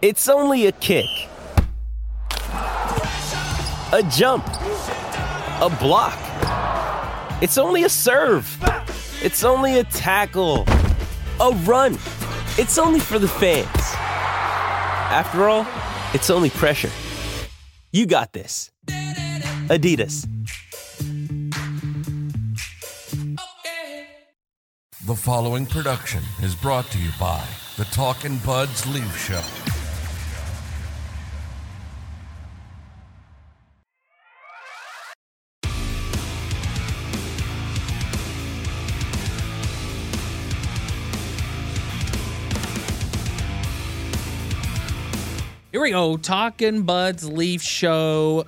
It's 0.00 0.28
only 0.28 0.66
a 0.66 0.72
kick, 0.72 1.06
a 2.52 4.08
jump, 4.12 4.46
a 4.46 5.76
block. 5.80 6.16
It's 7.42 7.58
only 7.58 7.82
a 7.82 7.88
serve. 7.88 8.46
It's 9.20 9.42
only 9.42 9.80
a 9.80 9.82
tackle, 9.82 10.66
a 11.40 11.50
run. 11.64 11.94
It's 12.58 12.78
only 12.78 13.00
for 13.00 13.18
the 13.18 13.26
fans. 13.26 13.66
After 15.10 15.48
all, 15.48 15.66
it's 16.14 16.30
only 16.30 16.50
pressure. 16.50 16.90
You 17.90 18.06
got 18.06 18.32
this. 18.32 18.70
Adidas. 19.66 20.28
The 25.08 25.16
following 25.16 25.66
production 25.66 26.22
is 26.42 26.54
brought 26.54 26.84
to 26.92 26.98
you 26.98 27.10
by 27.18 27.42
the 27.76 27.84
Talkin' 27.86 28.38
Buds 28.38 28.86
Leaf 28.86 29.18
Show. 29.18 29.67
Go. 45.90 46.18
Talking 46.18 46.82
Buds 46.82 47.26
Leaf 47.26 47.62
Show. 47.62 48.46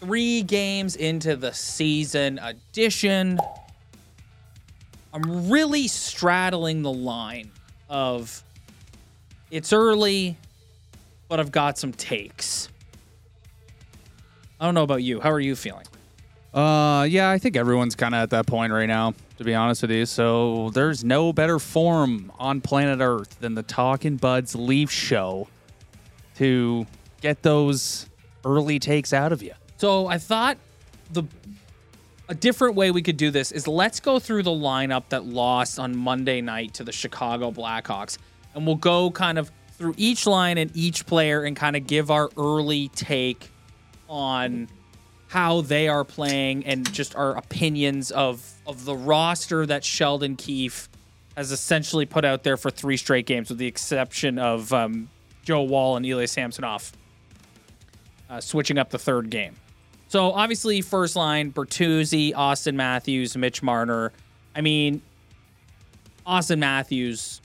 Three 0.00 0.42
games 0.42 0.96
into 0.96 1.34
the 1.34 1.52
season 1.52 2.38
edition. 2.38 3.38
I'm 5.14 5.48
really 5.48 5.88
straddling 5.88 6.82
the 6.82 6.92
line 6.92 7.50
of 7.88 8.44
it's 9.50 9.72
early, 9.72 10.36
but 11.28 11.40
I've 11.40 11.50
got 11.50 11.78
some 11.78 11.92
takes. 11.92 12.68
I 14.60 14.66
don't 14.66 14.74
know 14.74 14.82
about 14.82 15.02
you. 15.02 15.20
How 15.20 15.32
are 15.32 15.40
you 15.40 15.56
feeling? 15.56 15.86
Uh, 16.52 17.06
yeah, 17.08 17.30
I 17.30 17.38
think 17.38 17.56
everyone's 17.56 17.94
kind 17.94 18.14
of 18.14 18.20
at 18.22 18.30
that 18.30 18.46
point 18.46 18.72
right 18.72 18.86
now, 18.86 19.14
to 19.38 19.44
be 19.44 19.54
honest 19.54 19.82
with 19.82 19.90
you. 19.90 20.04
So 20.04 20.70
there's 20.70 21.02
no 21.02 21.32
better 21.32 21.58
forum 21.58 22.30
on 22.38 22.60
planet 22.60 23.00
Earth 23.00 23.38
than 23.40 23.54
the 23.54 23.62
Talking 23.62 24.16
Buds 24.16 24.54
Leaf 24.54 24.90
Show 24.90 25.48
to 26.38 26.86
get 27.20 27.42
those 27.42 28.06
early 28.44 28.78
takes 28.78 29.12
out 29.12 29.32
of 29.32 29.42
you. 29.42 29.52
So 29.76 30.06
I 30.06 30.18
thought 30.18 30.58
the 31.10 31.24
a 32.28 32.34
different 32.34 32.74
way 32.74 32.90
we 32.90 33.02
could 33.02 33.16
do 33.16 33.30
this 33.30 33.52
is 33.52 33.66
let's 33.66 34.00
go 34.00 34.18
through 34.18 34.42
the 34.42 34.50
lineup 34.50 35.04
that 35.08 35.24
lost 35.24 35.78
on 35.78 35.96
Monday 35.96 36.40
night 36.40 36.74
to 36.74 36.84
the 36.84 36.92
Chicago 36.92 37.50
Blackhawks, 37.50 38.18
and 38.54 38.66
we'll 38.66 38.76
go 38.76 39.10
kind 39.10 39.38
of 39.38 39.50
through 39.72 39.94
each 39.96 40.26
line 40.26 40.58
and 40.58 40.70
each 40.76 41.06
player 41.06 41.44
and 41.44 41.56
kind 41.56 41.74
of 41.74 41.86
give 41.86 42.10
our 42.10 42.28
early 42.36 42.88
take 42.88 43.50
on 44.08 44.68
how 45.28 45.60
they 45.60 45.88
are 45.88 46.04
playing 46.04 46.66
and 46.66 46.90
just 46.92 47.14
our 47.16 47.36
opinions 47.36 48.10
of 48.10 48.54
of 48.66 48.84
the 48.84 48.94
roster 48.94 49.64
that 49.64 49.84
Sheldon 49.84 50.36
Keefe 50.36 50.88
has 51.36 51.52
essentially 51.52 52.04
put 52.04 52.24
out 52.24 52.42
there 52.42 52.56
for 52.56 52.70
three 52.70 52.96
straight 52.96 53.26
games, 53.26 53.48
with 53.48 53.58
the 53.58 53.66
exception 53.66 54.38
of 54.38 54.72
um, 54.72 55.08
Joe 55.48 55.62
Woll 55.62 55.96
and 55.96 56.04
Ilya 56.04 56.28
Samsonov 56.28 56.92
uh, 58.28 58.38
switching 58.38 58.76
up 58.76 58.90
the 58.90 58.98
third 58.98 59.30
game. 59.30 59.56
So 60.08 60.30
obviously, 60.32 60.82
first 60.82 61.16
line: 61.16 61.52
Bertuzzi, 61.52 62.34
Auston 62.34 62.74
Matthews, 62.74 63.34
Mitch 63.34 63.62
Marner. 63.62 64.12
I 64.54 64.60
mean, 64.60 65.00
Auston 66.26 66.58
Matthews, 66.58 67.40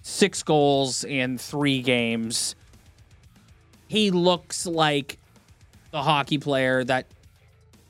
six 0.00 0.42
goals 0.42 1.04
in 1.04 1.36
three 1.36 1.82
games. 1.82 2.54
He 3.88 4.10
looks 4.10 4.64
like 4.64 5.18
the 5.90 6.02
hockey 6.02 6.38
player 6.38 6.82
that 6.84 7.08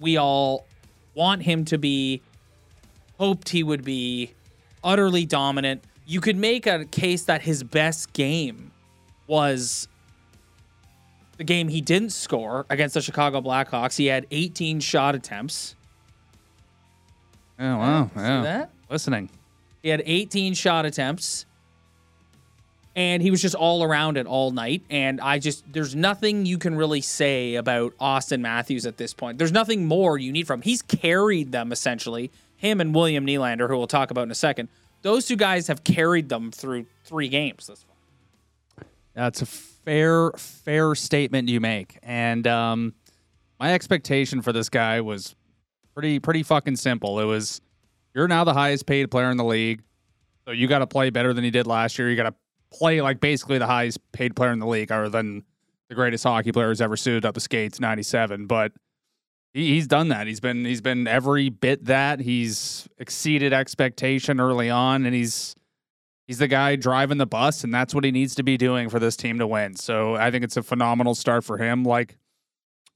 we 0.00 0.17
all 0.17 0.67
want 1.14 1.42
him 1.42 1.64
to 1.67 1.79
be, 1.79 2.23
hoped 3.20 3.51
he 3.51 3.62
would 3.62 3.85
be, 3.85 4.35
utterly 4.83 5.27
dominant. 5.27 5.85
You 6.07 6.20
could 6.20 6.36
make 6.36 6.67
a 6.67 6.86
case 6.86 7.23
that 7.27 7.42
his 7.42 7.62
best 7.62 8.12
game 8.12 8.73
was 9.28 9.86
the 11.36 11.44
game 11.44 11.68
he 11.68 11.80
didn't 11.80 12.11
score 12.11 12.66
against 12.68 12.94
the 12.94 13.00
Chicago 13.00 13.40
Blackhawks. 13.40 13.96
He 13.96 14.06
had 14.06 14.27
18 14.33 14.80
shot 14.80 15.14
attempts. 15.14 15.77
Oh, 17.61 17.77
wow. 17.77 18.11
Yeah. 18.17 18.42
that? 18.42 18.70
Listening. 18.90 19.30
He 19.83 19.88
had 19.88 20.02
18 20.05 20.55
shot 20.55 20.84
attempts. 20.84 21.46
And 22.96 23.22
he 23.22 23.30
was 23.30 23.40
just 23.40 23.55
all 23.55 23.84
around 23.84 24.17
it 24.17 24.27
all 24.27 24.50
night. 24.50 24.83
And 24.90 25.20
I 25.20 25.38
just, 25.38 25.64
there's 25.72 25.94
nothing 25.94 26.46
you 26.46 26.58
can 26.58 26.74
really 26.74 27.00
say 27.00 27.55
about 27.55 27.96
Auston 27.98 28.40
Matthews 28.40 28.86
at 28.86 28.96
this 28.96 29.14
point. 29.14 29.38
There's 29.38 29.52
nothing 29.52 29.86
more 29.86 30.18
you 30.18 30.33
need 30.33 30.48
from 30.48 30.61
him. 30.61 30.64
He's 30.64 30.83
carried 30.83 31.52
them 31.52 31.70
essentially. 31.70 32.33
Him 32.56 32.80
and 32.80 32.92
William 32.92 33.24
Nylander, 33.24 33.68
who 33.68 33.78
we'll 33.78 33.86
talk 33.86 34.11
about 34.11 34.22
in 34.22 34.33
a 34.33 34.36
second. 34.36 34.68
Those 35.02 35.27
two 35.27 35.36
guys 35.36 35.68
have 35.68 35.84
carried 35.84 36.28
them 36.28 36.50
through 36.50 36.86
three 37.05 37.28
games 37.28 37.68
this 37.68 37.84
far. 37.84 37.94
That's 39.18 39.42
a 39.42 39.46
fair, 39.46 40.30
fair 40.36 40.95
statement 40.95 41.48
you 41.48 41.58
make. 41.61 41.98
And 42.05 42.46
um, 42.46 42.95
my 43.58 43.74
expectation 43.74 44.42
for 44.42 44.52
this 44.52 44.68
guy 44.68 45.01
was 45.01 45.34
pretty, 45.92 46.20
pretty 46.20 46.45
fucking 46.45 46.77
simple. 46.77 47.18
It 47.18 47.24
was 47.24 47.61
you're 48.14 48.29
now 48.29 48.45
the 48.45 48.55
highest 48.55 48.86
paid 48.86 49.11
player 49.11 49.29
in 49.30 49.36
the 49.36 49.45
league, 49.45 49.83
so 50.45 50.52
you 50.52 50.68
got 50.68 50.79
to 50.79 50.86
play 50.86 51.11
better 51.11 51.34
than 51.34 51.42
you 51.42 51.51
did 51.51 51.67
last 51.67 51.98
year. 51.98 52.08
You 52.08 52.14
got 52.14 52.30
to 52.30 52.34
play 52.73 53.01
like 53.01 53.18
basically 53.18 53.58
the 53.58 53.67
highest 53.67 53.98
paid 54.12 54.36
player 54.36 54.52
in 54.52 54.61
the 54.61 54.68
league, 54.68 54.92
other 54.92 55.08
than 55.08 55.42
the 55.89 55.96
greatest 55.96 56.23
hockey 56.23 56.52
player 56.52 56.68
who's 56.68 56.80
ever 56.80 56.96
suited 56.96 57.27
up 57.27 57.35
the 57.35 57.40
skates, 57.40 57.80
'97. 57.80 58.46
But 58.46 58.70
he, 59.52 59.74
he's 59.74 59.89
done 59.89 60.08
that. 60.08 60.29
He's 60.29 60.39
been 60.39 60.64
he's 60.64 60.80
been 60.80 61.08
every 61.08 61.48
bit 61.48 61.86
that. 61.86 62.20
He's 62.20 62.89
exceeded 62.98 63.52
expectation 63.52 64.39
early 64.39 64.70
on, 64.70 65.06
and 65.06 65.14
he's 65.14 65.56
he's 66.28 66.39
the 66.39 66.46
guy 66.46 66.77
driving 66.77 67.18
the 67.18 67.27
bus, 67.27 67.64
and 67.64 67.74
that's 67.74 67.92
what 67.92 68.05
he 68.05 68.12
needs 68.12 68.36
to 68.36 68.44
be 68.44 68.56
doing 68.56 68.89
for 68.89 69.00
this 69.00 69.16
team 69.16 69.40
to 69.40 69.46
win. 69.46 69.74
So 69.74 70.14
I 70.14 70.30
think 70.30 70.44
it's 70.44 70.56
a 70.56 70.62
phenomenal 70.62 71.16
start 71.16 71.42
for 71.42 71.58
him. 71.58 71.83
Like 71.83 72.16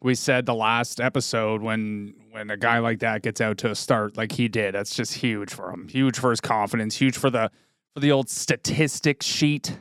we 0.01 0.15
said 0.15 0.47
the 0.47 0.55
last 0.55 1.01
episode, 1.01 1.63
when 1.63 2.15
when 2.31 2.51
a 2.51 2.57
guy 2.57 2.79
like 2.79 3.01
that 3.01 3.23
gets 3.23 3.41
out 3.41 3.59
to 3.59 3.71
a 3.71 3.75
start 3.75 4.17
like 4.17 4.33
he 4.33 4.47
did, 4.47 4.75
that's 4.75 4.95
just 4.95 5.15
huge 5.15 5.53
for 5.53 5.71
him. 5.71 5.89
Huge 5.89 6.19
for 6.19 6.31
his 6.31 6.41
confidence. 6.41 6.97
Huge 6.97 7.17
for 7.17 7.31
the 7.31 7.51
for 7.95 8.01
the 8.01 8.13
old 8.13 8.31
statistics 8.31 9.27
sheet. 9.27 9.77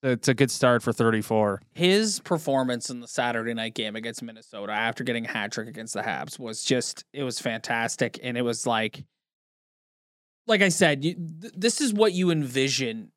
It's 0.00 0.28
a 0.28 0.34
good 0.34 0.52
start 0.52 0.84
for 0.84 0.92
34. 0.92 1.60
his 1.72 2.20
performance 2.20 2.88
in 2.88 3.00
the 3.00 3.08
Saturday 3.08 3.52
night 3.52 3.74
game 3.74 3.96
against 3.96 4.22
Minnesota 4.22 4.72
after 4.72 5.02
getting 5.02 5.24
a 5.24 5.28
hat 5.28 5.50
trick 5.50 5.66
against 5.66 5.92
the 5.92 6.02
Habs 6.02 6.38
was 6.38 6.62
just 6.62 7.04
it 7.12 7.24
was 7.24 7.40
fantastic 7.40 8.16
and 8.22 8.38
it 8.38 8.42
was 8.42 8.64
like 8.64 9.02
like 10.48 10.62
I 10.62 10.70
said 10.70 11.04
you, 11.04 11.14
th- 11.14 11.52
this 11.56 11.80
is 11.80 11.92
what 11.92 12.12
you 12.12 12.30
envision 12.30 13.12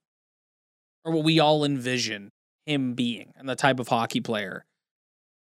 or 1.03 1.13
what 1.13 1.23
we 1.23 1.39
all 1.39 1.63
envision 1.63 2.31
him 2.65 2.93
being 2.93 3.33
and 3.37 3.49
the 3.49 3.55
type 3.55 3.79
of 3.79 3.87
hockey 3.87 4.21
player 4.21 4.65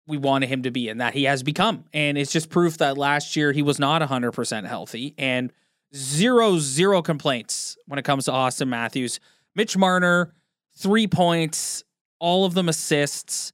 we 0.08 0.18
wanted 0.18 0.50
him 0.50 0.64
to 0.64 0.72
be 0.72 0.90
and 0.90 1.00
that 1.00 1.14
he 1.14 1.24
has 1.24 1.44
become. 1.44 1.86
And 1.94 2.18
it's 2.18 2.32
just 2.32 2.50
proof 2.50 2.78
that 2.78 2.98
last 2.98 3.36
year 3.36 3.52
he 3.52 3.62
was 3.62 3.80
not 3.80 4.02
100% 4.02 4.68
healthy 4.68 5.14
and 5.18 5.52
zero 5.96 6.58
zero 6.58 7.02
complaints 7.02 7.78
when 7.88 8.00
it 8.00 8.04
comes 8.04 8.26
to 8.26 8.32
Auston 8.32 8.68
Matthews. 8.68 9.20
Mitch 9.56 9.78
Marner 9.78 10.34
three 10.76 11.08
points, 11.08 11.84
all 12.20 12.46
of 12.46 12.54
them 12.54 12.70
assists. 12.70 13.54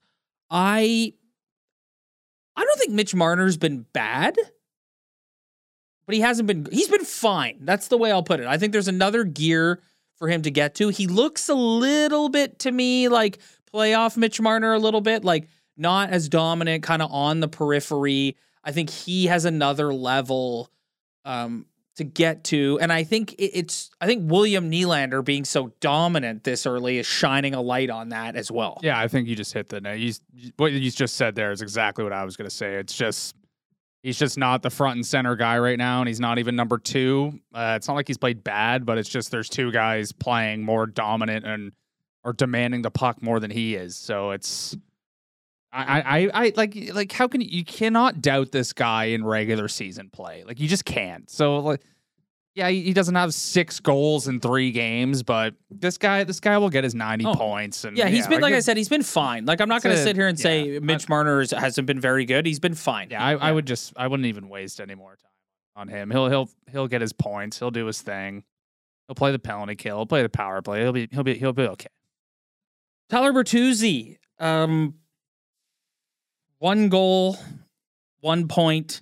I 0.50 1.14
I 2.56 2.64
don't 2.64 2.80
think 2.80 2.94
Mitch 2.94 3.16
Marner's 3.16 3.58
been 3.58 3.86
bad, 3.94 4.36
but 6.10 6.16
he 6.16 6.22
hasn't 6.22 6.48
been 6.48 6.68
he's 6.72 6.88
been 6.88 7.06
fine. 7.06 7.60
That's 7.62 7.88
the 7.88 7.96
way 7.96 8.12
I'll 8.12 8.24
put 8.24 8.40
it. 8.40 8.48
I 8.48 8.58
think 8.58 8.72
there's 8.72 8.88
another 8.88 9.24
gear 9.24 9.80
for 10.16 10.28
him 10.28 10.42
to 10.42 10.50
get 10.50 10.74
to. 10.76 10.90
He 10.90 11.06
looks 11.06 11.50
a 11.50 11.54
little 11.54 12.30
bit 12.30 12.58
to 12.60 12.72
me 12.72 13.10
like 13.10 13.38
playoff 13.72 14.18
Mitch 14.18 14.42
Marner 14.42 14.74
a 14.74 14.80
little 14.80 15.02
bit, 15.02 15.24
like 15.24 15.48
not 15.78 16.10
as 16.10 16.28
dominant, 16.28 16.82
kind 16.82 17.04
of 17.04 17.12
on 17.12 17.42
the 17.42 17.48
periphery. 17.48 18.36
I 18.64 18.72
think 18.72 18.90
he 18.90 19.28
has 19.28 19.46
another 19.46 19.94
level 19.94 20.72
um 21.26 21.68
to 21.98 22.04
get 22.04 22.44
to. 22.46 22.80
And 22.82 22.92
I 22.92 23.04
think 23.04 23.34
it- 23.34 23.52
it's 23.54 23.92
I 24.02 24.08
think 24.08 24.32
William 24.32 24.72
Nylander 24.72 25.24
being 25.24 25.46
so 25.46 25.74
dominant 25.80 26.44
this 26.44 26.66
early 26.66 26.98
is 26.98 27.06
shining 27.06 27.54
a 27.54 27.62
light 27.62 27.92
on 27.92 28.10
that 28.10 28.36
as 28.36 28.50
well. 28.50 28.80
Yeah, 28.82 28.98
I 29.00 29.08
think 29.08 29.28
you 29.28 29.36
just 29.36 29.54
hit 29.54 29.70
the 29.70 29.80
nail. 29.80 30.12
What 30.58 30.72
you 30.72 30.90
just 30.90 31.18
said 31.18 31.36
there 31.36 31.52
is 31.52 31.62
exactly 31.62 32.04
what 32.04 32.14
I 32.14 32.24
was 32.26 32.36
going 32.36 32.50
to 32.50 32.56
say. 32.56 32.78
It's 32.78 32.96
just 32.96 33.36
he's 34.02 34.18
just 34.18 34.38
not 34.38 34.62
the 34.62 34.70
front 34.70 34.96
and 34.96 35.06
center 35.06 35.36
guy 35.36 35.58
right 35.60 35.78
now, 35.78 36.00
and 36.00 36.08
he's 36.08 36.20
not 36.20 36.40
even 36.40 36.56
number 36.56 36.78
two. 36.78 37.40
Uh, 37.54 37.74
it's 37.76 37.88
not 37.88 37.96
like 37.96 38.08
he's 38.08 38.18
played 38.18 38.44
bad, 38.44 38.86
but 38.86 38.98
it's 38.98 39.10
just 39.10 39.32
there's 39.32 39.50
two 39.50 39.72
guys 39.72 40.12
playing 40.12 40.64
more 40.64 40.86
dominant 40.86 41.46
and 41.46 41.72
or 42.24 42.34
demanding 42.34 42.82
the 42.82 42.92
puck 42.92 43.22
more 43.22 43.40
than 43.40 43.52
he 43.52 43.76
is. 43.76 43.96
So 43.96 44.32
it's 44.32 44.76
I 45.72 46.02
I 46.02 46.20
I, 46.20 46.30
I 46.34 46.54
like 46.56 46.76
like 46.94 47.12
how 47.12 47.28
can 47.28 47.42
you, 47.42 47.48
you 47.50 47.66
cannot 47.66 48.22
doubt 48.22 48.52
this 48.52 48.74
guy 48.74 49.06
in 49.06 49.26
regular 49.26 49.68
season 49.68 50.10
play? 50.10 50.44
Like 50.44 50.60
you 50.60 50.68
just 50.68 50.86
can't. 50.86 51.30
So 51.30 51.60
like 51.60 51.82
yeah, 52.56 52.70
he, 52.70 52.94
doesn't 52.94 53.16
have 53.16 53.34
six 53.34 53.80
goals 53.80 54.28
in 54.28 54.40
three 54.40 54.72
games, 54.72 55.24
but 55.24 55.54
this 55.70 55.98
guy, 55.98 56.24
this 56.24 56.40
guy 56.40 56.58
will 56.58 56.70
get 56.70 56.84
his 56.84 56.96
ninety 56.96 57.26
Oh. 57.26 57.34
points. 57.34 57.86
And 57.86 57.96
Yeah, 57.98 58.08
he's 58.08 58.28
been 58.28 58.42
like 58.42 58.54
I 58.54 58.60
said, 58.60 58.76
he's 58.76 58.90
been 58.90 59.04
fine. 59.04 59.46
Like 59.46 59.62
I'm 59.62 59.70
not 59.70 59.82
going 59.82 59.96
to 59.96 60.02
sit 60.02 60.16
here 60.16 60.28
and 60.28 60.38
say 60.40 60.74
yeah, 60.74 60.80
Mitch 60.80 61.08
Marner 61.08 61.46
hasn't 61.56 61.88
been 61.88 62.00
very 62.02 62.26
good. 62.26 62.46
He's 62.46 62.60
been 62.60 62.74
fine. 62.76 63.10
Yeah, 63.12 63.24
I, 63.24 63.34
I 63.36 63.52
would 63.52 63.66
just, 63.66 63.94
I 63.96 64.08
wouldn't 64.08 64.28
even 64.28 64.50
waste 64.50 64.82
any 64.82 64.96
more 64.96 65.16
time 65.16 65.32
on 65.76 65.88
him. 65.88 66.12
He'll, 66.12 66.28
he'll, 66.28 66.50
he'll 66.72 66.88
get 66.88 67.02
his 67.02 67.14
points. 67.14 67.60
He'll 67.60 67.72
do 67.72 67.86
his 67.86 68.02
thing. 68.02 68.44
He'll 69.08 69.16
play 69.16 69.32
the 69.32 69.40
penalty 69.40 69.76
kill. 69.76 69.98
He'll 69.98 70.06
play 70.06 70.22
the 70.24 70.30
power 70.30 70.62
play. 70.62 70.82
He'll 70.82 70.92
be, 70.92 71.08
he'll 71.12 71.24
be, 71.24 71.36
he'll 71.36 71.54
be 71.54 71.64
okay. 71.64 71.90
Tyler 73.10 73.32
Bertuzzi, 73.32 74.18
um, 74.40 74.96
one 76.60 76.90
goal, 76.90 77.38
one 78.20 78.48
point, 78.48 79.02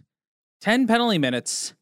ten 0.62 0.88
penalty 0.88 1.18
minutes. 1.18 1.74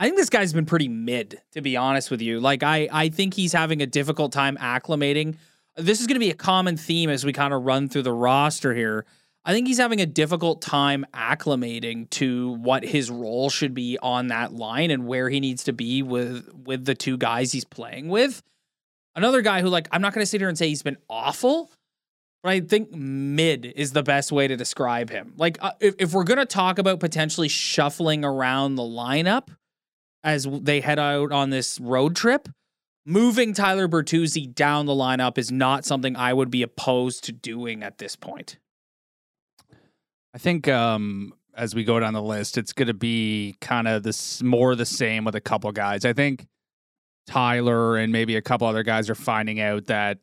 I 0.00 0.04
think 0.04 0.16
this 0.16 0.30
guy's 0.30 0.54
been 0.54 0.64
pretty 0.64 0.88
mid, 0.88 1.42
to 1.52 1.60
be 1.60 1.76
honest 1.76 2.10
with 2.10 2.22
you. 2.22 2.40
Like 2.40 2.62
I, 2.62 2.88
I 2.90 3.10
think 3.10 3.34
he's 3.34 3.52
having 3.52 3.82
a 3.82 3.86
difficult 3.86 4.32
time 4.32 4.56
acclimating. 4.56 5.36
This 5.76 6.00
is 6.00 6.06
going 6.06 6.14
to 6.14 6.20
be 6.20 6.30
a 6.30 6.34
common 6.34 6.78
theme 6.78 7.10
as 7.10 7.22
we 7.22 7.34
kind 7.34 7.52
of 7.52 7.64
run 7.64 7.90
through 7.90 8.04
the 8.04 8.12
roster 8.12 8.74
here. 8.74 9.04
I 9.44 9.52
think 9.52 9.66
he's 9.66 9.76
having 9.76 10.00
a 10.00 10.06
difficult 10.06 10.62
time 10.62 11.04
acclimating 11.12 12.08
to 12.10 12.52
what 12.52 12.82
his 12.82 13.10
role 13.10 13.50
should 13.50 13.74
be 13.74 13.98
on 14.00 14.28
that 14.28 14.54
line 14.54 14.90
and 14.90 15.06
where 15.06 15.28
he 15.28 15.38
needs 15.38 15.64
to 15.64 15.74
be 15.74 16.02
with 16.02 16.48
with 16.64 16.86
the 16.86 16.94
two 16.94 17.18
guys 17.18 17.52
he's 17.52 17.66
playing 17.66 18.08
with. 18.08 18.42
Another 19.14 19.42
guy 19.42 19.60
who, 19.60 19.68
like, 19.68 19.86
I'm 19.92 20.00
not 20.00 20.14
going 20.14 20.22
to 20.22 20.26
sit 20.26 20.40
here 20.40 20.48
and 20.48 20.56
say 20.56 20.68
he's 20.68 20.82
been 20.82 20.98
awful, 21.10 21.70
but 22.42 22.50
I 22.50 22.60
think 22.60 22.92
mid 22.92 23.66
is 23.66 23.92
the 23.92 24.02
best 24.02 24.32
way 24.32 24.48
to 24.48 24.56
describe 24.56 25.10
him. 25.10 25.34
Like, 25.36 25.58
uh, 25.60 25.72
if, 25.80 25.94
if 25.98 26.12
we're 26.14 26.24
going 26.24 26.38
to 26.38 26.46
talk 26.46 26.78
about 26.78 27.00
potentially 27.00 27.48
shuffling 27.48 28.24
around 28.24 28.76
the 28.76 28.82
lineup 28.82 29.48
as 30.22 30.46
they 30.50 30.80
head 30.80 30.98
out 30.98 31.32
on 31.32 31.50
this 31.50 31.78
road 31.80 32.16
trip, 32.16 32.48
moving 33.06 33.54
Tyler 33.54 33.88
Bertuzzi 33.88 34.52
down 34.54 34.86
the 34.86 34.92
lineup 34.92 35.38
is 35.38 35.50
not 35.50 35.84
something 35.84 36.16
I 36.16 36.32
would 36.32 36.50
be 36.50 36.62
opposed 36.62 37.24
to 37.24 37.32
doing 37.32 37.82
at 37.82 37.98
this 37.98 38.16
point. 38.16 38.58
I 40.34 40.38
think 40.38 40.68
um, 40.68 41.32
as 41.54 41.74
we 41.74 41.84
go 41.84 41.98
down 41.98 42.12
the 42.12 42.22
list, 42.22 42.56
it's 42.56 42.72
going 42.72 42.88
to 42.88 42.94
be 42.94 43.56
kind 43.60 43.88
of 43.88 44.02
this 44.02 44.42
more 44.42 44.74
the 44.74 44.86
same 44.86 45.24
with 45.24 45.34
a 45.34 45.40
couple 45.40 45.72
guys. 45.72 46.04
I 46.04 46.12
think 46.12 46.46
Tyler 47.26 47.96
and 47.96 48.12
maybe 48.12 48.36
a 48.36 48.42
couple 48.42 48.66
other 48.66 48.82
guys 48.82 49.10
are 49.10 49.14
finding 49.14 49.60
out 49.60 49.86
that 49.86 50.18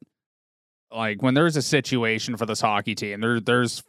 like 0.92 1.22
when 1.22 1.34
there's 1.34 1.58
a 1.58 1.62
situation 1.62 2.38
for 2.38 2.46
this 2.46 2.62
hockey 2.62 2.96
team, 2.96 3.20
there 3.22 3.40
there's 3.40 3.84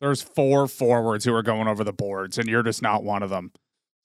there's 0.00 0.22
four 0.22 0.68
forwards 0.68 1.24
who 1.24 1.34
are 1.34 1.42
going 1.42 1.66
over 1.66 1.82
the 1.82 1.92
boards, 1.92 2.38
and 2.38 2.48
you're 2.48 2.62
just 2.62 2.82
not 2.82 3.02
one 3.02 3.22
of 3.22 3.30
them. 3.30 3.52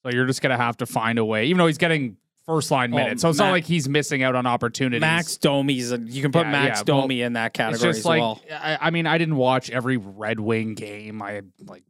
So 0.03 0.11
you're 0.11 0.25
just 0.25 0.41
going 0.41 0.51
to 0.51 0.57
have 0.57 0.77
to 0.77 0.85
find 0.85 1.19
a 1.19 1.25
way, 1.25 1.45
even 1.47 1.57
though 1.57 1.67
he's 1.67 1.77
getting 1.77 2.17
first 2.45 2.71
line 2.71 2.93
Oh, 2.93 2.97
minutes. 2.97 3.21
so 3.21 3.29
it's 3.29 3.37
not 3.37 3.51
like 3.51 3.65
he's 3.65 3.87
missing 3.89 4.23
out 4.23 4.33
on 4.35 4.45
opportunities. 4.45 5.01
Max 5.01 5.37
Domi's, 5.37 5.91
a, 5.91 5.99
you 5.99 6.21
can 6.21 6.31
put 6.31 6.45
Yeah, 6.45 6.51
Max 6.51 6.79
yeah, 6.87 6.93
well, 6.93 7.01
Domi 7.03 7.21
in 7.21 7.33
that 7.33 7.47
it's 7.47 7.57
category 7.57 7.89
just 7.89 7.99
as 7.99 8.05
like 8.05 8.21
well. 8.21 8.41
I, 8.51 8.77
I 8.81 8.89
mean, 8.91 9.05
I 9.05 9.17
didn't 9.17 9.35
watch 9.35 9.69
every 9.69 9.97
Red 9.97 10.39
Wing 10.39 10.73
game. 10.73 11.21
I 11.21 11.41
like 11.65 11.83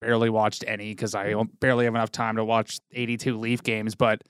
barely 0.00 0.30
watched 0.30 0.64
any 0.66 0.90
because 0.92 1.14
I 1.14 1.30
don't- 1.30 1.60
barely 1.60 1.84
have 1.84 1.94
enough 1.94 2.10
time 2.12 2.36
to 2.36 2.44
watch 2.44 2.78
82 2.92 3.36
Leaf 3.38 3.62
games. 3.62 3.94
But 3.94 4.22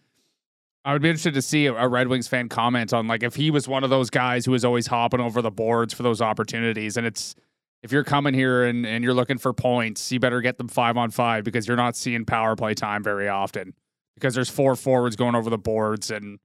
I 0.85 0.93
would 0.95 1.03
be 1.03 1.09
interested 1.11 1.35
to 1.35 1.43
see 1.43 1.67
a, 1.67 1.75
a 1.75 1.87
Red 1.89 2.09
Wings 2.09 2.27
fan 2.27 2.49
comment 2.49 2.93
on 2.93 3.07
like 3.07 3.23
if 3.23 3.37
he 3.37 3.51
was 3.53 3.69
one 3.69 3.85
of 3.85 3.91
those 3.91 4.11
guys 4.11 4.45
who 4.47 4.51
was 4.53 4.65
always 4.65 4.89
hopping 4.89 5.21
over 5.21 5.41
the 5.43 5.51
boards 5.51 5.95
for 5.95 6.03
those 6.03 6.21
opportunities. 6.21 6.97
And 6.97 7.07
it's 7.07 7.37
if 7.83 7.91
you're 7.91 8.05
coming 8.05 8.33
here 8.33 8.65
and, 8.65 8.87
and 8.87 9.03
you're 9.03 9.15
looking 9.15 9.39
for 9.39 9.53
points, 9.53 10.13
you 10.13 10.21
better 10.21 10.41
get 10.41 10.57
them 10.57 10.69
five 10.69 10.97
on 10.97 11.11
five 11.11 11.45
because 11.45 11.67
you're 11.67 11.77
not 11.77 11.97
seeing 11.97 12.25
power 12.25 12.55
play 12.55 12.75
time 12.75 13.03
very 13.03 13.29
often 13.29 13.75
because 14.15 14.35
there's 14.35 14.49
four 14.49 14.77
forwards 14.77 15.17
going 15.17 15.35
over 15.35 15.51
the 15.51 15.59
boards 15.59 16.11
and 16.11 16.39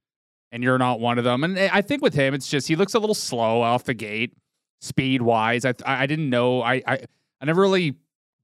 and 0.50 0.62
you're 0.62 0.78
not 0.78 0.98
one 0.98 1.18
of 1.18 1.24
them. 1.24 1.44
And 1.44 1.58
eh, 1.58 1.68
I 1.70 1.82
think 1.82 2.02
with 2.02 2.14
him, 2.14 2.34
it's 2.34 2.48
just 2.48 2.66
he 2.66 2.76
looks 2.76 2.94
a 2.94 2.98
little 2.98 3.14
slow 3.14 3.62
off 3.62 3.84
the 3.84 3.94
gate, 3.94 4.34
speed 4.80 5.22
wise. 5.22 5.64
I 5.64 5.74
I 5.86 6.06
didn't 6.06 6.30
know 6.30 6.62
I 6.62 6.82
I, 6.86 6.98
I 7.40 7.44
never 7.44 7.62
really 7.62 7.96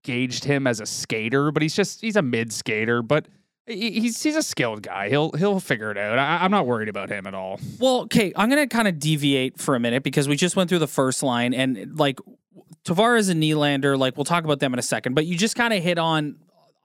gauged 0.04 0.44
him 0.44 0.66
as 0.66 0.80
a 0.80 0.86
skater, 0.86 1.50
but 1.50 1.62
he's 1.62 1.74
just 1.74 2.00
he's 2.00 2.16
a 2.16 2.22
mid 2.22 2.52
skater, 2.52 3.02
but. 3.02 3.26
He's 3.66 4.22
he's 4.22 4.36
a 4.36 4.42
skilled 4.42 4.82
guy. 4.82 5.08
He'll 5.08 5.32
he'll 5.32 5.58
figure 5.58 5.90
it 5.90 5.96
out. 5.96 6.18
I, 6.18 6.44
I'm 6.44 6.50
not 6.50 6.66
worried 6.66 6.90
about 6.90 7.08
him 7.08 7.26
at 7.26 7.32
all. 7.32 7.58
Well, 7.78 8.00
okay, 8.02 8.30
I'm 8.36 8.50
gonna 8.50 8.66
kind 8.66 8.86
of 8.86 8.98
deviate 8.98 9.58
for 9.58 9.74
a 9.74 9.80
minute 9.80 10.02
because 10.02 10.28
we 10.28 10.36
just 10.36 10.54
went 10.54 10.68
through 10.68 10.80
the 10.80 10.86
first 10.86 11.22
line 11.22 11.54
and 11.54 11.98
like 11.98 12.20
Tavares 12.84 13.30
and 13.30 13.42
Nylander, 13.42 13.98
like 13.98 14.16
we'll 14.16 14.24
talk 14.24 14.44
about 14.44 14.60
them 14.60 14.72
in 14.72 14.78
a 14.78 14.82
second, 14.82 15.14
but 15.14 15.26
you 15.26 15.36
just 15.36 15.56
kind 15.56 15.72
of 15.72 15.82
hit 15.82 15.98
on. 15.98 16.36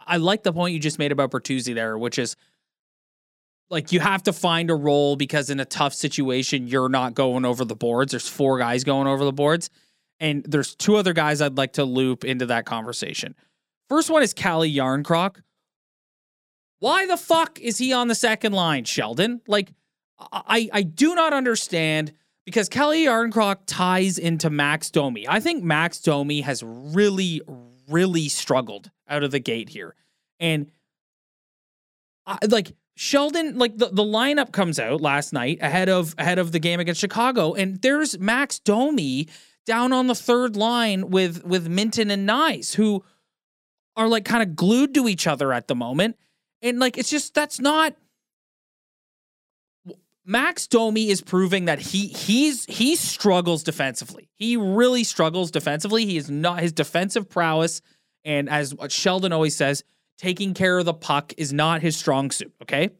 I 0.06 0.18
like 0.18 0.44
the 0.44 0.54
point 0.54 0.74
you 0.74 0.80
just 0.80 0.98
made 0.98 1.12
about 1.12 1.32
Bertuzzi 1.32 1.76
there, 1.76 1.98
which 1.98 2.18
is 2.18 2.36
like 3.70 3.92
you 3.92 4.00
have 4.00 4.24
to 4.24 4.34
find 4.34 4.72
a 4.72 4.76
role 4.76 5.16
because 5.16 5.50
in 5.50 5.60
a 5.60 5.66
tough 5.66 5.94
situation 5.94 6.68
you're 6.68 6.90
not 6.90 7.14
going 7.14 7.46
over 7.46 7.66
the 7.66 7.76
boards. 7.76 8.12
There's 8.12 8.28
four 8.28 8.58
guys 8.58 8.84
going 8.84 9.08
over 9.08 9.26
the 9.26 9.34
boards, 9.34 9.70
and 10.20 10.44
there's 10.48 10.74
two 10.76 10.96
other 10.96 11.14
guys 11.14 11.42
I'd 11.42 11.58
like 11.58 11.74
to 11.74 11.86
loop 11.86 12.24
into 12.24 12.46
that 12.48 12.66
conversation. 12.66 13.36
First 13.90 14.10
one 14.10 14.24
is 14.24 14.34
Calle 14.34 14.64
Järnkrok. 14.64 15.42
Why 16.80 17.06
the 17.08 17.18
fuck 17.18 17.60
is 17.60 17.78
he 17.78 17.92
on 17.92 18.08
the 18.08 18.16
second 18.16 18.54
line, 18.54 18.86
Sheldon? 18.86 19.42
Like, 19.48 19.74
I 20.32 20.70
I 20.72 20.82
do 20.84 21.14
not 21.14 21.34
understand 21.34 22.14
because 22.50 22.68
Kelly 22.68 23.06
Järnkrok 23.06 23.58
ties 23.68 24.18
into 24.18 24.50
Max 24.50 24.90
Domi. 24.90 25.28
I 25.28 25.40
think 25.40 25.64
Max 25.64 26.02
Domi 26.02 26.42
has 26.42 26.64
really, 26.64 27.42
really 27.88 28.28
struggled 28.28 28.90
out 29.08 29.22
of 29.22 29.30
the 29.30 29.40
gate 29.40 29.70
here. 29.70 29.96
And 30.40 30.72
I, 32.26 32.40
like 32.50 32.74
Sheldon, 32.96 33.60
like 33.60 33.78
the, 33.78 33.90
the 33.90 34.04
lineup 34.04 34.52
comes 34.52 34.80
out 34.80 35.00
last 35.00 35.32
night 35.32 35.60
ahead 35.62 35.90
of 35.90 36.16
ahead 36.18 36.40
of 36.40 36.52
the 36.52 36.58
game 36.58 36.80
against 36.80 37.00
Chicago, 37.00 37.54
and 37.54 37.80
there's 37.84 38.18
Max 38.18 38.58
Domi 38.58 39.28
down 39.68 39.94
on 39.94 40.08
the 40.08 40.16
third 40.16 40.56
line 40.56 41.12
with 41.12 41.46
with 41.46 41.70
Minten 41.70 42.12
and 42.12 42.28
Knies, 42.28 42.74
who 42.74 43.04
are 43.96 44.08
like 44.08 44.26
kind 44.26 44.42
of 44.42 44.56
glued 44.56 44.96
to 44.96 45.08
each 45.08 45.28
other 45.28 45.54
at 45.54 45.68
the 45.68 45.76
moment. 45.76 46.18
And 46.64 46.80
like 46.80 46.98
it's 46.98 47.12
just 47.12 47.36
that's 47.36 47.60
not 47.60 47.96
Max 50.30 50.68
Domi 50.68 51.10
is 51.10 51.22
proving 51.22 51.66
that 51.66 51.80
he 51.80 52.10
he's 52.10 52.64
he 52.66 52.96
struggles 52.96 53.64
defensively. 53.64 54.30
He 54.36 54.58
really 54.58 55.04
struggles 55.04 55.50
defensively. 55.50 56.06
He 56.06 56.18
is 56.18 56.30
not 56.30 56.60
his 56.60 56.72
defensive 56.72 57.28
prowess, 57.28 57.82
and 58.24 58.48
as 58.48 58.76
Sheldon 58.90 59.34
always 59.34 59.56
says, 59.56 59.84
taking 60.20 60.54
care 60.54 60.78
of 60.78 60.86
the 60.86 60.94
puck 60.94 61.34
is 61.38 61.52
not 61.52 61.82
his 61.82 61.98
strong 61.98 62.30
suit. 62.30 62.54
Okay, 62.62 62.92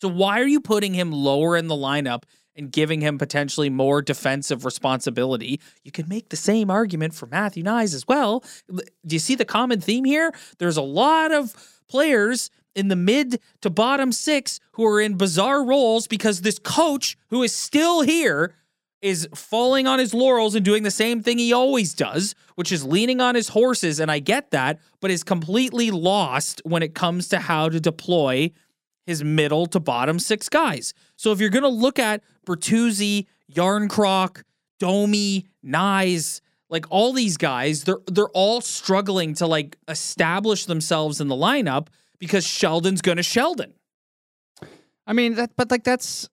so 0.00 0.08
why 0.08 0.40
are 0.40 0.46
you 0.46 0.62
putting 0.62 0.94
him 0.94 1.12
lower 1.12 1.54
in 1.54 1.66
the 1.66 1.74
lineup 1.74 2.22
and 2.56 2.72
giving 2.72 3.02
him 3.02 3.18
potentially 3.18 3.68
more 3.68 4.00
defensive 4.00 4.64
responsibility? 4.64 5.60
You 5.84 5.92
can 5.92 6.08
make 6.08 6.30
the 6.30 6.36
same 6.36 6.70
argument 6.70 7.12
for 7.12 7.26
Matthew 7.26 7.62
Knies 7.62 7.94
as 7.94 8.08
well. 8.08 8.42
Do 8.74 9.14
you 9.14 9.18
see 9.18 9.34
the 9.34 9.44
common 9.44 9.82
theme 9.82 10.04
here? 10.04 10.32
There's 10.58 10.78
a 10.78 10.82
lot 10.82 11.30
of 11.30 11.54
players 11.90 12.50
in 12.78 12.88
the 12.88 12.96
mid 12.96 13.40
to 13.60 13.68
bottom 13.68 14.12
six 14.12 14.60
who 14.72 14.86
are 14.86 15.00
in 15.00 15.16
bizarre 15.16 15.64
roles 15.64 16.06
because 16.06 16.40
this 16.40 16.58
coach 16.58 17.18
who 17.28 17.42
is 17.42 17.54
still 17.54 18.02
here 18.02 18.54
is 19.02 19.28
falling 19.34 19.86
on 19.86 19.98
his 19.98 20.14
laurels 20.14 20.54
and 20.54 20.64
doing 20.64 20.82
the 20.84 20.90
same 20.90 21.22
thing 21.22 21.38
he 21.38 21.52
always 21.52 21.94
does, 21.94 22.34
which 22.54 22.72
is 22.72 22.84
leaning 22.84 23.20
on 23.20 23.34
his 23.34 23.48
horses. 23.48 24.00
And 24.00 24.10
I 24.10 24.18
get 24.18 24.50
that, 24.52 24.80
but 25.00 25.10
is 25.10 25.22
completely 25.22 25.90
lost 25.90 26.62
when 26.64 26.82
it 26.82 26.94
comes 26.94 27.28
to 27.28 27.38
how 27.38 27.68
to 27.68 27.80
deploy 27.80 28.50
his 29.06 29.22
middle 29.22 29.66
to 29.66 29.80
bottom 29.80 30.18
six 30.18 30.48
guys. 30.48 30.94
So 31.16 31.32
if 31.32 31.40
you're 31.40 31.50
going 31.50 31.62
to 31.62 31.68
look 31.68 31.98
at 31.98 32.22
Bertuzzi, 32.46 33.26
Järnkrok, 33.52 34.42
Domi, 34.78 35.46
Knies, 35.64 36.40
like 36.70 36.86
all 36.90 37.12
these 37.12 37.36
guys, 37.36 37.84
they're 37.84 38.00
they're 38.06 38.28
all 38.28 38.60
struggling 38.60 39.34
to 39.34 39.46
like 39.46 39.78
establish 39.88 40.66
themselves 40.66 41.20
in 41.20 41.28
the 41.28 41.34
lineup 41.34 41.88
because 42.18 42.46
Sheldon's 42.46 43.00
going 43.02 43.16
to 43.16 43.22
Sheldon. 43.22 43.74
I 45.06 45.12
mean, 45.12 45.34
that, 45.36 45.50
but 45.56 45.70
like 45.70 45.84
that's 45.84 46.28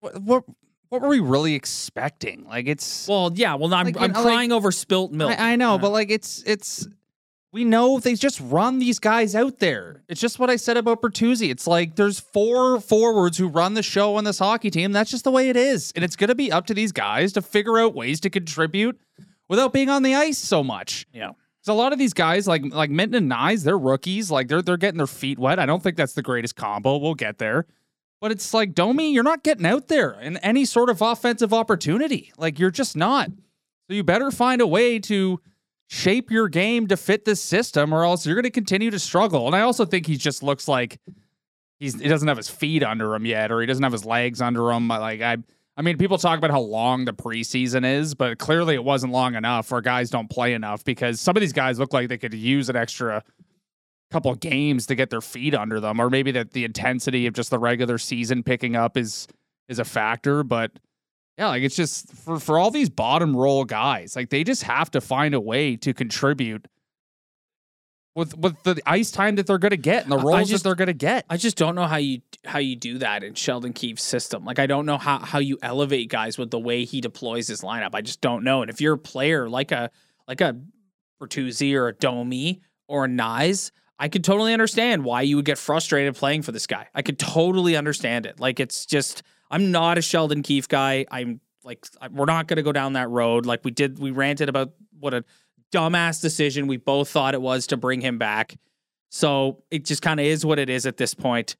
what 0.00 0.20
what, 0.22 0.44
what 0.88 1.02
were 1.02 1.08
we 1.08 1.20
really 1.20 1.54
expecting? 1.54 2.44
Like 2.46 2.66
it's 2.66 3.06
Well, 3.08 3.30
yeah, 3.34 3.54
well, 3.54 3.72
I'm, 3.74 3.86
Like, 3.86 3.96
I'm 4.00 4.12
know, 4.12 4.22
like- 4.22 4.26
crying 4.26 4.52
over 4.52 4.72
spilt 4.72 5.12
milk. 5.12 5.38
I, 5.38 5.52
I 5.52 5.56
know, 5.56 5.74
Uh, 5.74 5.78
but 5.78 5.90
like 5.90 6.10
it's 6.10 6.42
it's 6.44 6.86
we 7.52 7.64
know 7.64 7.98
they 8.00 8.14
just 8.14 8.40
run 8.40 8.78
these 8.78 8.98
guys 8.98 9.34
out 9.34 9.58
there. 9.58 10.02
It's 10.08 10.20
just 10.22 10.38
what 10.38 10.48
I 10.48 10.56
said 10.56 10.78
about 10.78 11.02
Bertuzzi. 11.02 11.50
It's 11.50 11.66
like 11.66 11.96
there's 11.96 12.18
four 12.18 12.80
forwards 12.80 13.36
who 13.36 13.46
run 13.48 13.74
the 13.74 13.82
show 13.82 14.16
on 14.16 14.24
this 14.24 14.38
hockey 14.38 14.70
team. 14.70 14.92
That's 14.92 15.10
just 15.10 15.24
the 15.24 15.30
way 15.30 15.50
it 15.50 15.56
is, 15.56 15.92
and 15.94 16.02
it's 16.02 16.16
going 16.16 16.28
to 16.28 16.34
be 16.34 16.50
up 16.50 16.64
to 16.68 16.74
these 16.74 16.92
guys 16.92 17.34
to 17.34 17.42
figure 17.42 17.78
out 17.78 17.94
ways 17.94 18.20
to 18.20 18.30
contribute 18.30 18.98
without 19.50 19.74
being 19.74 19.90
on 19.90 20.02
the 20.02 20.14
ice 20.14 20.38
so 20.38 20.64
much. 20.64 21.06
yeah. 21.12 21.32
Because 21.62 21.74
a 21.74 21.78
lot 21.78 21.92
of 21.92 21.98
these 22.00 22.12
guys, 22.12 22.48
like 22.48 22.64
like 22.74 22.90
Minten 22.90 23.16
and 23.16 23.30
Knies, 23.30 23.62
they're 23.62 23.78
rookies. 23.78 24.32
Like 24.32 24.48
they're 24.48 24.62
they're 24.62 24.76
getting 24.76 24.98
their 24.98 25.06
feet 25.06 25.38
wet. 25.38 25.60
I 25.60 25.66
don't 25.66 25.80
think 25.80 25.96
that's 25.96 26.14
the 26.14 26.22
greatest 26.22 26.56
combo. 26.56 26.96
We'll 26.96 27.14
get 27.14 27.38
there. 27.38 27.66
But 28.20 28.32
it's 28.32 28.52
like 28.52 28.74
Domi, 28.74 29.12
you're 29.12 29.22
not 29.22 29.44
getting 29.44 29.66
out 29.66 29.88
there 29.88 30.12
in 30.20 30.38
any 30.38 30.64
sort 30.64 30.90
of 30.90 31.00
offensive 31.00 31.52
opportunity. 31.52 32.32
Like 32.36 32.58
you're 32.58 32.70
just 32.72 32.96
not. 32.96 33.30
So 33.88 33.94
you 33.94 34.02
better 34.02 34.32
find 34.32 34.60
a 34.60 34.66
way 34.66 34.98
to 35.00 35.40
shape 35.88 36.30
your 36.30 36.48
game 36.48 36.88
to 36.88 36.96
fit 36.96 37.24
this 37.24 37.40
system, 37.40 37.92
or 37.92 38.04
else 38.04 38.24
you're 38.26 38.34
going 38.34 38.44
to 38.44 38.50
continue 38.50 38.90
to 38.90 38.98
struggle. 38.98 39.46
And 39.46 39.54
I 39.54 39.60
also 39.60 39.84
think 39.84 40.06
he 40.06 40.16
just 40.16 40.42
looks 40.42 40.66
like 40.66 40.98
he's 41.78 42.00
he 42.00 42.08
doesn't 42.08 42.26
have 42.26 42.38
his 42.38 42.48
feet 42.48 42.82
under 42.82 43.14
him 43.14 43.26
yet, 43.26 43.52
or 43.52 43.60
he 43.60 43.66
doesn't 43.66 43.82
have 43.82 43.92
his 43.92 44.04
legs 44.04 44.40
under 44.40 44.72
him. 44.72 44.88
Like 44.88 45.20
I, 45.20 45.36
I 45.76 45.82
mean, 45.82 45.96
people 45.96 46.18
talk 46.18 46.38
about 46.38 46.50
how 46.50 46.60
long 46.60 47.06
the 47.06 47.14
preseason 47.14 47.84
is, 47.84 48.14
but 48.14 48.38
clearly 48.38 48.74
it 48.74 48.84
wasn't 48.84 49.12
long 49.12 49.34
enough, 49.34 49.72
or 49.72 49.80
guys 49.80 50.10
don't 50.10 50.28
play 50.28 50.52
enough 50.52 50.84
because 50.84 51.20
some 51.20 51.36
of 51.36 51.40
these 51.40 51.52
guys 51.52 51.78
look 51.78 51.92
like 51.92 52.08
they 52.08 52.18
could 52.18 52.34
use 52.34 52.68
an 52.68 52.76
extra 52.76 53.22
couple 54.10 54.30
of 54.30 54.40
games 54.40 54.86
to 54.86 54.94
get 54.94 55.08
their 55.08 55.22
feet 55.22 55.54
under 55.54 55.80
them, 55.80 55.98
or 55.98 56.10
maybe 56.10 56.30
that 56.32 56.50
the 56.52 56.64
intensity 56.64 57.26
of 57.26 57.32
just 57.32 57.48
the 57.50 57.58
regular 57.58 57.96
season 57.96 58.42
picking 58.42 58.76
up 58.76 58.96
is 58.96 59.26
is 59.68 59.78
a 59.78 59.84
factor, 59.84 60.42
but. 60.42 60.72
Yeah, 61.38 61.48
like 61.48 61.62
it's 61.62 61.74
just 61.74 62.12
for 62.12 62.38
for 62.38 62.58
all 62.58 62.70
these 62.70 62.90
bottom 62.90 63.34
roll 63.34 63.64
guys, 63.64 64.14
like 64.14 64.28
they 64.28 64.44
just 64.44 64.64
have 64.64 64.90
to 64.90 65.00
find 65.00 65.34
a 65.34 65.40
way 65.40 65.76
to 65.76 65.94
contribute 65.94 66.68
with 68.14 68.36
with 68.36 68.62
the 68.62 68.80
ice 68.86 69.10
time 69.10 69.36
that 69.36 69.46
they're 69.46 69.58
going 69.58 69.70
to 69.70 69.76
get 69.76 70.02
and 70.04 70.12
the 70.12 70.18
roles 70.18 70.48
just- 70.48 70.62
that 70.62 70.68
they're 70.68 70.76
going 70.76 70.86
to 70.88 70.92
get. 70.92 71.24
I 71.30 71.36
just 71.36 71.56
don't 71.56 71.74
know 71.74 71.86
how 71.86 71.96
you 71.96 72.20
how 72.44 72.58
you 72.58 72.76
do 72.76 72.98
that 72.98 73.24
in 73.24 73.34
Sheldon 73.34 73.72
Keefe's 73.72 74.02
system. 74.02 74.44
Like 74.44 74.58
I 74.58 74.66
don't 74.66 74.86
know 74.86 74.98
how 74.98 75.18
how 75.18 75.38
you 75.38 75.58
elevate 75.62 76.10
guys 76.10 76.38
with 76.38 76.50
the 76.50 76.58
way 76.58 76.84
he 76.84 77.00
deploys 77.00 77.48
his 77.48 77.62
lineup. 77.62 77.90
I 77.94 78.02
just 78.02 78.20
don't 78.20 78.44
know. 78.44 78.62
And 78.62 78.70
if 78.70 78.80
you're 78.80 78.94
a 78.94 78.98
player 78.98 79.48
like 79.48 79.72
a 79.72 79.90
like 80.28 80.40
a 80.40 80.56
Bertuzzi 81.20 81.74
or 81.74 81.88
a 81.88 81.94
Domi 81.94 82.60
or 82.88 83.04
a 83.04 83.08
Knies, 83.08 83.70
I 83.98 84.08
could 84.08 84.24
totally 84.24 84.52
understand 84.52 85.04
why 85.04 85.22
you 85.22 85.36
would 85.36 85.44
get 85.44 85.58
frustrated 85.58 86.14
playing 86.16 86.42
for 86.42 86.52
this 86.52 86.66
guy. 86.66 86.88
I 86.94 87.02
could 87.02 87.18
totally 87.18 87.76
understand 87.76 88.26
it. 88.26 88.40
Like 88.40 88.60
it's 88.60 88.84
just 88.84 89.22
I'm 89.50 89.70
not 89.70 89.98
a 89.98 90.02
Sheldon 90.02 90.42
Keefe 90.42 90.68
guy. 90.68 91.06
I'm 91.10 91.40
like 91.64 91.86
we're 92.10 92.24
not 92.24 92.48
going 92.48 92.56
to 92.56 92.62
go 92.62 92.72
down 92.72 92.94
that 92.94 93.08
road. 93.08 93.46
Like 93.46 93.64
we 93.64 93.70
did 93.70 93.98
we 93.98 94.10
ranted 94.10 94.48
about 94.48 94.72
what 94.98 95.14
a 95.14 95.24
dumbass 95.72 96.20
decision 96.22 96.66
we 96.68 96.76
both 96.76 97.08
thought 97.08 97.34
it 97.34 97.42
was 97.42 97.66
to 97.68 97.76
bring 97.76 98.00
him 98.00 98.18
back. 98.18 98.56
So 99.10 99.62
it 99.70 99.84
just 99.84 100.02
kind 100.02 100.20
of 100.20 100.26
is 100.26 100.44
what 100.46 100.58
it 100.58 100.70
is 100.70 100.86
at 100.86 100.96
this 100.96 101.14
point. 101.14 101.56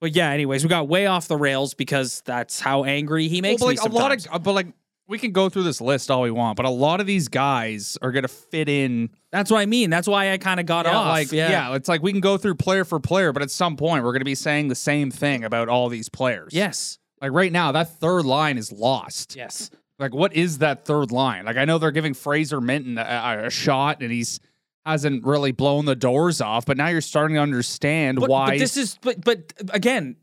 But 0.00 0.14
yeah, 0.14 0.30
anyways, 0.30 0.62
we 0.62 0.68
got 0.68 0.88
way 0.88 1.06
off 1.06 1.26
the 1.26 1.36
rails 1.36 1.74
because 1.74 2.22
that's 2.26 2.60
how 2.60 2.84
angry 2.84 3.28
he 3.28 3.40
makes 3.40 3.60
Well, 3.62 3.70
me 3.70 3.76
but 3.76 3.84
like 3.84 3.92
a 3.92 3.94
lot 3.94 4.00
sometimes. 4.02 4.26
of, 4.26 4.32
uh, 4.34 4.38
but 4.40 4.52
like 4.52 4.66
we 5.08 5.18
can 5.18 5.32
go 5.32 5.48
through 5.48 5.62
this 5.62 5.80
list 5.80 6.10
all 6.10 6.22
we 6.22 6.30
want, 6.30 6.56
but 6.56 6.66
a 6.66 6.70
lot 6.70 7.00
of 7.00 7.06
these 7.06 7.28
guys 7.28 7.96
are 8.02 8.12
going 8.12 8.22
to 8.24 8.28
fit 8.28 8.68
in. 8.68 9.08
that's 9.32 9.50
what 9.50 9.58
I 9.60 9.66
mean. 9.66 9.88
That's 9.88 10.06
why 10.08 10.32
I 10.32 10.38
kind 10.38 10.60
of 10.60 10.66
got 10.66 10.84
Yeah, 10.86 10.96
off. 10.96 11.06
like 11.06 11.32
yeah. 11.32 11.74
it's 11.74 11.88
like 11.88 12.02
we 12.02 12.12
can 12.12 12.20
go 12.20 12.36
through 12.36 12.56
player 12.56 12.84
for 12.84 13.00
player, 13.00 13.32
but 13.32 13.42
at 13.42 13.50
some 13.50 13.76
point 13.76 14.04
we're 14.04 14.12
going 14.12 14.20
to 14.20 14.24
be 14.26 14.34
saying 14.34 14.68
the 14.68 14.74
same 14.74 15.10
thing 15.10 15.44
about 15.44 15.68
all 15.68 15.88
these 15.88 16.08
players. 16.08 16.52
Yes. 16.52 16.98
like 17.22 17.32
right 17.32 17.50
now 17.52 17.72
that 17.72 17.98
third 17.98 18.26
line 18.26 18.58
is 18.58 18.70
lost. 18.70 19.34
Yes. 19.34 19.70
Like, 19.98 20.14
what 20.14 20.34
is 20.34 20.58
that 20.58 20.84
third 20.84 21.10
line? 21.10 21.46
Like, 21.46 21.56
I 21.56 21.64
know 21.64 21.78
they're 21.78 21.90
giving 21.90 22.14
Fraser 22.14 22.60
Minten 22.60 22.98
a, 22.98 23.46
a, 23.46 23.50
shot, 23.50 24.02
and 24.02 24.12
he's 24.12 24.40
hasn't 24.84 25.24
really 25.24 25.50
blown 25.52 25.84
the 25.84 25.96
doors 25.96 26.40
off. 26.40 26.64
But 26.64 26.76
now 26.76 26.88
you're 26.88 27.00
starting 27.00 27.34
to 27.36 27.40
understand 27.40 28.20
But, 28.20 28.30
why. 28.30 28.50
but 28.50 28.58
this 28.58 28.76
is 28.76 28.98
but 29.00 29.24
but 29.24 29.52
again, 29.70 30.16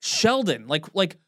Sheldon, 0.00 0.66
like 0.66 0.86
like 0.94 1.18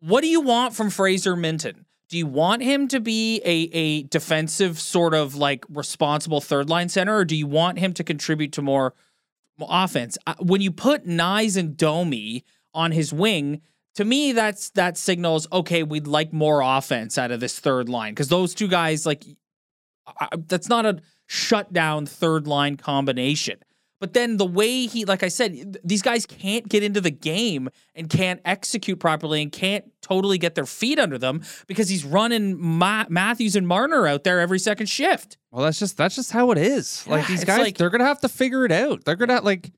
what 0.00 0.20
do 0.20 0.28
you 0.28 0.40
want 0.40 0.74
from 0.74 0.90
Fraser 0.90 1.36
Minten? 1.36 1.84
Do 2.08 2.18
you 2.18 2.26
want 2.26 2.62
him 2.62 2.86
to 2.88 3.00
be 3.00 3.40
a 3.44 3.70
a 3.72 4.02
defensive 4.04 4.78
sort 4.80 5.14
of 5.14 5.36
like 5.36 5.64
responsible 5.68 6.40
third 6.40 6.68
line 6.68 6.88
center, 6.88 7.16
or 7.16 7.24
do 7.24 7.34
you 7.34 7.46
want 7.46 7.78
him 7.78 7.92
to 7.94 8.04
contribute 8.04 8.52
to 8.52 8.62
more, 8.62 8.94
more 9.58 9.68
offense? 9.70 10.18
Uh, 10.26 10.34
When 10.40 10.60
you 10.60 10.70
put 10.70 11.06
Knies 11.06 11.56
and 11.56 11.76
Domi 11.76 12.44
on 12.74 12.92
his 12.92 13.12
wing, 13.12 13.62
to 13.96 14.04
me 14.04 14.32
that's 14.32 14.70
that 14.70 14.96
signals 14.96 15.46
okay, 15.52 15.82
we'd 15.82 16.06
like 16.06 16.32
more 16.32 16.60
offense 16.62 17.18
out 17.18 17.30
of 17.30 17.40
this 17.40 17.58
third 17.58 17.88
line 17.88 18.12
because 18.12 18.28
those 18.28 18.54
two 18.54 18.68
guys 18.68 19.04
like 19.04 19.24
I, 20.20 20.28
that's 20.46 20.68
not 20.68 20.86
a 20.86 21.00
shutdown 21.26 22.06
third 22.06 22.46
line 22.46 22.76
combination. 22.76 23.58
But 23.98 24.12
then 24.12 24.36
the 24.36 24.44
way 24.44 24.84
he, 24.86 25.06
like 25.06 25.22
I 25.22 25.28
said, 25.28 25.52
th- 25.54 25.76
these 25.82 26.02
guys 26.02 26.26
can't 26.26 26.68
get 26.68 26.82
into 26.82 27.00
the 27.00 27.10
game 27.10 27.70
and 27.94 28.10
can't 28.10 28.40
execute 28.44 29.00
properly 29.00 29.40
and 29.40 29.50
can't 29.50 29.90
totally 30.02 30.36
get 30.36 30.54
their 30.54 30.66
feet 30.66 30.98
under 30.98 31.16
them 31.16 31.42
because 31.66 31.88
he's 31.88 32.04
running 32.04 32.60
Ma- 32.60 33.06
Matthews 33.08 33.56
and 33.56 33.66
Marner 33.66 34.06
out 34.06 34.22
there 34.22 34.38
every 34.38 34.58
second 34.58 34.86
shift. 34.88 35.38
well, 35.50 35.64
that's 35.64 35.78
just 35.78 35.96
that's 35.96 36.14
just 36.14 36.30
how 36.30 36.50
it 36.50 36.58
is. 36.58 37.06
Like 37.06 37.22
Yeah, 37.22 37.28
these 37.28 37.44
guys, 37.44 37.58
like- 37.60 37.78
they're 37.78 37.88
gonna 37.90 38.04
have 38.04 38.20
to 38.20 38.28
figure 38.28 38.66
it 38.66 38.72
out. 38.72 39.04
They're 39.04 39.16
gonna 39.16 39.40
like. 39.40 39.72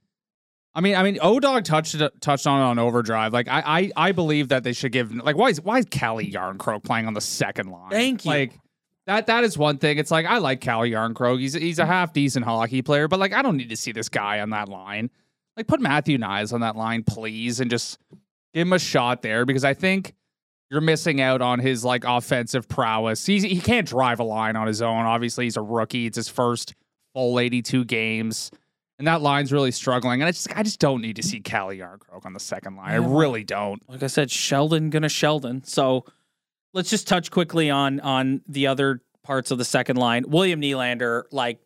I 0.78 0.80
mean, 0.80 0.94
I 0.94 1.02
mean, 1.02 1.16
Odog 1.16 1.64
touched 1.64 1.97
it, 1.97 2.20
touched 2.20 2.47
on 2.47 2.61
it 2.61 2.64
on 2.64 2.78
overdrive. 2.78 3.32
Like, 3.32 3.49
I, 3.49 3.62
I, 3.66 3.90
I 3.97 4.12
believe 4.12 4.50
that 4.50 4.62
they 4.62 4.73
should 4.73 4.92
give. 4.92 5.12
Like, 5.12 5.37
why 5.37 5.49
is 5.49 5.61
why 5.61 5.78
is 5.78 5.87
Calle 5.90 6.18
Järnkrok 6.18 6.85
playing 6.85 7.08
on 7.08 7.14
the 7.14 7.20
second 7.20 7.73
line? 7.73 7.90
Thank 7.90 8.25
you. 8.25 8.30
Like, 8.30 8.52
that 9.06 9.26
that 9.26 9.42
is 9.42 9.58
one 9.58 9.78
thing. 9.78 9.99
It's 9.99 10.12
like 10.12 10.25
I 10.25 10.38
like 10.38 10.61
Calle 10.61 10.82
Järnkrok. 10.82 11.40
He's 11.40 11.54
he's 11.54 11.80
a 11.80 11.87
half 11.87 12.12
decent 12.12 12.44
hockey 12.44 12.82
player, 12.82 13.08
but 13.08 13.18
like 13.18 13.32
I 13.32 13.42
don't 13.42 13.56
need 13.56 13.70
to 13.70 13.76
see 13.76 13.90
this 13.90 14.08
guy 14.08 14.38
on 14.38 14.50
that 14.50 14.68
line. 14.68 15.11
Like, 15.56 15.66
put 15.66 15.80
Matthew 15.80 16.16
Knies 16.16 16.52
on 16.52 16.61
that 16.61 16.76
line, 16.76 17.02
please, 17.02 17.58
and 17.58 17.68
just 17.68 17.99
give 18.54 18.68
him 18.68 18.73
a 18.73 18.78
shot 18.78 19.23
there 19.23 19.44
because 19.44 19.64
I 19.64 19.75
think 19.75 20.14
you're 20.70 20.80
missing 20.80 21.20
out 21.20 21.42
on 21.42 21.58
his 21.58 21.85
like 21.85 22.04
offensive 22.04 22.68
prowess. 22.68 23.26
He's, 23.26 23.42
he 23.42 23.61
can't 23.61 23.88
drive 23.88 24.20
a 24.20 24.25
line 24.25 24.54
on 24.54 24.68
his 24.68 24.80
own. 24.80 25.06
Obviously, 25.06 25.47
he's 25.47 25.56
a 25.56 25.62
rookie. 25.62 26.06
It's 26.06 26.16
his 26.16 26.28
first 26.28 26.75
full 27.14 27.40
82 27.40 27.85
games, 27.87 28.52
and 28.99 29.07
that 29.07 29.21
line's 29.23 29.52
really 29.52 29.71
struggling. 29.71 30.21
And 30.21 30.28
I 30.28 30.33
just 30.33 30.57
I 30.57 30.62
just 30.62 30.81
don't 30.81 31.00
need 31.00 31.17
to 31.17 31.23
see 31.23 31.40
Calle 31.40 31.69
Järnkrok 31.71 32.25
on 32.26 32.33
the 32.33 32.40
second 32.40 32.76
line. 32.76 32.90
I 32.90 32.97
really 32.97 33.45
don't. 33.45 33.83
Like 33.88 34.02
I 34.02 34.07
said, 34.09 34.31
Sheldon 34.31 34.90
gonna 34.90 35.09
Sheldon. 35.09 35.62
So 35.64 36.05
let's 36.75 36.90
just 36.90 37.07
touch 37.09 37.31
quickly 37.31 37.71
on 37.71 38.00
on 38.00 38.43
the 38.49 38.67
other 38.67 39.00
parts 39.23 39.50
of 39.50 39.59
the 39.59 39.64
second 39.64 39.97
line. 39.97 40.25
William 40.28 40.61
Nylander, 40.61 41.25
like 41.33 41.61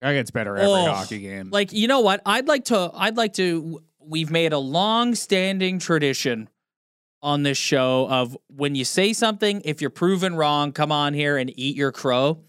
That 0.00 0.12
gets 0.12 0.30
better 0.30 0.56
every 0.56 0.68
Oh, 0.70 0.86
hockey 0.92 1.18
game. 1.20 1.50
like 1.50 1.72
you 1.72 1.86
know 1.88 2.00
what 2.00 2.20
i'd 2.26 2.46
like 2.48 2.64
to 2.66 2.90
i'd 2.94 3.16
like 3.16 3.34
to 3.34 3.80
we've 4.00 4.30
made 4.30 4.52
a 4.52 4.58
long 4.58 5.14
standing 5.14 5.78
tradition 5.78 6.48
on 7.22 7.44
this 7.44 7.56
show 7.58 8.08
of 8.10 8.36
when 8.48 8.74
you 8.74 8.84
say 8.84 9.12
something 9.12 9.62
if 9.64 9.80
you're 9.80 9.90
proven 9.90 10.34
wrong 10.34 10.72
come 10.72 10.90
on 10.90 11.14
here 11.14 11.36
and 11.36 11.52
eat 11.56 11.76
your 11.76 11.92
crow 11.92 12.40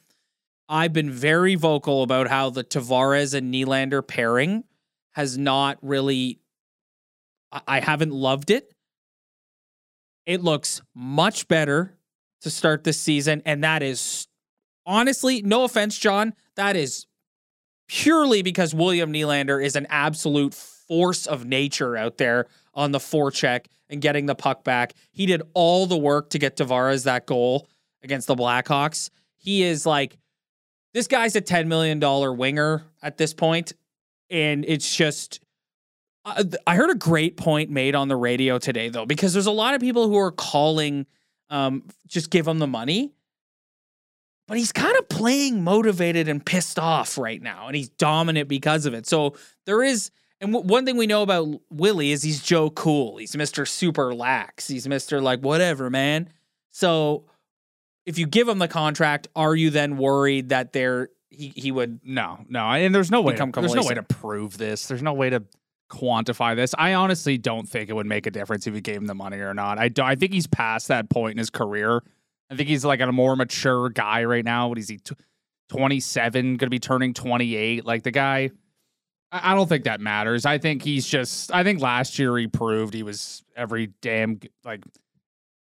i've 0.74 0.94
been 0.94 1.12
very 1.12 1.56
vocal 1.56 2.04
about 2.04 2.28
how 2.28 2.50
the 2.50 2.64
tavares 2.64 3.34
and 3.34 3.54
Nylander 3.54 4.06
pairing 4.06 4.64
has 5.12 5.38
not 5.38 5.78
really 5.82 6.40
I- 7.52 7.80
haven't 7.80 8.12
loved 8.12 8.50
it 8.50 8.74
it 10.26 10.42
looks 10.42 10.82
much 10.96 11.48
better 11.48 11.98
to 12.42 12.50
start 12.50 12.84
this 12.84 13.00
season 13.00 13.42
and 13.46 13.64
that 13.64 13.84
is 13.84 14.28
honestly 14.86 15.42
no 15.44 15.64
offense 15.64 15.98
john 15.98 16.34
that 16.56 16.76
is 16.76 17.06
purely 17.88 18.42
because 18.42 18.74
William 18.74 19.14
Nylander 19.14 19.64
is 19.64 19.76
an 19.76 19.86
absolute 19.90 20.54
force 20.54 21.26
of 21.28 21.46
nature 21.46 21.96
out 21.96 22.18
there 22.18 22.48
on 22.74 22.92
the 22.92 23.00
forecheck 23.00 23.66
and 23.90 24.02
getting 24.02 24.26
the 24.26 24.36
puck 24.36 24.64
back. 24.64 24.94
He 25.12 25.26
did 25.26 25.44
all 25.54 25.86
the 25.86 25.98
work 25.98 26.32
to 26.32 26.40
get 26.40 26.58
Tavares 26.58 27.04
that 27.04 27.28
goal 27.28 27.68
against 28.02 28.28
the 28.28 28.36
Blackhawks. 28.36 29.10
He 29.38 29.64
is 29.64 29.86
like 29.86 30.18
this 30.94 31.08
guy's 31.08 31.36
a 31.36 31.42
$10 31.42 31.68
million 31.68 32.00
winger 32.38 32.84
at 33.02 33.18
this 33.18 33.34
point, 33.34 33.74
and 34.30 34.66
it's 34.68 34.96
just 34.96 35.42
I 36.26 36.44
I 36.66 36.76
heard 36.76 36.90
a 36.90 36.96
great 36.96 37.38
point 37.38 37.70
made 37.70 37.96
on 37.96 38.08
the 38.08 38.16
radio 38.16 38.58
today 38.58 38.90
though 38.90 39.06
because 39.06 39.34
there's 39.34 39.46
a 39.46 39.52
lot 39.52 39.74
of 39.76 39.82
people 39.82 40.08
who 40.08 40.18
are 40.18 40.32
calling 40.32 41.06
um 41.50 41.84
just 42.08 42.30
give 42.30 42.48
him 42.48 42.60
the 42.60 42.68
money 42.68 43.14
but 44.48 44.58
he's 44.58 44.72
kind 44.72 44.96
of 44.98 45.08
playing 45.10 45.64
motivated 45.64 46.28
and 46.28 46.46
pissed 46.46 46.78
off 46.78 47.18
right 47.18 47.42
now, 47.42 47.68
and 47.68 47.76
he's 47.76 47.90
dominant 47.90 48.50
because 48.50 48.86
of 48.86 48.94
it. 48.94 49.08
So 49.08 49.36
there 49.66 49.82
is, 49.82 50.12
and 50.42 50.52
w- 50.52 50.68
one 50.68 50.86
thing 50.86 50.98
we 50.98 51.08
know 51.08 51.22
about 51.22 51.62
Willie 51.70 52.12
is 52.12 52.24
he's 52.24 52.42
Joe 52.42 52.70
Cool. 52.70 53.18
He's 53.18 53.36
Mister 53.38 53.66
Super 53.66 54.14
Lax. 54.14 54.68
He's 54.68 54.88
Mister 54.88 55.22
like 55.22 55.40
whatever, 55.40 55.90
man. 55.90 56.30
So 56.72 57.26
if 58.06 58.18
you 58.18 58.28
give 58.28 58.48
him 58.48 58.60
the 58.60 58.68
contract, 58.68 59.28
are 59.36 59.56
you 59.56 59.70
then 59.70 59.98
worried 59.98 60.50
that 60.50 60.74
there 60.74 61.10
he 61.30 61.54
he 61.56 61.72
would? 61.72 62.00
No, 62.04 62.40
no, 62.50 62.66
and 62.72 62.94
there's 62.94 63.12
no 63.12 63.22
way. 63.22 63.36
To, 63.36 63.52
there's 63.54 63.74
no 63.74 63.84
way 63.84 63.96
to 63.96 64.04
prove 64.04 64.58
this. 64.58 64.88
There's 64.88 65.02
no 65.02 65.14
way 65.14 65.30
to 65.30 65.44
quantify 65.94 66.56
this. 66.56 66.74
I 66.78 66.96
honestly 66.96 67.38
don't 67.38 67.68
think 67.68 67.90
it 67.90 67.94
would 67.94 68.08
make 68.08 68.26
a 68.26 68.32
difference 68.32 68.66
if 68.68 68.74
you 68.74 68.82
gave 68.82 68.98
him 68.98 69.06
the 69.06 69.16
money 69.16 69.38
or 69.38 69.54
not. 69.54 69.78
I 69.78 69.90
do, 69.90 70.02
I 70.02 70.16
think 70.16 70.34
he's 70.34 70.48
past 70.48 70.88
that 70.88 71.10
point 71.10 71.34
in 71.34 71.38
his 71.38 71.50
career. 71.50 72.02
I 72.50 72.56
think 72.56 72.68
he's 72.68 72.84
like 72.84 73.00
a 73.00 73.12
more 73.12 73.36
mature 73.36 73.90
guy 73.90 74.24
right 74.24 74.44
now. 74.44 74.70
What 74.70 74.78
is 74.78 74.90
he? 74.90 74.98
Tw- 74.98 75.14
27, 75.70 76.44
going 76.44 76.58
to 76.58 76.70
be 76.70 76.80
turning 76.80 77.14
28. 77.14 77.86
Like 77.86 78.04
the 78.04 78.12
guy. 78.12 78.52
I 79.32 79.52
I 79.52 79.56
don't 79.56 79.68
think 79.68 79.86
that 79.86 80.02
matters. 80.02 80.46
I 80.46 80.58
think 80.58 80.84
he's 80.84 81.08
just. 81.08 81.52
I 81.54 81.64
think 81.64 81.82
last 81.82 82.20
year 82.20 82.38
he 82.38 82.48
proved 82.48 82.94
he 82.94 83.04
was 83.04 83.44
every 83.56 83.88
damn 84.02 84.40
like 84.64 84.84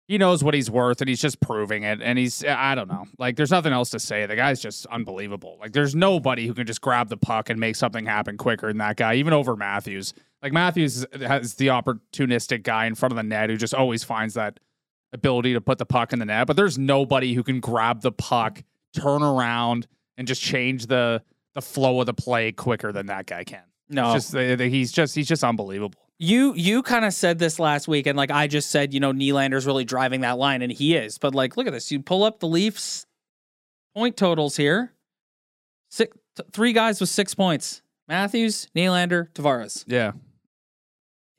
he 0.09 0.17
knows 0.17 0.43
what 0.43 0.55
he's 0.55 0.71
worth 0.71 1.01
and 1.01 1.07
he's 1.07 1.21
just 1.21 1.39
proving 1.39 1.83
it. 1.83 2.01
And 2.01 2.17
he's, 2.17 2.43
I 2.43 2.73
don't 2.73 2.87
know, 2.87 3.05
like 3.19 3.35
there's 3.35 3.51
nothing 3.51 3.71
else 3.71 3.91
to 3.91 3.99
say. 3.99 4.25
The 4.25 4.35
guy's 4.35 4.59
just 4.59 4.87
unbelievable. 4.87 5.57
Like 5.61 5.71
there's 5.71 5.93
nobody 5.93 6.47
who 6.47 6.55
can 6.55 6.65
just 6.65 6.81
grab 6.81 7.09
the 7.09 7.15
puck 7.15 7.51
and 7.51 7.59
make 7.59 7.75
something 7.75 8.07
happen 8.07 8.35
quicker 8.35 8.69
than 8.69 8.79
that 8.79 8.97
guy, 8.97 9.13
even 9.13 9.33
over 9.33 9.55
Matthews. 9.55 10.15
Like 10.41 10.51
Matthews 10.51 11.05
has 11.13 11.53
the 11.53 11.67
opportunistic 11.67 12.63
guy 12.63 12.87
in 12.87 12.95
front 12.95 13.11
of 13.11 13.17
the 13.17 13.23
net 13.23 13.51
who 13.51 13.55
just 13.55 13.75
always 13.75 14.03
finds 14.03 14.33
that 14.33 14.59
ability 15.13 15.53
to 15.53 15.61
put 15.61 15.77
the 15.77 15.85
puck 15.85 16.11
in 16.11 16.17
the 16.17 16.25
net. 16.25 16.47
But 16.47 16.55
there's 16.55 16.79
nobody 16.79 17.35
who 17.35 17.43
can 17.43 17.59
grab 17.59 18.01
the 18.01 18.11
puck, 18.11 18.63
turn 18.95 19.21
around, 19.21 19.87
and 20.17 20.27
just 20.27 20.41
change 20.41 20.87
the 20.87 21.21
the 21.53 21.61
flow 21.61 21.99
of 21.99 22.07
the 22.07 22.15
play 22.15 22.51
quicker 22.51 22.91
than 22.91 23.05
that 23.07 23.27
guy 23.27 23.43
can. 23.43 23.63
No, 23.89 24.15
It's 24.15 24.31
just 24.31 24.59
he's 24.59 24.91
just 24.91 25.13
he's 25.13 25.27
just 25.27 25.43
unbelievable. 25.43 26.08
You 26.21 26.53
you 26.53 26.83
kind 26.83 27.05
of 27.05 27.13
said 27.13 27.39
this 27.39 27.59
last 27.59 27.87
week, 27.87 28.05
and 28.05 28.17
like 28.17 28.29
I 28.29 28.47
just 28.47 28.69
said, 28.71 28.93
you 28.93 28.99
know, 28.99 29.13
Nylander's 29.13 29.65
really 29.65 29.85
driving 29.85 30.21
that 30.21 30.37
line, 30.37 30.61
and 30.61 30.71
he 30.71 30.95
is. 30.95 31.17
But 31.17 31.33
like, 31.33 31.55
look 31.55 31.65
at 31.65 31.71
this. 31.71 31.91
You 31.91 32.01
pull 32.01 32.23
up 32.23 32.39
the 32.39 32.47
Leafs 32.47 33.05
point 33.95 34.17
totals 34.17 34.57
here. 34.57 34.91
Six, 35.89 36.15
th- 36.35 36.49
three 36.51 36.73
guys 36.73 36.99
with 36.99 37.07
six 37.09 37.33
points: 37.33 37.81
Matthews, 38.09 38.67
Nylander, 38.75 39.31
Tavares. 39.33 39.85
Yeah. 39.87 40.11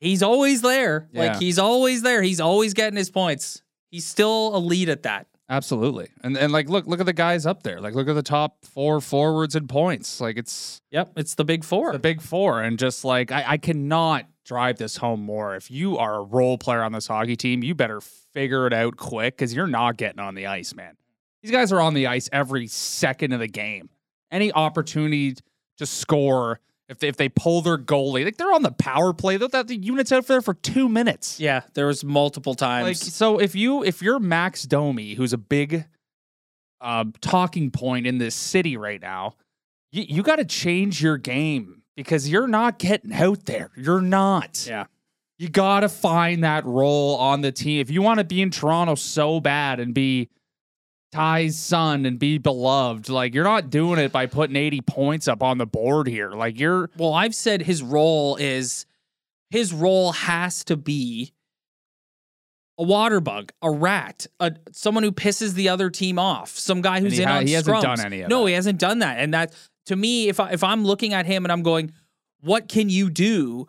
He's 0.00 0.22
always 0.22 0.62
there. 0.62 1.08
Yeah. 1.12 1.24
Like 1.24 1.38
he's 1.40 1.58
always 1.58 2.00
there. 2.00 2.22
He's 2.22 2.40
always 2.40 2.72
getting 2.72 2.96
his 2.96 3.10
points. 3.10 3.62
He's 3.90 4.06
still 4.06 4.56
elite 4.56 4.88
at 4.88 5.02
that. 5.02 5.26
Absolutely. 5.50 6.08
And 6.24 6.38
and 6.38 6.52
like 6.52 6.70
look 6.70 6.86
look 6.86 7.00
at 7.00 7.06
the 7.06 7.12
guys 7.12 7.44
up 7.44 7.64
there. 7.64 7.80
Like 7.82 7.94
look 7.94 8.08
at 8.08 8.14
the 8.14 8.22
top 8.22 8.64
four 8.64 9.02
forwards 9.02 9.54
and 9.56 9.68
points. 9.68 10.20
Like 10.20 10.38
it's 10.38 10.80
Yep, 10.90 11.12
it's 11.16 11.34
the 11.34 11.44
big 11.44 11.64
four. 11.64 11.92
the 11.92 11.98
big 11.98 12.22
four. 12.22 12.62
And 12.62 12.78
just 12.78 13.04
like 13.04 13.30
I, 13.30 13.44
I 13.46 13.56
cannot 13.58 14.24
drive 14.50 14.78
this 14.78 14.96
home 14.96 15.20
more. 15.22 15.54
If 15.54 15.70
you 15.70 15.96
are 15.96 16.16
a 16.16 16.22
role 16.24 16.58
player 16.58 16.82
on 16.82 16.90
this 16.90 17.06
hockey 17.06 17.36
team, 17.36 17.62
you 17.62 17.72
better 17.72 18.00
figure 18.00 18.66
it 18.66 18.72
out 18.72 18.96
quick 18.96 19.36
because 19.36 19.54
you're 19.54 19.68
not 19.68 19.96
getting 19.96 20.18
on 20.18 20.34
the 20.34 20.46
ice, 20.46 20.74
man. 20.74 20.96
These 21.40 21.52
guys 21.52 21.70
are 21.70 21.80
on 21.80 21.94
the 21.94 22.08
ice 22.08 22.28
every 22.32 22.66
second 22.66 23.32
of 23.32 23.38
the 23.38 23.46
game. 23.46 23.90
Any 24.28 24.50
opportunity 24.52 25.36
to 25.78 25.86
score, 25.86 26.58
if 26.88 26.98
they, 26.98 27.06
if 27.06 27.16
they 27.16 27.28
pull 27.28 27.62
their 27.62 27.78
goalie, 27.78 28.24
like 28.24 28.38
they're 28.38 28.52
on 28.52 28.62
the 28.64 28.72
power 28.72 29.12
play, 29.12 29.36
they'll 29.36 29.48
have 29.52 29.68
the 29.68 29.76
units 29.76 30.10
out 30.10 30.26
there 30.26 30.40
for 30.40 30.54
two 30.54 30.88
minutes. 30.88 31.38
yeah, 31.38 31.60
there 31.74 31.86
was 31.86 32.02
multiple 32.02 32.54
Like 32.54 32.58
times. 32.58 33.14
so, 33.14 33.38
if 33.38 33.54
you 33.54 33.84
if 33.84 34.02
you're 34.02 34.18
Max 34.18 34.64
Domi, 34.64 35.14
who's 35.14 35.32
a 35.32 35.38
big 35.38 35.84
uh, 36.80 37.04
talking 37.20 37.70
point 37.70 38.04
in 38.04 38.18
this 38.18 38.34
city 38.34 38.76
right 38.76 39.00
now, 39.00 39.36
you, 39.92 40.04
you 40.08 40.22
got 40.24 40.36
to 40.36 40.44
change 40.44 41.00
your 41.00 41.18
game 41.18 41.79
because 41.96 42.28
you're 42.28 42.48
not 42.48 42.78
getting 42.78 43.12
out 43.12 43.44
there. 43.46 43.70
You're 43.76 44.00
not. 44.00 44.66
yeah. 44.68 44.86
You 45.38 45.48
got 45.48 45.80
to 45.80 45.88
find 45.88 46.44
that 46.44 46.66
role 46.66 47.16
on 47.16 47.40
the 47.40 47.50
team. 47.50 47.80
If 47.80 47.90
you 47.90 48.02
want 48.02 48.18
to 48.18 48.24
be 48.24 48.42
in 48.42 48.50
Toronto 48.50 48.94
so 48.94 49.40
bad 49.40 49.80
and 49.80 49.94
be 49.94 50.28
Ty's 51.12 51.58
son 51.58 52.04
and 52.04 52.18
be 52.18 52.36
beloved, 52.36 53.08
like 53.08 53.34
you're 53.34 53.44
not 53.44 53.70
doing 53.70 53.98
it 53.98 54.12
by 54.12 54.26
putting 54.26 54.54
80 54.54 54.82
points 54.82 55.28
up 55.28 55.42
on 55.42 55.56
the 55.56 55.66
board 55.66 56.08
here. 56.08 56.30
Like 56.32 56.60
you're 56.60 56.90
Well, 56.96 57.14
I've 57.14 57.34
said 57.34 57.62
his 57.62 57.82
role 57.82 58.36
is 58.36 58.84
his 59.48 59.72
role 59.72 60.12
has 60.12 60.62
to 60.64 60.76
be 60.76 61.32
a 62.78 62.82
water 62.82 63.20
bug, 63.20 63.52
a 63.60 63.70
rat, 63.70 64.26
a 64.40 64.52
someone 64.72 65.04
who 65.04 65.12
pisses 65.12 65.54
the 65.54 65.68
other 65.68 65.90
team 65.90 66.18
off, 66.18 66.56
some 66.56 66.80
guy 66.80 67.00
who's 67.00 67.18
in 67.18 67.28
ha- 67.28 67.38
on 67.38 67.46
he 67.46 67.52
hasn't 67.54 67.82
done 67.82 68.00
any 68.00 68.22
of 68.22 68.30
no, 68.30 68.42
that. 68.42 68.48
he 68.48 68.54
hasn't 68.54 68.78
done 68.78 69.00
that. 69.00 69.18
And 69.18 69.34
that 69.34 69.54
to 69.86 69.96
me, 69.96 70.28
if 70.28 70.40
I 70.40 70.50
if 70.50 70.62
I'm 70.64 70.84
looking 70.84 71.12
at 71.12 71.26
him 71.26 71.44
and 71.44 71.52
I'm 71.52 71.62
going, 71.62 71.92
what 72.40 72.68
can 72.68 72.88
you 72.88 73.10
do 73.10 73.66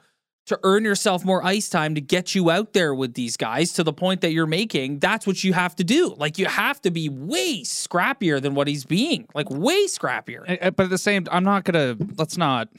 to 0.47 0.59
earn 0.63 0.83
yourself 0.83 1.23
more 1.23 1.43
ice 1.45 1.69
time 1.69 1.95
to 1.95 2.01
get 2.01 2.33
you 2.35 2.49
out 2.49 2.73
there 2.73 2.93
with 2.95 3.13
these 3.13 3.37
guys 3.37 3.73
to 3.73 3.83
the 3.83 3.93
point 3.93 4.21
that 4.21 4.31
you're 4.31 4.47
making? 4.47 4.99
That's 4.99 5.25
what 5.27 5.43
you 5.43 5.53
have 5.53 5.75
to 5.77 5.83
do. 5.83 6.15
Like 6.17 6.37
you 6.37 6.45
have 6.45 6.81
to 6.81 6.91
be 6.91 7.09
way 7.09 7.61
scrappier 7.61 8.41
than 8.41 8.55
what 8.55 8.67
he's 8.67 8.85
being. 8.85 9.27
Like 9.33 9.49
way 9.49 9.85
scrappier. 9.85 10.45
but 10.75 10.83
at 10.85 10.89
the 10.89 10.97
same 10.97 11.27
I'm 11.31 11.43
not 11.43 11.63
going 11.63 11.97
to 11.97 12.13
let's 12.17 12.37
not 12.37 12.69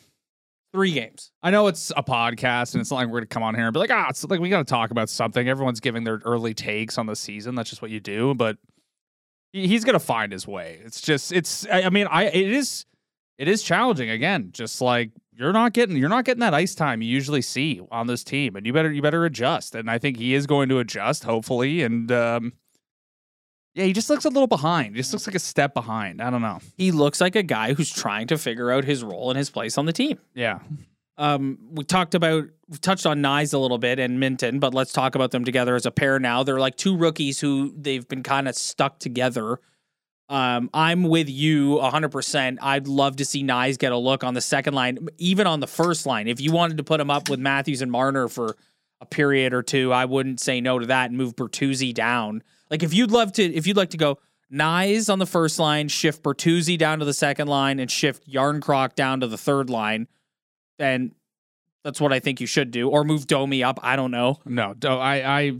Three 0.72 0.92
games. 0.92 1.32
I 1.42 1.50
know 1.50 1.66
it's 1.66 1.92
a 1.98 2.02
podcast 2.02 2.72
and 2.72 2.80
it's 2.80 2.90
not 2.90 2.96
like 2.96 3.08
we're 3.08 3.20
gonna 3.20 3.26
come 3.26 3.42
on 3.42 3.54
here 3.54 3.64
and 3.64 3.74
be 3.74 3.78
like, 3.78 3.90
ah, 3.90 4.06
it's 4.08 4.24
like 4.24 4.40
we 4.40 4.48
gotta 4.48 4.64
talk 4.64 4.90
about 4.90 5.10
something. 5.10 5.46
Everyone's 5.46 5.80
giving 5.80 6.04
their 6.04 6.22
early 6.24 6.54
takes 6.54 6.96
on 6.96 7.04
the 7.04 7.14
season. 7.14 7.54
That's 7.54 7.68
just 7.68 7.82
what 7.82 7.90
you 7.90 8.00
do. 8.00 8.32
But 8.34 8.56
he's 9.52 9.84
gonna 9.84 10.00
find 10.00 10.32
his 10.32 10.48
way. 10.48 10.80
It's 10.82 11.02
just 11.02 11.30
it's 11.30 11.66
I 11.70 11.90
mean, 11.90 12.06
I 12.06 12.24
it 12.24 12.50
is 12.50 12.86
it 13.42 13.48
is 13.48 13.60
challenging 13.60 14.08
again. 14.08 14.50
Just 14.52 14.80
like 14.80 15.10
you're 15.34 15.52
not 15.52 15.72
getting 15.72 15.96
you're 15.96 16.08
not 16.08 16.24
getting 16.24 16.40
that 16.40 16.54
ice 16.54 16.76
time 16.76 17.02
you 17.02 17.08
usually 17.08 17.42
see 17.42 17.80
on 17.90 18.06
this 18.06 18.22
team. 18.22 18.54
And 18.54 18.64
you 18.64 18.72
better 18.72 18.92
you 18.92 19.02
better 19.02 19.24
adjust. 19.24 19.74
And 19.74 19.90
I 19.90 19.98
think 19.98 20.16
he 20.16 20.32
is 20.32 20.46
going 20.46 20.68
to 20.68 20.78
adjust, 20.78 21.24
hopefully. 21.24 21.82
And 21.82 22.12
um 22.12 22.52
yeah, 23.74 23.84
he 23.84 23.92
just 23.92 24.08
looks 24.08 24.24
a 24.24 24.28
little 24.28 24.46
behind. 24.46 24.94
He 24.94 25.00
just 25.00 25.12
looks 25.12 25.26
like 25.26 25.34
a 25.34 25.40
step 25.40 25.74
behind. 25.74 26.22
I 26.22 26.30
don't 26.30 26.42
know. 26.42 26.60
He 26.76 26.92
looks 26.92 27.20
like 27.20 27.34
a 27.34 27.42
guy 27.42 27.72
who's 27.72 27.90
trying 27.90 28.28
to 28.28 28.38
figure 28.38 28.70
out 28.70 28.84
his 28.84 29.02
role 29.02 29.30
and 29.30 29.36
his 29.36 29.50
place 29.50 29.76
on 29.76 29.86
the 29.86 29.92
team. 29.92 30.20
Yeah. 30.34 30.60
Um, 31.18 31.58
we 31.72 31.82
talked 31.82 32.14
about, 32.14 32.44
we 32.68 32.78
touched 32.78 33.06
on 33.06 33.22
Knies 33.22 33.54
a 33.54 33.58
little 33.58 33.78
bit 33.78 33.98
and 33.98 34.22
Minten, 34.22 34.60
but 34.60 34.72
let's 34.72 34.92
talk 34.92 35.14
about 35.14 35.30
them 35.30 35.44
together 35.44 35.74
as 35.74 35.86
a 35.86 35.90
pair 35.90 36.18
now. 36.18 36.42
They're 36.42 36.60
like 36.60 36.76
two 36.76 36.96
rookies 36.96 37.40
who 37.40 37.74
they've 37.76 38.06
been 38.06 38.22
kind 38.22 38.46
of 38.46 38.54
stuck 38.54 38.98
together. 38.98 39.58
Um, 40.28 40.70
I'm 40.72 41.04
with 41.04 41.28
you 41.28 41.76
100%. 41.76 42.58
I'd 42.62 42.88
love 42.88 43.16
to 43.16 43.24
see 43.24 43.42
Knies 43.42 43.78
get 43.78 43.92
a 43.92 43.96
look 43.96 44.24
on 44.24 44.34
the 44.34 44.40
second 44.40 44.74
line, 44.74 45.08
even 45.18 45.46
on 45.46 45.60
the 45.60 45.66
first 45.66 46.06
line. 46.06 46.26
If 46.26 46.40
you 46.40 46.52
wanted 46.52 46.78
to 46.78 46.84
put 46.84 47.00
him 47.00 47.10
up 47.10 47.28
with 47.28 47.38
Matthews 47.38 47.82
and 47.82 47.92
Marner 47.92 48.28
for 48.28 48.56
a 49.00 49.06
period 49.06 49.52
or 49.52 49.62
two, 49.62 49.92
I 49.92 50.04
wouldn't 50.04 50.40
say 50.40 50.60
no 50.60 50.78
to 50.78 50.86
that 50.86 51.10
and 51.10 51.18
move 51.18 51.36
Bertuzzi 51.36 51.92
down. 51.92 52.42
Like 52.70 52.82
if 52.82 52.94
you'd 52.94 53.10
love 53.10 53.32
to, 53.32 53.42
if 53.42 53.66
you'd 53.66 53.76
like 53.76 53.90
to 53.90 53.98
go 53.98 54.18
Knies 54.52 55.10
on 55.10 55.18
the 55.18 55.26
first 55.26 55.58
line, 55.58 55.88
shift 55.88 56.22
Bertuzzi 56.22 56.78
down 56.78 56.98
to 57.00 57.04
the 57.04 57.14
second 57.14 57.48
line, 57.48 57.78
and 57.78 57.90
shift 57.90 58.30
Järnkrok 58.30 58.94
down 58.94 59.20
to 59.20 59.26
the 59.26 59.38
third 59.38 59.70
line, 59.70 60.06
then 60.78 61.14
that's 61.84 62.00
what 62.00 62.12
I 62.12 62.20
think 62.20 62.40
you 62.40 62.46
should 62.46 62.70
do. 62.70 62.88
Or 62.88 63.02
move 63.02 63.26
Domi 63.26 63.64
up. 63.64 63.80
I 63.82 63.96
don't 63.96 64.10
know. 64.10 64.38
No, 64.44 64.74
I, 64.82 65.40
I, 65.40 65.52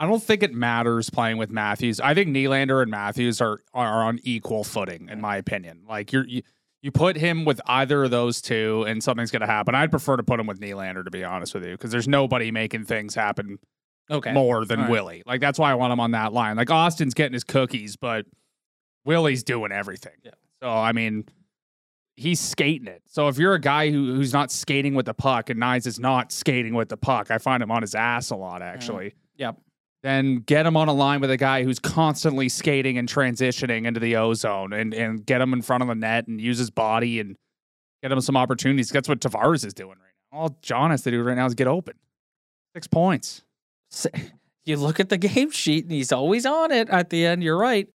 I 0.00 0.06
don't 0.06 0.22
think 0.22 0.42
it 0.42 0.54
matters 0.54 1.10
playing 1.10 1.36
with 1.36 1.50
Matthews. 1.50 2.00
I 2.00 2.14
think 2.14 2.30
Nylander 2.30 2.80
and 2.82 2.90
Matthews 2.90 3.40
are 3.40 3.60
are 3.74 4.02
on 4.02 4.18
equal 4.22 4.64
footing, 4.64 5.08
in 5.10 5.20
my 5.20 5.36
opinion. 5.36 5.82
Like 5.88 6.10
you're 6.10 6.26
you, 6.26 6.42
you 6.82 6.90
put 6.90 7.16
him 7.16 7.44
with 7.44 7.60
either 7.66 8.04
of 8.04 8.10
those 8.10 8.40
two, 8.40 8.84
and 8.88 9.04
something's 9.04 9.30
gonna 9.30 9.46
happen. 9.46 9.74
I'd 9.74 9.90
prefer 9.90 10.16
to 10.16 10.22
put 10.22 10.40
him 10.40 10.46
with 10.46 10.58
Nylander, 10.58 11.04
to 11.04 11.10
be 11.10 11.22
honest 11.22 11.52
with 11.54 11.64
you, 11.66 11.72
because 11.72 11.90
there's 11.90 12.08
nobody 12.08 12.50
making 12.50 12.86
things 12.86 13.14
happen 13.14 13.58
Okay. 14.10 14.32
more 14.32 14.64
than 14.64 14.80
right. 14.80 14.90
Willie. 14.90 15.22
Like 15.26 15.40
that's 15.42 15.58
why 15.58 15.70
I 15.70 15.74
want 15.74 15.92
him 15.92 16.00
on 16.00 16.12
that 16.12 16.32
line. 16.32 16.56
Like 16.56 16.68
Auston's 16.70 17.14
getting 17.14 17.34
his 17.34 17.44
cookies, 17.44 17.96
but 17.96 18.24
Willie's 19.04 19.44
doing 19.44 19.70
everything. 19.70 20.14
Yeah. 20.24 20.30
So 20.62 20.68
I 20.70 20.92
mean, 20.92 21.26
he's 22.16 22.40
skating 22.40 22.88
it. 22.88 23.02
So 23.06 23.28
if 23.28 23.36
you're 23.38 23.54
a 23.54 23.60
guy 23.60 23.90
who 23.90 24.14
who's 24.14 24.32
not 24.32 24.50
skating 24.50 24.94
with 24.94 25.06
the 25.06 25.14
puck 25.14 25.50
and 25.50 25.60
Knies 25.60 25.86
is 25.86 26.00
not 26.00 26.32
skating 26.32 26.72
with 26.74 26.88
the 26.88 26.96
puck, 26.96 27.30
I 27.30 27.36
find 27.38 27.62
him 27.62 27.70
on 27.70 27.82
his 27.82 27.94
ass 27.94 28.30
a 28.30 28.36
lot 28.36 28.62
actually. 28.62 29.14
Yep. 29.36 29.58
Then 30.02 30.36
get 30.36 30.64
him 30.64 30.76
on 30.76 30.88
a 30.88 30.94
line 30.94 31.20
with 31.20 31.30
a 31.30 31.36
guy 31.36 31.62
who's 31.62 31.78
constantly 31.78 32.48
skating 32.48 32.96
and 32.96 33.06
transitioning 33.08 33.84
into 33.86 34.00
the 34.00 34.16
ozone 34.16 34.72
and 34.72 34.94
and 34.94 35.24
get 35.26 35.40
him 35.40 35.52
in 35.52 35.60
front 35.62 35.82
of 35.82 35.88
the 35.88 35.94
net 35.94 36.26
and 36.26 36.40
use 36.40 36.58
his 36.58 36.70
body 36.70 37.20
and 37.20 37.36
get 38.02 38.10
him 38.10 38.20
some 38.20 38.36
opportunities. 38.36 38.88
That's 38.88 39.08
what 39.08 39.20
Tavares 39.20 39.64
is 39.64 39.74
doing 39.74 39.90
right 39.98 40.14
now. 40.32 40.38
All 40.38 40.58
John 40.62 40.90
has 40.90 41.02
to 41.02 41.10
do 41.10 41.22
right 41.22 41.36
now 41.36 41.46
is 41.46 41.54
get 41.54 41.66
open. 41.66 41.94
Six 42.74 42.86
points. 42.86 43.42
You 44.66 44.76
look 44.76 45.00
at 45.00 45.08
the 45.08 45.16
game 45.16 45.50
sheet 45.50 45.84
and 45.84 45.92
he's 45.92 46.12
always 46.12 46.44
on 46.44 46.70
it 46.70 46.90
at 46.90 47.08
the 47.08 47.24
end. 47.24 47.42
You're 47.42 47.58
right. 47.58 47.88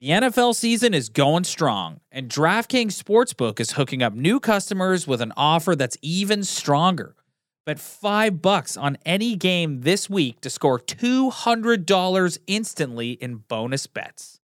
The 0.00 0.08
NFL 0.08 0.54
season 0.54 0.94
is 0.94 1.10
going 1.10 1.44
strong, 1.44 2.00
and 2.10 2.30
DraftKings 2.30 2.96
Sportsbook 2.98 3.60
is 3.60 3.72
hooking 3.72 4.02
up 4.02 4.14
new 4.14 4.40
customers 4.40 5.06
with 5.06 5.20
an 5.20 5.32
offer 5.36 5.76
that's 5.76 5.98
even 6.00 6.42
stronger. 6.42 7.16
Bet 7.66 7.78
five 7.78 8.40
bucks 8.40 8.76
on 8.76 8.96
any 9.04 9.36
game 9.36 9.82
this 9.82 10.08
week 10.08 10.40
to 10.40 10.50
score 10.50 10.78
$200 10.78 12.38
instantly 12.46 13.12
in 13.12 13.36
bonus 13.36 13.86
bets. 13.86 14.40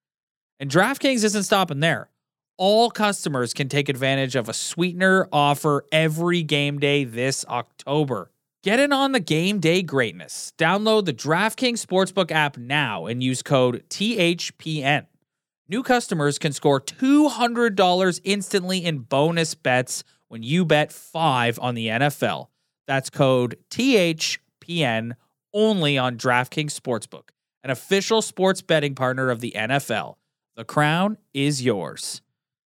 And 0.61 0.71
DraftKings 0.71 1.25
isn't 1.25 1.45
stopping 1.45 1.81
there. 1.81 2.11
All 2.59 2.91
customers 2.91 3.53
can 3.55 3.69
take 3.69 3.89
advantage 3.89 4.37
of 4.37 4.49
a 4.49 4.55
sweetener 4.55 5.29
offer 5.33 5.85
every 5.93 6.43
game 6.43 6.79
day 6.79 7.05
this 7.05 7.45
October. 7.47 8.31
Get 8.63 8.81
in 8.81 8.93
on 8.93 9.13
the 9.13 9.21
game 9.21 9.61
day 9.61 9.83
greatness. 9.83 10.53
Download 10.59 11.05
the 11.05 11.13
DraftKings 11.13 11.85
Sportsbook 11.85 12.31
app 12.31 12.57
now 12.57 13.07
and 13.07 13.23
use 13.23 13.43
code 13.43 13.85
THPN. 13.89 15.07
New 15.69 15.83
customers 15.83 16.39
can 16.39 16.53
score 16.53 16.81
$200 16.81 18.21
instantly 18.25 18.85
in 18.85 18.99
bonus 18.99 19.55
bets 19.55 20.05
when 20.29 20.43
you 20.43 20.65
bet 20.65 20.93
5 20.93 21.59
on 21.61 21.75
the 21.75 21.89
NFL. 21.89 22.49
That's 22.87 23.11
code 23.11 23.59
THPN 23.71 25.13
only 25.53 25.99
on 25.99 26.17
DraftKings 26.17 26.79
Sportsbook, 26.79 27.31
an 27.65 27.71
official 27.71 28.23
sports 28.23 28.63
betting 28.63 28.95
partner 28.95 29.29
of 29.31 29.41
the 29.41 29.53
NFL. 29.57 30.15
The 30.55 30.65
crown 30.65 31.19
is 31.35 31.63
yours. 31.63 32.23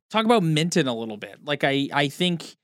Talk 0.10 0.24
about 0.24 0.44
Minten 0.44 0.88
a 0.88 0.94
little 0.94 1.18
bit. 1.18 1.44
Like 1.44 1.66
I, 1.66 1.90
I 1.92 2.08
think 2.08 2.56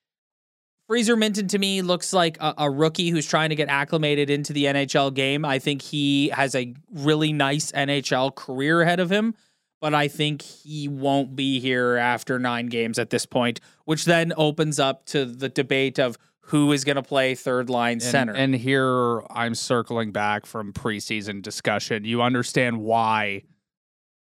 Fraser 0.88 1.18
Minten 1.18 1.50
to 1.50 1.60
me 1.60 1.82
looks 1.82 2.14
like 2.14 2.38
a, 2.40 2.54
a 2.60 2.72
rookie 2.72 3.10
who's 3.10 3.28
trying 3.28 3.50
to 3.50 3.58
get 3.58 3.68
acclimated 3.68 4.30
into 4.30 4.54
the 4.54 4.64
NHL 4.64 5.14
game. 5.14 5.44
I 5.44 5.60
think 5.60 5.82
he 5.82 6.30
has 6.30 6.56
a 6.56 6.74
really 6.94 7.34
nice 7.34 7.74
NHL 7.74 8.34
career 8.34 8.84
ahead 8.84 9.02
of 9.02 9.12
him 9.12 9.36
but 9.82 9.94
I 9.94 10.08
think 10.08 10.42
he 10.42 10.88
won't 10.88 11.36
be 11.36 11.60
here 11.60 11.98
after 11.98 12.38
nine 12.40 12.68
games 12.68 13.00
at 13.00 13.10
this 13.10 13.26
point, 13.26 13.60
which 13.86 14.06
then 14.06 14.34
opens 14.36 14.80
up 14.80 15.06
to 15.08 15.26
the 15.26 15.50
debate 15.50 16.00
of 16.00 16.18
who 16.42 16.72
is 16.72 16.84
going 16.84 16.96
to 16.96 17.04
play 17.04 17.36
third 17.36 17.70
line 17.70 17.94
And- 17.94 18.02
center. 18.02 18.34
And, 18.34 18.56
here 18.56 19.22
I'm 19.30 19.54
circling 19.56 20.12
back 20.12 20.46
from 20.46 20.74
preseason 20.74 21.42
discussion. 21.42 22.06
You 22.06 22.22
understand 22.24 22.80
why 22.82 23.44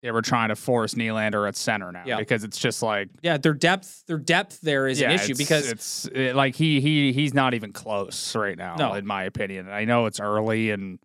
they 0.03 0.11
were 0.11 0.23
trying 0.23 0.49
to 0.49 0.57
force 0.57 0.95
Nylander 0.95 1.47
at 1.47 1.57
center 1.57 1.93
now 1.93 2.03
Yeah. 2.07 2.19
because 2.19 2.43
it's 2.45 2.59
just 2.59 2.83
like 2.83 3.09
yeah, 3.23 3.37
their 3.39 3.55
depth, 3.55 4.05
their 4.07 4.19
depth 4.19 4.61
there 4.61 4.89
is 4.89 5.01
an 5.01 5.11
issue 5.13 5.33
it's- 5.33 5.39
because 5.39 5.69
it's 5.71 6.07
it- 6.13 6.35
like 6.35 6.55
he 6.57 6.81
he 6.81 7.13
he's 7.13 7.35
not 7.35 7.55
even 7.55 7.73
close 7.73 8.35
right 8.35 8.57
now. 8.59 8.75
No. 8.77 8.95
in 8.95 9.07
my 9.07 9.25
opinion. 9.25 9.69
I 9.69 9.85
know 9.85 10.07
it's 10.07 10.19
early 10.21 10.71
and 10.71 10.99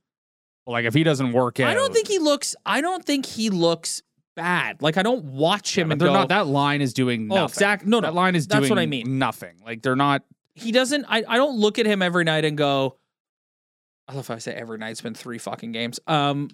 like 0.66 0.86
if 0.86 0.94
he 0.94 1.04
doesn't 1.04 1.32
work 1.32 1.60
out, 1.60 1.68
I 1.70 1.74
don't 1.76 1.94
think 1.94 2.08
he 2.08 2.18
looks. 2.20 2.56
I 2.66 2.82
don't 2.82 3.06
think 3.06 3.26
he 3.26 3.50
looks 3.50 4.02
bad. 4.38 4.82
Like 4.82 4.96
I 4.96 5.04
don't 5.04 5.26
watch 5.26 5.78
him 5.78 5.90
but 5.90 5.94
and 5.94 6.02
they're 6.02 6.08
go. 6.08 6.14
not. 6.14 6.30
That 6.30 6.48
line 6.48 6.82
is 6.82 6.94
doing 6.94 7.28
oh, 7.30 7.36
nothing. 7.36 7.56
exact. 7.56 7.86
No, 7.86 8.00
no. 8.00 8.08
that 8.08 8.14
line 8.14 8.36
is 8.36 8.48
that's 8.48 8.62
doing 8.62 8.70
what 8.70 8.80
I 8.80 8.86
mean. 8.86 9.20
nothing. 9.20 9.56
Like 9.66 9.82
they're 9.82 9.98
not. 9.98 10.24
He 10.54 10.72
doesn't. 10.72 11.06
I, 11.10 11.24
I 11.28 11.36
don't 11.36 11.58
look 11.58 11.80
at 11.80 11.86
him 11.86 12.02
every 12.02 12.24
night 12.24 12.46
and 12.46 12.58
go. 12.58 12.96
I 14.08 14.14
love 14.14 14.28
how 14.28 14.36
I 14.36 14.38
say 14.38 14.54
every 14.54 14.78
night. 14.78 14.92
It's 14.92 15.02
been 15.02 15.16
three 15.16 15.40
fucking 15.40 15.74
games. 15.74 16.00
Um, 16.08 16.50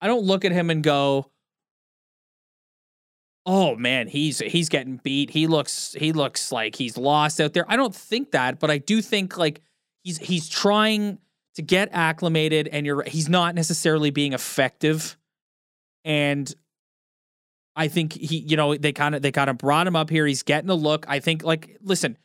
I 0.00 0.06
don't 0.06 0.24
look 0.24 0.46
at 0.46 0.52
him 0.52 0.70
and 0.70 0.82
go. 0.82 1.30
Oh 3.44 3.74
man, 3.74 4.06
he's 4.06 4.38
he's 4.38 4.68
getting 4.68 4.98
beat. 5.02 5.30
He 5.30 5.46
looks 5.46 5.94
he 5.98 6.12
looks 6.12 6.52
like 6.52 6.76
he's 6.76 6.96
lost 6.96 7.40
out 7.40 7.52
there. 7.52 7.64
I 7.68 7.76
don't 7.76 7.94
think 7.94 8.30
that, 8.30 8.60
but 8.60 8.70
I 8.70 8.78
do 8.78 9.02
think 9.02 9.36
like 9.36 9.60
he's 10.02 10.18
he's 10.18 10.48
trying 10.48 11.18
to 11.56 11.62
get 11.62 11.88
acclimated, 11.92 12.68
and 12.68 12.86
you're 12.86 13.02
he's 13.02 13.28
not 13.28 13.54
necessarily 13.54 14.10
being 14.10 14.32
effective. 14.32 15.18
And 16.04 16.52
I 17.76 17.88
think 17.88 18.14
he, 18.14 18.38
you 18.38 18.56
know, 18.56 18.76
they 18.76 18.92
kind 18.92 19.14
of 19.14 19.22
they 19.22 19.32
kind 19.32 19.48
of 19.50 19.58
brought 19.58 19.86
him 19.86 19.96
up 19.96 20.10
here. 20.10 20.26
He's 20.26 20.42
getting 20.42 20.70
a 20.70 20.74
look. 20.74 21.06
I 21.08 21.20
think 21.20 21.44
like 21.44 21.78
listen, 21.82 22.18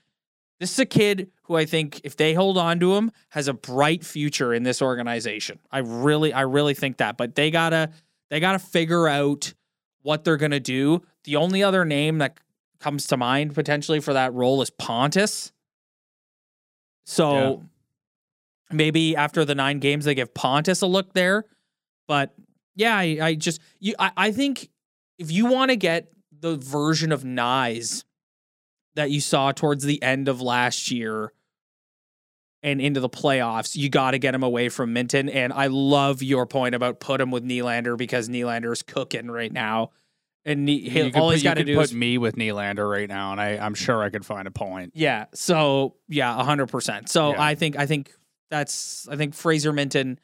this 0.59 0.71
is 0.71 0.79
a 0.79 0.85
kid 0.85 1.31
who 1.43 1.55
I 1.55 1.65
think 1.65 2.01
if 2.03 2.17
they 2.17 2.33
hold 2.33 2.57
on 2.57 2.79
to 2.79 2.95
him 2.95 3.11
has 3.29 3.47
a 3.47 3.53
bright 3.53 4.03
future 4.03 4.53
in 4.53 4.63
this 4.63 4.81
organization. 4.81 5.59
I 5.71 5.79
really 5.79 6.33
I 6.33 6.41
really 6.41 6.73
think 6.73 6.97
that. 6.97 7.17
But 7.17 7.35
they 7.35 7.51
gotta 7.51 7.91
they 8.29 8.39
gotta 8.39 8.59
figure 8.59 9.07
out 9.07 9.53
what 10.01 10.23
they're 10.23 10.37
gonna 10.37 10.59
do. 10.59 11.03
The 11.25 11.35
only 11.35 11.63
other 11.63 11.85
name 11.85 12.19
that 12.19 12.39
comes 12.79 13.07
to 13.07 13.17
mind 13.17 13.53
potentially 13.53 13.99
for 13.99 14.13
that 14.13 14.33
role 14.33 14.61
is 14.61 14.69
Pontus. 14.69 15.51
So 17.05 17.63
maybe 18.71 19.15
after 19.15 19.45
the 19.45 19.55
nine 19.55 19.79
games 19.79 20.05
they 20.05 20.15
give 20.15 20.33
Pontus 20.33 20.81
a 20.81 20.87
look 20.87 21.13
there. 21.13 21.45
But 22.07 22.33
yeah, 22.75 22.95
I, 22.95 23.17
I 23.21 23.35
just 23.35 23.61
you 23.79 23.95
I, 23.99 24.11
I 24.17 24.31
think 24.31 24.69
if 25.17 25.31
you 25.31 25.45
want 25.45 25.71
to 25.71 25.75
get 25.77 26.09
the 26.37 26.57
version 26.57 27.11
of 27.11 27.23
Knies 27.23 28.03
that 28.95 29.11
you 29.11 29.19
saw 29.21 29.51
towards 29.51 29.83
the 29.83 30.01
end 30.03 30.27
of 30.27 30.41
last 30.41 30.91
year 30.91 31.31
and 32.63 32.81
into 32.81 32.99
the 32.99 33.09
playoffs, 33.09 33.75
you 33.75 33.89
got 33.89 34.11
to 34.11 34.19
get 34.19 34.33
him 34.33 34.43
away 34.43 34.69
from 34.69 34.93
Minten. 34.93 35.33
And 35.33 35.53
I 35.53 35.67
love 35.67 36.23
your 36.23 36.45
point 36.45 36.75
about 36.75 36.99
put 36.99 37.21
him 37.21 37.31
with 37.31 37.43
Nylander 37.43 37.97
because 37.97 38.27
Nylander 38.29 38.71
is 38.71 38.81
cooking 38.81 39.29
right 39.29 39.51
now. 39.51 39.91
And 40.47 40.69
he, 40.69 40.89
could 40.89 41.15
all 41.15 41.29
put- 41.29 41.33
he's 41.35 41.43
got 41.43 41.55
to 41.55 41.63
do 41.63 41.75
put 41.75 41.85
is 41.85 41.93
me 41.93 42.17
with 42.19 42.35
Nylander 42.35 42.87
right 42.89 43.09
now, 43.09 43.31
and 43.31 43.41
I 43.41 43.57
I'm 43.57 43.73
sure 43.73 44.03
I 44.03 44.11
could 44.11 44.23
find 44.25 44.47
a 44.47 44.51
point. 44.51 44.91
yeah. 44.93 45.25
So 45.33 45.95
yeah, 46.07 46.41
hundred 46.43 46.67
percent. 46.67 47.09
So 47.09 47.31
Yeah. 47.31 47.41
I 47.41 47.55
think 47.55 47.77
I 47.79 47.87
think 47.87 48.11
that's 48.51 49.07
I 49.09 49.15
think 49.15 49.33
Fraser 49.33 49.73
Minten 49.73 50.17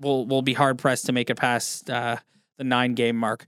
will 0.00 0.26
will 0.26 0.42
be 0.42 0.52
hard 0.52 0.78
pressed 0.78 1.06
to 1.06 1.12
make 1.12 1.30
it 1.30 1.36
past 1.36 1.88
uh, 1.88 2.16
the 2.58 2.64
nine 2.64 2.94
game 2.94 3.16
mark. 3.16 3.46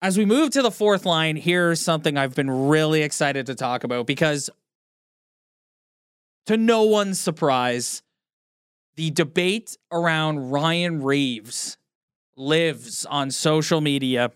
As 0.00 0.16
we 0.16 0.24
move 0.24 0.50
to 0.50 0.62
the 0.62 0.70
fourth 0.70 1.04
line, 1.04 1.36
here's 1.36 1.80
something 1.80 2.16
I've 2.16 2.34
been 2.34 2.68
really 2.68 3.02
excited 3.02 3.46
to 3.46 3.54
talk 3.56 3.82
about 3.82 4.06
because, 4.06 4.48
to 6.46 6.56
no 6.56 6.84
one's 6.84 7.20
surprise, 7.20 8.02
the 8.94 9.10
debate 9.10 9.76
around 9.90 10.50
Ryan 10.50 11.02
Reaves 11.02 11.78
lives 12.36 13.06
on 13.06 13.32
social 13.32 13.80
media. 13.80 14.30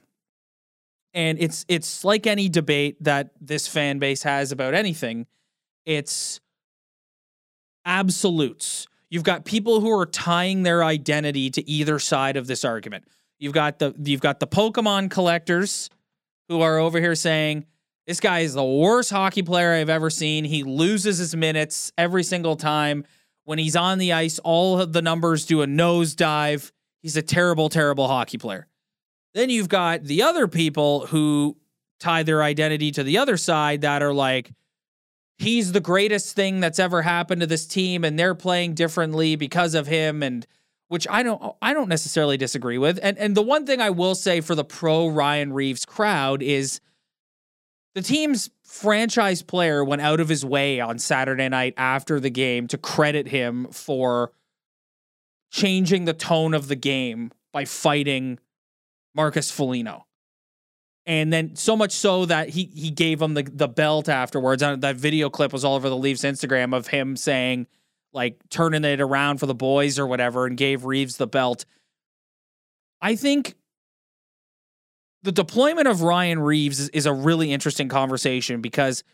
And 1.14 1.38
it's 1.40 1.64
it's 1.68 2.04
like 2.04 2.26
any 2.26 2.48
debate 2.48 2.96
that 3.00 3.30
this 3.40 3.68
fan 3.68 3.98
base 4.00 4.24
has 4.24 4.50
about 4.50 4.74
anything. 4.74 5.26
It's 5.86 6.40
absolutes. 7.84 8.88
You've 9.10 9.24
got 9.24 9.44
people 9.44 9.80
who 9.80 9.90
are 9.92 10.06
tying 10.06 10.64
their 10.64 10.82
identity 10.82 11.50
to 11.50 11.68
either 11.68 11.98
side 11.98 12.36
of 12.36 12.46
this 12.46 12.64
argument 12.64 13.04
you've 13.42 13.52
got 13.52 13.80
the 13.80 13.92
you've 13.98 14.20
got 14.20 14.38
the 14.38 14.46
pokemon 14.46 15.10
collectors 15.10 15.90
who 16.48 16.60
are 16.60 16.78
over 16.78 17.00
here 17.00 17.16
saying 17.16 17.66
this 18.06 18.20
guy 18.20 18.40
is 18.40 18.54
the 18.54 18.64
worst 18.64 19.10
hockey 19.10 19.42
player 19.42 19.72
i've 19.72 19.88
ever 19.88 20.10
seen. 20.10 20.44
He 20.44 20.62
loses 20.62 21.18
his 21.18 21.34
minutes 21.34 21.92
every 21.98 22.22
single 22.22 22.56
time. 22.56 23.04
When 23.44 23.58
he's 23.58 23.74
on 23.74 23.98
the 23.98 24.12
ice 24.12 24.38
all 24.38 24.86
the 24.86 25.02
numbers 25.02 25.44
do 25.44 25.62
a 25.62 25.66
nosedive. 25.66 26.70
He's 27.02 27.16
a 27.16 27.22
terrible 27.22 27.68
terrible 27.68 28.06
hockey 28.06 28.38
player. 28.38 28.68
Then 29.34 29.50
you've 29.50 29.68
got 29.68 30.04
the 30.04 30.22
other 30.22 30.46
people 30.46 31.06
who 31.06 31.56
tie 31.98 32.22
their 32.22 32.42
identity 32.44 32.92
to 32.92 33.02
the 33.02 33.18
other 33.18 33.36
side 33.36 33.80
that 33.80 34.02
are 34.02 34.14
like, 34.14 34.52
he's 35.38 35.72
the 35.72 35.80
greatest 35.80 36.36
thing 36.36 36.60
that's 36.60 36.78
ever 36.78 37.02
happened 37.02 37.40
to 37.40 37.46
this 37.46 37.66
team, 37.66 38.04
and 38.04 38.18
they're 38.18 38.34
playing 38.34 38.74
differently 38.74 39.34
because 39.36 39.74
of 39.74 39.86
him, 39.86 40.22
and 40.22 40.46
which 40.92 41.08
I 41.08 41.22
don't 41.22 41.56
I 41.62 41.72
don't 41.72 41.88
necessarily 41.88 42.36
disagree 42.36 42.76
with. 42.76 42.98
And 43.02 43.16
and 43.16 43.34
the 43.34 43.40
one 43.40 43.64
thing 43.64 43.80
I 43.80 43.88
will 43.88 44.14
say 44.14 44.42
for 44.42 44.54
the 44.54 44.62
pro 44.62 45.08
Ryan 45.08 45.54
Reaves 45.54 45.86
crowd 45.86 46.42
is 46.42 46.82
the 47.94 48.02
team's 48.02 48.50
franchise 48.62 49.40
player 49.40 49.82
went 49.82 50.02
out 50.02 50.20
of 50.20 50.28
his 50.28 50.44
way 50.44 50.80
on 50.80 50.98
Saturday 50.98 51.48
night 51.48 51.72
after 51.78 52.20
the 52.20 52.28
game 52.28 52.68
to 52.68 52.76
credit 52.76 53.28
him 53.28 53.68
for 53.72 54.32
changing 55.50 56.04
the 56.04 56.12
tone 56.12 56.52
of 56.52 56.68
the 56.68 56.76
game 56.76 57.32
by 57.54 57.64
fighting 57.64 58.38
Marcus 59.14 59.50
Foligno. 59.50 60.04
And 61.06 61.32
then 61.32 61.56
so 61.56 61.74
much 61.74 61.92
so 61.92 62.26
that 62.26 62.50
he 62.50 62.70
he 62.74 62.90
gave 62.90 63.22
him 63.22 63.32
the, 63.32 63.44
the 63.44 63.66
belt 63.66 64.10
afterwards. 64.10 64.60
That 64.60 64.96
video 64.96 65.30
clip 65.30 65.54
was 65.54 65.64
all 65.64 65.74
over 65.74 65.88
the 65.88 65.96
Leafs 65.96 66.20
Instagram 66.20 66.76
of 66.76 66.88
him 66.88 67.16
saying, 67.16 67.66
like, 68.12 68.36
turning 68.50 68.84
it 68.84 69.00
around 69.00 69.38
for 69.38 69.46
the 69.46 69.54
boys 69.54 69.98
or 69.98 70.06
whatever, 70.06 70.46
and 70.46 70.56
gave 70.56 70.84
Reaves 70.84 71.16
the 71.16 71.26
belt. 71.26 71.64
I 73.00 73.16
think 73.16 73.54
the 75.22 75.32
deployment 75.32 75.88
of 75.88 76.02
Ryan 76.02 76.40
Reaves 76.40 76.88
is, 76.88 77.06
a 77.06 77.12
really 77.12 77.52
interesting 77.52 77.88
conversation 77.88 78.60
because 78.60 79.04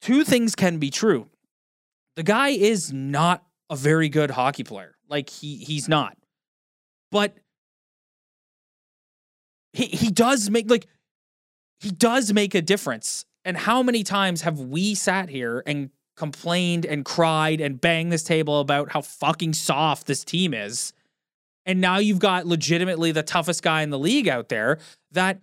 two 0.00 0.24
things 0.24 0.54
can 0.54 0.78
be 0.78 0.90
true. 0.90 1.28
The 2.16 2.22
guy 2.22 2.48
is 2.48 2.92
not 2.92 3.44
a 3.68 3.76
very 3.76 4.08
good 4.08 4.30
hockey 4.30 4.64
player. 4.64 4.94
Like 5.08 5.28
he 5.28 5.56
he's 5.56 5.88
not. 5.88 6.16
But 7.12 7.36
he 9.72 9.86
he 9.86 10.10
does 10.10 10.48
make 10.50 10.70
like 10.70 10.86
he 11.80 11.90
does 11.90 12.32
make 12.32 12.54
a 12.54 12.62
difference. 12.62 13.24
And 13.44 13.56
how 13.56 13.82
many 13.82 14.02
times 14.02 14.42
have 14.42 14.58
we 14.58 14.94
sat 14.94 15.28
here 15.28 15.62
and 15.66 15.90
complained 16.16 16.84
and 16.84 17.04
cried 17.04 17.60
and 17.60 17.80
banged 17.80 18.10
this 18.10 18.22
table 18.22 18.60
about 18.60 18.92
how 18.92 19.02
fucking 19.02 19.52
soft 19.52 20.06
this 20.06 20.24
team 20.24 20.52
is? 20.54 20.92
And 21.64 21.80
now 21.80 21.98
you've 21.98 22.18
got 22.20 22.46
legitimately 22.46 23.12
the 23.12 23.22
toughest 23.22 23.62
guy 23.62 23.82
in 23.82 23.90
the 23.90 23.98
league 23.98 24.28
out 24.28 24.48
there 24.48 24.78
that 25.12 25.40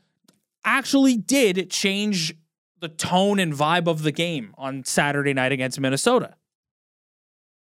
actually 0.63 1.17
did 1.17 1.69
change 1.69 2.33
the 2.79 2.87
tone 2.89 3.39
and 3.39 3.53
vibe 3.53 3.87
of 3.87 4.03
the 4.03 4.11
game 4.11 4.53
on 4.57 4.83
Saturday 4.83 5.33
night 5.33 5.51
against 5.51 5.79
Minnesota. 5.79 6.35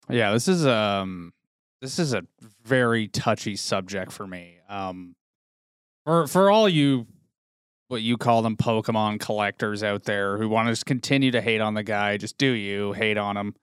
Yeah, 0.09 0.33
this 0.33 0.49
is 0.49 0.67
um 0.67 1.33
this 1.81 1.99
is 1.99 2.15
a 2.15 2.23
very 2.65 3.09
touchy 3.09 3.57
subject 3.57 4.13
for 4.13 4.27
me. 4.27 4.59
Um 4.69 5.17
for 6.05 6.27
for 6.27 6.51
all 6.51 6.69
you 6.69 7.07
what 7.89 8.03
you 8.03 8.17
call 8.17 8.43
them 8.43 8.57
Pokemon 8.57 9.21
collectors 9.21 9.83
out 9.83 10.05
there 10.05 10.39
who 10.39 10.49
want 10.49 10.67
to 10.69 10.73
just 10.73 10.87
continue 10.87 11.31
to 11.31 11.41
hate 11.41 11.61
on 11.61 11.75
the 11.75 11.83
guy. 11.83 12.17
Just 12.17 12.39
do 12.39 12.51
you 12.51 12.93
hate 12.93 13.17
on 13.17 13.37
him? 13.37 13.55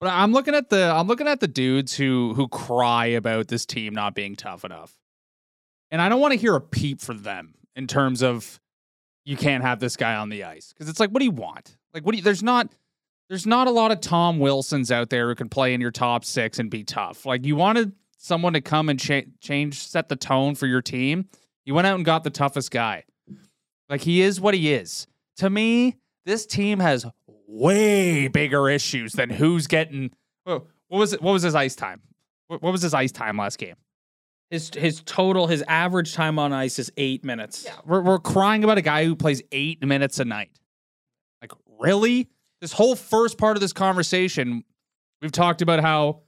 But 0.00 0.10
I'm 0.10 0.32
looking 0.32 0.54
at 0.54 0.68
the 0.68 0.90
I'm 0.92 1.06
looking 1.06 1.28
at 1.28 1.40
the 1.40 1.48
dudes 1.48 1.94
who 1.94 2.34
who 2.34 2.48
cry 2.48 3.06
about 3.06 3.48
this 3.48 3.64
team 3.64 3.94
not 3.94 4.14
being 4.14 4.34
tough 4.34 4.64
enough, 4.64 4.96
and 5.90 6.02
I 6.02 6.08
don't 6.08 6.20
want 6.20 6.32
to 6.32 6.38
hear 6.38 6.56
a 6.56 6.60
peep 6.60 7.00
for 7.00 7.14
them 7.14 7.54
in 7.76 7.86
terms 7.86 8.22
of 8.22 8.60
you 9.24 9.36
can't 9.36 9.62
have 9.62 9.78
this 9.78 9.96
guy 9.96 10.16
on 10.16 10.28
the 10.28 10.42
ice 10.42 10.72
because 10.72 10.88
it's 10.88 10.98
like 10.98 11.10
what 11.10 11.20
do 11.20 11.24
you 11.24 11.30
want? 11.30 11.76
Like 11.94 12.04
what 12.04 12.12
do 12.12 12.18
you? 12.18 12.24
There's 12.24 12.42
not 12.42 12.74
there's 13.28 13.46
not 13.46 13.68
a 13.68 13.70
lot 13.70 13.92
of 13.92 14.00
Tom 14.00 14.40
Wilsons 14.40 14.90
out 14.90 15.08
there 15.08 15.28
who 15.28 15.36
can 15.36 15.48
play 15.48 15.72
in 15.72 15.80
your 15.80 15.92
top 15.92 16.24
six 16.24 16.58
and 16.58 16.68
be 16.68 16.82
tough. 16.82 17.24
Like 17.24 17.46
you 17.46 17.54
wanted 17.54 17.92
someone 18.18 18.54
to 18.54 18.60
come 18.60 18.88
and 18.88 18.98
cha- 18.98 19.22
change 19.40 19.78
set 19.78 20.08
the 20.08 20.16
tone 20.16 20.56
for 20.56 20.66
your 20.66 20.82
team. 20.82 21.28
You 21.64 21.74
went 21.74 21.86
out 21.86 21.94
and 21.94 22.04
got 22.04 22.24
the 22.24 22.30
toughest 22.30 22.72
guy. 22.72 23.04
Like 23.88 24.00
he 24.02 24.22
is 24.22 24.40
what 24.40 24.54
he 24.54 24.72
is. 24.72 25.06
To 25.36 25.50
me, 25.50 25.96
this 26.24 26.46
team 26.46 26.78
has 26.80 27.04
way 27.46 28.28
bigger 28.28 28.68
issues 28.68 29.12
than 29.12 29.30
who's 29.30 29.66
getting. 29.66 30.10
oh, 30.46 30.66
What 30.88 30.98
was 30.98 31.12
it? 31.12 31.22
What 31.22 31.32
was 31.32 31.42
his 31.42 31.54
ice 31.54 31.74
time? 31.74 32.00
What 32.48 32.62
what 32.62 32.72
was 32.72 32.82
his 32.82 32.94
ice 32.94 33.12
time 33.12 33.36
last 33.36 33.58
game? 33.58 33.76
His 34.50 34.70
his 34.74 35.02
total 35.04 35.46
his 35.46 35.62
average 35.62 36.14
time 36.14 36.38
on 36.38 36.52
ice 36.52 36.78
is 36.78 36.92
eight 36.96 37.24
minutes. 37.24 37.64
Yeah, 37.64 37.76
we're 37.86 38.02
we're 38.02 38.18
crying 38.18 38.64
about 38.64 38.78
a 38.78 38.82
guy 38.82 39.04
who 39.04 39.16
plays 39.16 39.42
eight 39.52 39.82
minutes 39.84 40.18
a 40.20 40.24
night. 40.24 40.50
Like 41.40 41.52
really? 41.80 42.28
This 42.60 42.72
whole 42.72 42.94
first 42.94 43.38
part 43.38 43.56
of 43.56 43.60
this 43.60 43.72
conversation, 43.72 44.62
we've 45.20 45.32
talked 45.32 45.62
about 45.62 45.80
how 45.80 46.20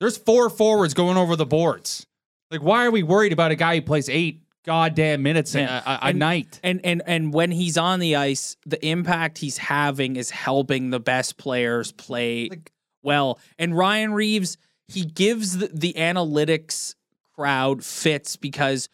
there's 0.00 0.16
four 0.16 0.48
forwards 0.48 0.94
going 0.94 1.16
over 1.18 1.36
the 1.36 1.44
boards. 1.44 2.06
Like, 2.50 2.62
why 2.62 2.86
are 2.86 2.90
we 2.90 3.02
worried 3.02 3.32
about 3.32 3.50
a 3.50 3.56
guy 3.56 3.74
who 3.76 3.82
plays 3.82 4.08
eight 4.08 4.44
goddamn 4.66 5.22
minutes 5.22 5.54
a, 5.54 5.60
Yeah. 5.60 5.82
a, 5.86 5.90
a 5.90 6.04
And- 6.08 6.18
night? 6.18 6.60
And 6.62 6.80
and 6.84 7.02
and 7.06 7.32
when 7.32 7.50
he's 7.52 7.78
on 7.78 8.00
the 8.00 8.16
ice, 8.16 8.56
the 8.66 8.84
impact 8.86 9.38
he's 9.38 9.58
having 9.58 10.16
is 10.16 10.30
helping 10.30 10.90
the 10.90 11.00
best 11.00 11.36
players 11.38 11.92
play 11.92 12.48
Like- 12.50 12.72
well. 13.02 13.38
And 13.58 13.76
Ryan 13.76 14.12
Reaves, 14.12 14.58
he 14.88 15.04
gives 15.04 15.58
the, 15.58 15.68
the 15.72 15.94
analytics 15.94 16.94
crowd 17.34 17.84
fits 17.84 18.36
because 18.36 18.88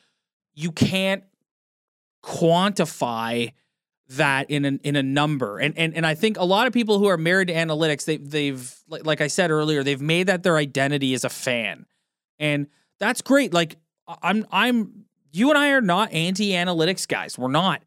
you 0.55 0.71
can't 0.73 1.25
quantify 2.23 3.53
that 4.09 4.51
in 4.51 4.65
a, 4.65 4.69
in 4.83 4.97
a 4.97 5.03
number. 5.03 5.59
And, 5.59 5.77
and 5.79 5.95
and 5.97 6.07
I 6.07 6.15
think 6.15 6.37
a 6.39 6.45
lot 6.45 6.67
of 6.67 6.73
people 6.73 6.99
who 6.99 7.07
are 7.07 7.17
married 7.17 7.49
to 7.49 7.55
analytics, 7.55 8.05
they 8.05 8.19
they've 8.19 8.75
like, 8.89 9.07
like 9.07 9.21
I 9.21 9.27
said 9.29 9.51
earlier, 9.51 9.83
they've 9.83 10.01
made 10.01 10.27
that 10.27 10.43
their 10.43 10.57
identity 10.57 11.15
as 11.15 11.25
a 11.25 11.31
fan. 11.31 11.87
And 12.39 12.67
that's 12.99 13.23
great. 13.23 13.55
Like 13.55 13.77
I'm 14.23 14.47
I'm 14.53 15.05
you 15.33 15.49
and 15.49 15.59
I 15.59 15.71
are 15.71 15.81
not 15.81 16.13
anti-analytics 16.13 17.09
guys. 17.09 17.39
We're 17.39 17.49
not. 17.49 17.83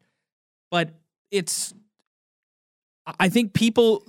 But 0.70 0.90
it's 1.30 1.72
I- 3.06 3.14
I 3.20 3.28
think 3.28 3.52
people 3.54 4.04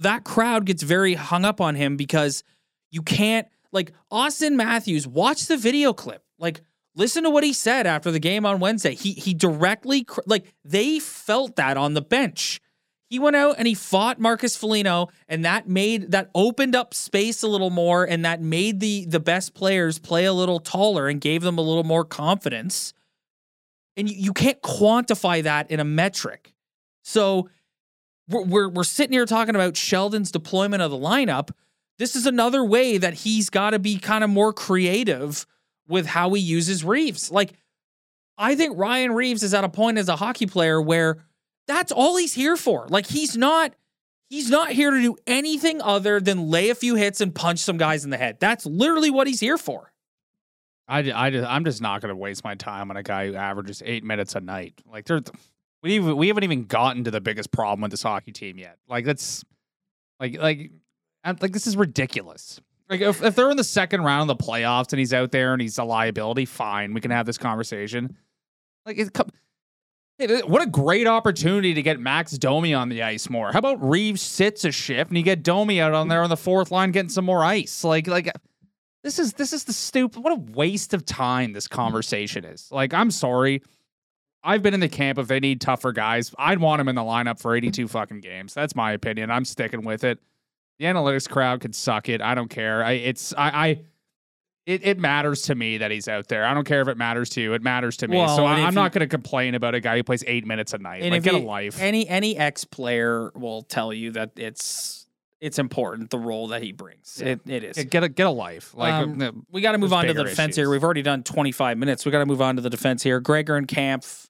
that 0.00 0.24
crowd 0.24 0.66
gets 0.66 0.82
very 0.82 1.14
hung 1.14 1.44
up 1.44 1.60
on 1.60 1.74
him 1.76 1.96
because 1.96 2.42
you 2.90 3.02
can't 3.02 3.46
like 3.72 3.92
Austin 4.10 4.56
Matthews, 4.56 5.06
watch 5.06 5.46
the 5.46 5.56
video 5.56 5.92
clip. 5.92 6.22
Like 6.38 6.62
listen 6.96 7.24
to 7.24 7.30
what 7.30 7.44
he 7.44 7.52
said 7.52 7.86
after 7.86 8.10
the 8.10 8.18
game 8.20 8.44
on 8.46 8.60
Wednesday. 8.60 8.94
He 8.94 9.12
he 9.12 9.34
directly 9.34 10.06
like 10.26 10.52
they 10.64 10.98
felt 10.98 11.56
that 11.56 11.76
on 11.76 11.94
the 11.94 12.02
bench. 12.02 12.60
He 13.10 13.18
went 13.18 13.36
out 13.36 13.56
and 13.58 13.68
he 13.68 13.74
fought 13.74 14.18
Marcus 14.18 14.56
Foligno, 14.56 15.08
and 15.28 15.44
that 15.44 15.68
made 15.68 16.10
that 16.12 16.30
opened 16.34 16.74
up 16.74 16.94
space 16.94 17.42
a 17.42 17.48
little 17.48 17.70
more, 17.70 18.04
and 18.04 18.24
that 18.24 18.40
made 18.40 18.80
the 18.80 19.04
the 19.04 19.20
best 19.20 19.54
players 19.54 19.98
play 19.98 20.24
a 20.24 20.32
little 20.32 20.58
taller 20.58 21.08
and 21.08 21.20
gave 21.20 21.42
them 21.42 21.58
a 21.58 21.62
little 21.62 21.84
more 21.84 22.04
confidence. 22.04 22.92
And 23.96 24.08
you, 24.08 24.16
you 24.16 24.32
can't 24.32 24.60
quantify 24.62 25.42
that 25.42 25.70
in 25.70 25.80
a 25.80 25.84
metric. 25.84 26.54
So 27.02 27.48
we're, 28.28 28.44
we're 28.44 28.68
we're 28.68 28.84
sitting 28.84 29.12
here 29.12 29.26
talking 29.26 29.54
about 29.54 29.76
Sheldon's 29.76 30.32
deployment 30.32 30.82
of 30.82 30.90
the 30.90 30.96
lineup. 30.96 31.50
This 31.98 32.16
is 32.16 32.26
another 32.26 32.64
way 32.64 32.98
that 32.98 33.14
he's 33.14 33.50
got 33.50 33.70
to 33.70 33.78
be 33.78 33.98
kind 33.98 34.24
of 34.24 34.30
more 34.30 34.52
creative 34.52 35.46
with 35.86 36.06
how 36.06 36.32
he 36.32 36.40
uses 36.40 36.82
Reaves. 36.82 37.30
Like, 37.30 37.52
I 38.36 38.56
think 38.56 38.76
Ryan 38.76 39.12
Reaves 39.12 39.42
is 39.42 39.54
at 39.54 39.62
a 39.62 39.68
point 39.68 39.98
as 39.98 40.08
a 40.08 40.16
hockey 40.16 40.46
player 40.46 40.80
where 40.80 41.18
that's 41.66 41.92
all 41.92 42.16
he's 42.16 42.34
here 42.34 42.56
for. 42.56 42.86
Like, 42.88 43.06
he's 43.06 43.36
not 43.36 43.74
he's 44.30 44.50
not 44.50 44.70
here 44.70 44.90
to 44.90 45.00
do 45.00 45.16
anything 45.26 45.80
other 45.80 46.20
than 46.20 46.48
lay 46.48 46.70
a 46.70 46.74
few 46.74 46.94
hits 46.94 47.20
and 47.20 47.34
punch 47.34 47.60
some 47.60 47.76
guys 47.76 48.04
in 48.04 48.10
the 48.10 48.16
head. 48.16 48.38
That's 48.40 48.66
literally 48.66 49.10
what 49.10 49.26
he's 49.26 49.40
here 49.40 49.58
for. 49.58 49.92
I, 50.88 51.10
I, 51.10 51.26
I'm 51.46 51.64
just 51.64 51.80
not 51.80 52.02
going 52.02 52.10
to 52.10 52.16
waste 52.16 52.44
my 52.44 52.54
time 52.56 52.90
on 52.90 52.96
a 52.96 53.02
guy 53.02 53.28
who 53.28 53.34
averages 53.34 53.82
eight 53.86 54.04
minutes 54.04 54.34
a 54.34 54.40
night. 54.40 54.74
Like, 54.90 55.06
there, 55.06 55.20
we 55.82 55.98
we 55.98 56.28
haven't 56.28 56.44
even 56.44 56.64
gotten 56.64 57.04
to 57.04 57.10
the 57.10 57.20
biggest 57.20 57.50
problem 57.52 57.80
with 57.82 57.90
this 57.90 58.02
hockey 58.02 58.32
team 58.32 58.58
yet. 58.58 58.78
Like, 58.88 59.04
that's 59.04 59.44
like, 60.20 60.36
like, 60.38 60.72
I'm, 61.22 61.38
like 61.40 61.52
this 61.52 61.66
is 61.66 61.76
ridiculous. 61.76 62.60
Like, 62.90 63.00
if, 63.00 63.22
if 63.22 63.34
they're 63.34 63.50
in 63.50 63.56
the 63.56 63.64
second 63.64 64.02
round 64.02 64.30
of 64.30 64.36
the 64.36 64.44
playoffs 64.44 64.92
and 64.92 64.98
he's 64.98 65.14
out 65.14 65.32
there 65.32 65.54
and 65.54 65.62
he's 65.62 65.78
a 65.78 65.84
liability, 65.84 66.44
fine, 66.44 66.92
we 66.92 67.00
can 67.00 67.10
have 67.10 67.24
this 67.24 67.38
conversation. 67.38 68.16
Like, 68.84 68.98
it, 68.98 69.12
come- 69.14 69.30
what 70.18 70.62
a 70.62 70.66
great 70.66 71.06
opportunity 71.06 71.74
to 71.74 71.82
get 71.82 71.98
Max 71.98 72.32
Domi 72.32 72.72
on 72.72 72.88
the 72.88 73.02
ice 73.02 73.28
more. 73.28 73.52
How 73.52 73.58
about 73.58 73.82
Reaves 73.82 74.22
sits 74.22 74.64
a 74.64 74.70
shift 74.70 75.10
and 75.10 75.18
you 75.18 75.24
get 75.24 75.42
Domi 75.42 75.80
out 75.80 75.92
on 75.92 76.08
there 76.08 76.22
on 76.22 76.30
the 76.30 76.36
fourth 76.36 76.70
line 76.70 76.92
getting 76.92 77.08
some 77.08 77.24
more 77.24 77.44
ice? 77.44 77.82
Like, 77.82 78.06
like 78.06 78.30
this 79.02 79.18
is 79.18 79.32
this 79.34 79.52
is 79.52 79.64
the 79.64 79.72
stupid. 79.72 80.22
What 80.22 80.32
a 80.32 80.40
waste 80.52 80.94
of 80.94 81.04
time 81.04 81.52
this 81.52 81.66
conversation 81.66 82.44
is. 82.44 82.68
Like, 82.70 82.94
I'm 82.94 83.10
sorry. 83.10 83.62
I've 84.42 84.62
been 84.62 84.74
in 84.74 84.80
the 84.80 84.88
camp 84.88 85.18
if 85.18 85.26
they 85.26 85.40
need 85.40 85.60
tougher 85.60 85.92
guys. 85.92 86.34
I'd 86.38 86.58
want 86.58 86.80
him 86.80 86.88
in 86.88 86.94
the 86.94 87.02
lineup 87.02 87.40
for 87.40 87.56
82 87.56 87.88
fucking 87.88 88.20
games. 88.20 88.52
That's 88.52 88.76
my 88.76 88.92
opinion. 88.92 89.30
I'm 89.30 89.44
sticking 89.44 89.84
with 89.84 90.04
it. 90.04 90.18
The 90.78 90.84
analytics 90.84 91.28
crowd 91.28 91.60
could 91.60 91.74
suck 91.74 92.08
it. 92.08 92.20
I 92.20 92.34
don't 92.34 92.48
care. 92.48 92.84
I 92.84 92.92
it's 92.92 93.32
I 93.36 93.68
I 93.68 93.80
it, 94.66 94.86
it 94.86 94.98
matters 94.98 95.42
to 95.42 95.54
me 95.54 95.78
that 95.78 95.90
he's 95.90 96.08
out 96.08 96.28
there. 96.28 96.44
I 96.46 96.54
don't 96.54 96.64
care 96.64 96.80
if 96.80 96.88
it 96.88 96.96
matters 96.96 97.28
to 97.30 97.40
you. 97.40 97.52
It 97.52 97.62
matters 97.62 97.98
to 97.98 98.08
me. 98.08 98.16
Well, 98.16 98.34
so 98.34 98.44
I, 98.46 98.60
I'm 98.60 98.74
not 98.74 98.92
going 98.92 99.00
to 99.00 99.06
complain 99.08 99.54
about 99.54 99.74
a 99.74 99.80
guy 99.80 99.96
who 99.96 100.02
plays 100.02 100.24
eight 100.26 100.46
minutes 100.46 100.72
a 100.72 100.78
night. 100.78 101.02
Like, 101.02 101.22
get 101.22 101.34
a 101.34 101.38
life. 101.38 101.80
Any 101.80 102.08
any 102.08 102.36
ex 102.36 102.64
player 102.64 103.30
will 103.34 103.62
tell 103.62 103.92
you 103.92 104.12
that 104.12 104.32
it's 104.36 105.06
it's 105.40 105.58
important 105.58 106.08
the 106.08 106.18
role 106.18 106.48
that 106.48 106.62
he 106.62 106.72
brings. 106.72 107.20
It, 107.20 107.40
it 107.46 107.64
is. 107.64 107.84
Get- 107.84 108.02
a 108.04 108.08
get 108.08 108.26
a 108.26 108.30
life. 108.30 108.74
Like 108.74 108.94
Um, 108.94 109.20
uh, 109.20 109.32
we 109.50 109.60
got 109.60 109.72
to 109.72 109.78
move 109.78 109.92
on 109.92 110.06
to 110.06 110.14
the 110.14 110.24
defense 110.24 110.52
issues. 110.52 110.56
here. 110.56 110.70
We've 110.70 110.82
already 110.82 111.02
done 111.02 111.22
25 111.22 111.76
minutes. 111.76 112.06
We 112.06 112.12
got 112.12 112.20
to 112.20 112.26
move 112.26 112.40
on 112.40 112.56
to 112.56 112.62
the 112.62 112.70
defense 112.70 113.02
here. 113.02 113.20
Gregor 113.20 113.56
and 113.56 113.68
Kampf. 113.68 114.28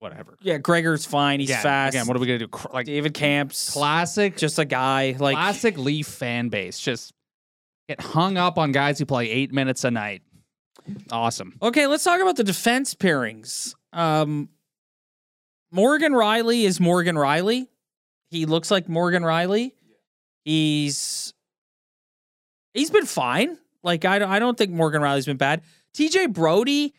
whatever. 0.00 0.36
Yeah, 0.42 0.58
Gregor's 0.58 1.06
fine. 1.06 1.40
He's 1.40 1.48
Again, 1.48 1.62
fast. 1.62 1.94
Again, 1.94 2.06
what 2.06 2.18
are 2.18 2.20
we 2.20 2.26
going 2.26 2.40
to 2.40 2.46
do? 2.46 2.58
Like 2.74 2.84
David 2.84 3.14
Kampf's, 3.14 3.72
classic 3.72 4.36
just 4.36 4.58
a 4.58 4.66
guy 4.66 5.16
like 5.18 5.34
classic 5.36 5.78
Leaf 5.78 6.06
fan 6.06 6.50
base. 6.50 6.78
Just 6.78 7.14
get 7.88 8.00
hung 8.00 8.36
up 8.36 8.58
on 8.58 8.72
guys 8.72 8.98
who 8.98 9.06
play 9.06 9.30
eight 9.30 9.52
minutes 9.52 9.84
a 9.84 9.90
night. 9.90 10.22
Awesome. 11.10 11.54
Okay, 11.62 11.86
let's 11.86 12.04
talk 12.04 12.20
about 12.20 12.36
the 12.36 12.44
defense 12.44 12.94
pairings. 12.94 13.74
Um, 13.92 14.48
Morgan 15.70 16.12
Rielly 16.12 16.64
is 16.64 16.78
Morgan 16.80 17.16
Rielly. 17.16 17.66
He 18.30 18.46
looks 18.46 18.70
like 18.70 18.88
Morgan 18.88 19.22
Rielly. 19.22 19.72
He's 20.44 21.32
he's 22.74 22.90
been 22.90 23.06
fine. 23.06 23.58
Like 23.82 24.04
I 24.04 24.18
don't, 24.18 24.30
I 24.30 24.38
don't 24.38 24.58
think 24.58 24.72
Morgan 24.72 25.02
Rielly's 25.02 25.26
been 25.26 25.36
bad. 25.36 25.62
TJ 25.96 26.32
Brodie, 26.32 26.94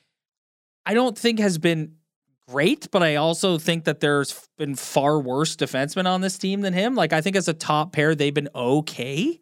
I 0.85 0.93
don't 0.93 1.17
think 1.17 1.39
has 1.39 1.57
been 1.57 1.95
great, 2.47 2.89
but 2.91 3.03
I 3.03 3.15
also 3.15 3.57
think 3.57 3.85
that 3.85 3.99
there's 3.99 4.47
been 4.57 4.75
far 4.75 5.19
worse 5.19 5.55
defensemen 5.55 6.05
on 6.05 6.21
this 6.21 6.37
team 6.37 6.61
than 6.61 6.73
him. 6.73 6.95
Like 6.95 7.13
I 7.13 7.21
think 7.21 7.35
as 7.35 7.47
a 7.47 7.53
top 7.53 7.91
pair, 7.91 8.15
they've 8.15 8.33
been 8.33 8.49
okay. 8.55 9.41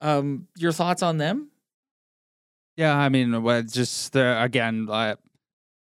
Um, 0.00 0.48
your 0.56 0.72
thoughts 0.72 1.02
on 1.02 1.18
them? 1.18 1.50
Yeah, 2.76 2.96
I 2.96 3.08
mean, 3.08 3.32
just 3.70 4.16
uh, 4.16 4.38
again, 4.40 4.88
I, 4.90 5.14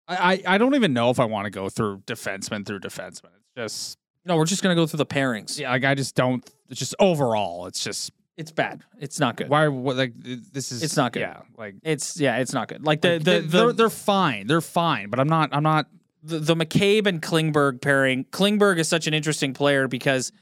I 0.08 0.42
I 0.46 0.58
don't 0.58 0.76
even 0.76 0.94
know 0.94 1.10
if 1.10 1.20
I 1.20 1.26
want 1.26 1.46
to 1.46 1.50
go 1.52 1.70
through 1.70 2.00
defenseman 2.06 2.66
through 2.66 2.82
defenseman. 2.82 3.30
It's 3.38 3.56
just 3.56 3.98
No, 4.26 4.36
we're 4.36 4.46
just 4.46 4.62
gonna 4.62 4.76
go 4.76 4.86
through 4.86 4.98
the 4.98 5.06
pairings. 5.06 5.58
yeah, 5.58 5.72
like 5.72 5.86
I 5.86 5.96
just 5.96 6.16
don't. 6.16 6.48
It's 6.70 6.80
just 6.80 6.94
overall, 7.00 7.66
it's 7.68 7.82
just 7.84 8.12
It's 8.36 8.52
bad. 8.52 8.82
It's 9.00 9.20
not 9.20 9.38
good. 9.38 9.48
why 9.50 9.70
what, 9.70 9.96
like 9.96 10.14
this 10.18 10.72
is 10.74 10.84
It's 10.84 10.98
not 10.98 11.14
good. 11.14 11.22
Yeah, 11.22 11.42
like. 11.58 11.76
It's 11.84 12.20
yeah, 12.20 12.38
it's 12.38 12.54
not 12.54 12.68
good. 12.68 12.86
Like 12.86 13.00
the 13.02 13.14
like, 13.14 13.24
the 13.24 13.32
they- 13.32 13.40
they're, 13.48 13.74
they're 13.74 13.90
fine. 13.90 14.48
They're 14.48 14.60
fine, 14.62 15.10
but 15.10 15.20
I'm 15.22 15.30
not. 15.30 15.50
I'm 15.54 15.64
not. 15.64 15.88
the 16.24 16.40
the 16.40 16.56
McCabe 16.56 17.08
and 17.08 17.22
Klingberg 17.22 17.82
pairing. 17.82 18.26
Klingberg 18.26 18.80
is 18.80 18.90
such 18.90 19.08
an 19.08 19.14
interesting 19.14 19.54
player 19.54 19.88
because 19.88 20.34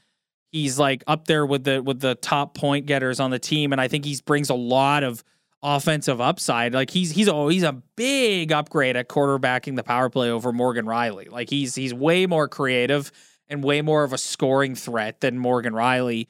he's 0.50 0.78
like 0.78 1.02
up 1.06 1.26
there 1.26 1.46
with 1.46 1.64
the 1.64 1.82
with 1.82 2.00
the 2.00 2.14
top 2.16 2.54
point 2.54 2.86
getters 2.86 3.20
on 3.20 3.30
the 3.30 3.38
team, 3.38 3.72
and 3.72 3.80
I 3.80 3.88
think 3.88 4.04
he 4.04 4.18
brings 4.24 4.50
a 4.50 4.54
lot 4.54 5.02
of 5.02 5.24
offensive 5.62 6.20
upside. 6.20 6.74
Like 6.74 6.90
he's 6.90 7.10
he's 7.10 7.28
oh 7.28 7.48
he's 7.48 7.62
a 7.62 7.72
big 7.96 8.52
upgrade 8.52 8.96
at 8.96 9.08
quarterbacking 9.08 9.76
the 9.76 9.82
power 9.82 10.10
play 10.10 10.30
over 10.30 10.52
Morgan 10.52 10.86
Rielly. 10.86 11.30
Like 11.30 11.50
he's 11.50 11.74
he's 11.74 11.94
way 11.94 12.26
more 12.26 12.48
creative 12.48 13.12
and 13.48 13.62
way 13.64 13.82
more 13.82 14.04
of 14.04 14.12
a 14.12 14.18
scoring 14.18 14.74
threat 14.74 15.20
than 15.20 15.38
Morgan 15.38 15.72
Rielly. 15.72 16.28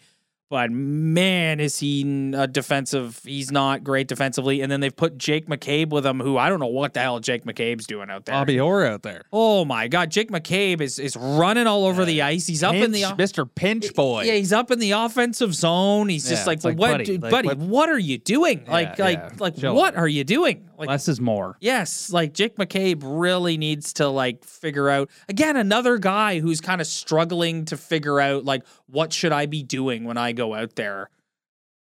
But 0.50 0.70
man, 0.72 1.60
is 1.60 1.78
he 1.78 2.32
a 2.34 2.40
uh, 2.40 2.46
defensive? 2.46 3.20
He's 3.24 3.52
not 3.52 3.84
great 3.84 4.08
defensively. 4.08 4.60
And 4.60 4.70
then 4.70 4.80
they've 4.80 4.94
put 4.94 5.16
Jake 5.16 5.46
McCabe 5.46 5.90
with 5.90 6.04
him, 6.04 6.18
who 6.20 6.36
I 6.36 6.48
don't 6.48 6.58
know 6.58 6.66
what 6.66 6.92
the 6.92 7.00
hell 7.00 7.20
Jake 7.20 7.44
McCabe's 7.44 7.86
doing 7.86 8.10
out 8.10 8.24
there. 8.26 8.34
Bobby 8.34 8.58
Orr 8.58 8.84
out 8.84 9.02
there. 9.02 9.22
Oh 9.32 9.64
my 9.64 9.86
God, 9.86 10.10
Jake 10.10 10.30
McCabe 10.30 10.80
is 10.80 10.98
is 10.98 11.16
running 11.16 11.66
all 11.68 11.86
over 11.86 12.04
the 12.04 12.20
ice. 12.22 12.46
He's 12.48 12.62
up 12.64 12.74
in 12.74 12.90
the 12.90 13.02
Mr. 13.02 13.48
Pinch 13.54 13.94
Boy. 13.94 14.24
yeah, 14.24 14.34
he's 14.34 14.52
up 14.52 14.70
in 14.72 14.80
the 14.80 14.90
offensive 14.90 15.54
zone. 15.54 16.08
He's 16.08 16.28
just 16.28 16.46
like, 16.46 16.64
like, 16.64 16.76
what, 16.76 16.90
buddy, 16.90 17.04
dude, 17.04 17.22
like, 17.22 17.30
buddy, 17.30 17.48
what- 17.48 17.58
what 17.58 17.88
are 17.88 17.98
you 17.98 18.18
doing? 18.18 18.64
Like, 18.68 18.98
Yeah, 18.98 19.04
like, 19.04 19.18
yeah, 19.18 19.30
like, 19.38 19.56
chill 19.56 19.74
what 19.74 19.96
are 19.96 20.08
you 20.08 20.24
doing? 20.24 20.68
Like, 20.76 20.88
Less 20.88 21.08
is 21.08 21.20
more. 21.20 21.56
Yes, 21.60 22.10
like 22.10 22.32
Jake 22.32 22.56
McCabe 22.56 23.02
really 23.04 23.56
needs 23.58 23.92
to 23.94 24.08
like 24.08 24.44
figure 24.44 24.88
out 24.88 25.10
again 25.28 25.56
another 25.56 25.98
guy 25.98 26.40
who's 26.40 26.60
kind 26.62 26.80
of 26.80 26.86
struggling 26.86 27.66
to 27.66 27.76
figure 27.76 28.18
out 28.18 28.46
like 28.46 28.62
what 28.86 29.12
should 29.12 29.30
I 29.30 29.44
be 29.46 29.62
doing 29.62 30.04
when 30.04 30.16
I 30.16 30.32
go 30.32 30.39
out 30.54 30.76
there 30.76 31.10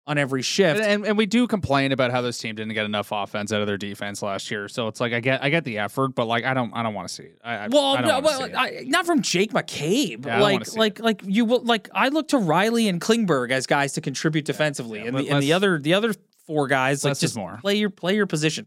on 0.08 0.17
every 0.17 0.41
shift. 0.41 0.80
And, 0.82 0.91
and, 0.91 1.06
and 1.06 1.17
we 1.17 1.28
do 1.28 1.45
complain 1.45 1.91
about 1.91 2.10
how 2.10 2.22
this 2.22 2.39
team 2.39 2.56
didn't 2.56 2.74
get 2.74 2.84
enough 2.86 3.12
offense 3.12 3.54
out 3.54 3.62
of 3.62 3.67
their 3.67 3.78
defense 3.78 4.24
last 4.24 4.50
year. 4.50 4.67
So 4.67 4.88
it's 4.88 5.00
like 5.00 5.13
I 5.13 5.19
get 5.19 5.43
I 5.43 5.50
get 5.50 5.63
the 5.65 5.78
effort, 5.78 6.15
but 6.15 6.26
like 6.26 6.45
I 6.45 6.56
don't 6.56 6.74
I 6.74 6.82
don't 6.82 6.95
want 6.95 7.08
to 7.08 7.13
see 7.13 7.24
it. 7.24 7.39
I, 7.43 7.54
I- 7.56 7.67
well, 7.67 7.95
I 7.95 8.02
don't 8.02 8.08
no, 8.08 8.19
well 8.22 8.43
it. 8.43 8.54
I, 8.56 8.84
not 8.88 9.06
from 9.06 9.22
Jake 9.22 9.54
McCabe. 9.54 10.26
Yeah, 10.26 10.38
I 10.38 10.41
like, 10.41 10.65
see 10.65 10.80
like, 10.80 11.00
like 11.00 11.22
you 11.26 11.45
will 11.45 11.63
like. 11.63 11.89
I 11.93 12.10
look 12.10 12.30
to 12.30 12.38
Rielly 12.38 12.89
and 12.89 13.00
Klingberg 13.00 13.52
as 13.52 13.67
guys 13.67 13.93
to 13.93 14.02
contribute 14.02 14.45
defensively, 14.45 15.00
yeah, 15.00 15.06
and, 15.06 15.15
let- 15.15 15.26
the, 15.26 15.32
and 15.32 15.43
the 15.43 15.54
other 15.54 15.78
the 15.78 15.93
other 15.93 16.13
four 16.48 16.67
guys 16.67 17.06
like 17.06 17.19
just 17.19 17.38
more. 17.38 17.60
play 17.62 17.76
your 17.76 17.91
play 17.91 18.15
your 18.15 18.26
position. 18.26 18.65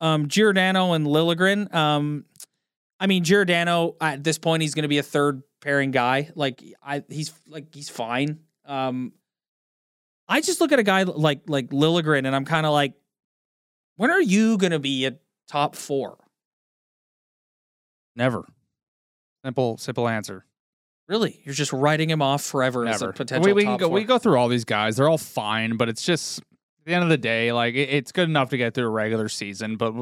Um, 0.00 0.28
Giordano 0.28 0.94
and 0.94 1.06
Liljegren. 1.06 1.72
Um, 1.74 2.24
I 2.98 3.06
mean 3.06 3.24
Giordano 3.24 3.94
at 4.00 4.24
this 4.24 4.38
point 4.38 4.62
he's 4.62 4.74
going 4.74 4.82
to 4.84 4.88
be 4.88 4.98
a 4.98 5.02
third 5.02 5.42
pairing 5.60 5.90
guy. 5.90 6.30
Like 6.34 6.62
I, 6.82 7.04
he's 7.10 7.32
like 7.46 7.74
he's 7.74 7.90
fine. 7.90 8.40
Um, 8.64 9.12
I 10.28 10.40
just 10.40 10.60
look 10.60 10.72
at 10.72 10.78
a 10.78 10.82
guy 10.82 11.02
like 11.02 11.42
like 11.46 11.70
Liljegren 11.70 12.26
and 12.26 12.34
I'm 12.34 12.44
kind 12.44 12.66
of 12.66 12.72
like, 12.72 12.94
when 13.96 14.10
are 14.10 14.20
you 14.20 14.56
going 14.56 14.72
to 14.72 14.78
be 14.78 15.06
a 15.06 15.16
top 15.48 15.76
four? 15.76 16.18
Never. 18.16 18.44
Simple 19.44 19.76
simple 19.78 20.08
answer. 20.08 20.44
Really, 21.08 21.40
you're 21.44 21.54
just 21.54 21.72
writing 21.72 22.08
him 22.08 22.22
off 22.22 22.42
forever 22.42 22.86
as 22.86 23.02
a 23.02 23.12
potential 23.12 23.44
we, 23.44 23.52
we 23.52 23.64
can 23.64 23.76
go 23.76 23.88
four. 23.88 23.94
we 23.94 24.04
go 24.04 24.18
through 24.18 24.36
all 24.38 24.48
these 24.48 24.64
guys. 24.64 24.96
They're 24.96 25.08
all 25.08 25.18
fine, 25.18 25.76
but 25.76 25.88
it's 25.88 26.02
just 26.02 26.38
at 26.38 26.86
the 26.86 26.94
end 26.94 27.02
of 27.02 27.10
the 27.10 27.18
day, 27.18 27.52
like 27.52 27.74
it, 27.74 27.88
it's 27.90 28.12
good 28.12 28.28
enough 28.28 28.50
to 28.50 28.56
get 28.56 28.74
through 28.74 28.86
a 28.86 28.90
regular 28.90 29.28
season. 29.28 29.76
But 29.76 29.94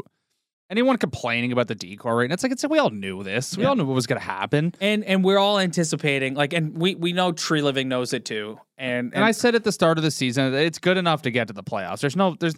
anyone 0.71 0.97
complaining 0.97 1.53
about 1.53 1.67
the 1.69 1.75
decor 1.75 2.17
rate, 2.17 2.31
it's 2.33 2.43
like 2.43 2.53
it's 2.53 2.65
we 2.67 2.79
all 2.79 2.91
knew 2.91 3.23
this. 3.23 3.57
We 3.57 3.65
Yeah. 3.65 3.71
all 3.71 3.77
knew 3.77 3.85
what 3.85 3.95
was 3.95 4.07
gonna 4.07 4.21
happen. 4.21 4.75
and 4.81 5.05
and 5.05 5.25
we're 5.25 5.39
all 5.39 5.59
anticipating 5.59 6.35
like, 6.35 6.53
and 6.53 6.77
we 6.79 6.95
we 6.95 7.13
know 7.13 7.33
Treliving 7.33 7.87
knows 7.87 8.13
it 8.13 8.25
too. 8.25 8.59
And 8.79 9.13
And 9.15 9.25
I 9.25 9.33
said 9.33 9.55
at 9.55 9.65
the 9.65 9.73
start 9.73 9.99
of 9.99 10.05
the 10.05 10.11
season, 10.11 10.55
it's 10.55 10.79
good 10.79 10.97
enough 10.97 11.23
to 11.23 11.31
get 11.31 11.49
to 11.49 11.53
the 11.53 11.63
playoffs. 11.65 12.01
There's 12.01 12.17
no 12.17 12.37
there's 12.39 12.55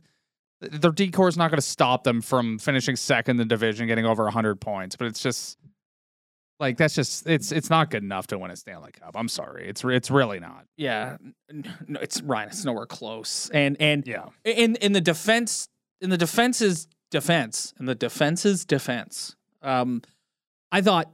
their 0.61 0.93
decor 0.93 1.27
is 1.27 1.37
not 1.37 1.51
going 1.51 1.59
to 1.59 1.67
stop 1.67 2.05
them 2.05 2.21
from 2.21 2.57
finishing 2.59 2.95
second 2.95 3.33
in 3.33 3.37
the 3.39 3.45
division, 3.45 3.89
getting 3.89 4.07
over 4.07 4.23
100 4.25 4.61
points. 4.61 4.95
But 4.95 5.09
it's 5.09 5.21
just 5.21 5.59
like 6.61 6.77
that's 6.77 6.95
just 6.95 7.27
it's 7.27 7.51
it's 7.51 7.69
not 7.69 7.91
good 7.91 8.05
enough 8.05 8.29
to 8.29 8.39
win 8.39 8.53
a 8.53 8.57
Stanley 8.57 8.93
Cup. 8.93 9.17
I'm 9.17 9.27
sorry, 9.29 9.67
it's 9.69 9.83
it's 9.85 10.11
really 10.11 10.39
not. 10.39 10.67
yeah, 10.77 11.17
no, 11.51 11.99
it's 12.01 12.21
Ryan. 12.23 12.49
It's 12.51 12.65
nowhere 12.65 12.87
close. 12.87 13.51
And 13.51 13.77
and 13.81 14.07
Yeah, 14.07 14.27
in 14.45 14.77
in 14.77 14.93
the 14.93 15.01
defense 15.01 15.69
in 16.01 16.11
the 16.11 16.19
defense's 16.19 16.87
defense 17.13 17.73
and 17.79 17.89
the 17.89 17.95
defense's 17.95 18.65
defense. 18.65 19.37
Um 19.63 20.03
i 20.73 20.81
thought 20.81 21.09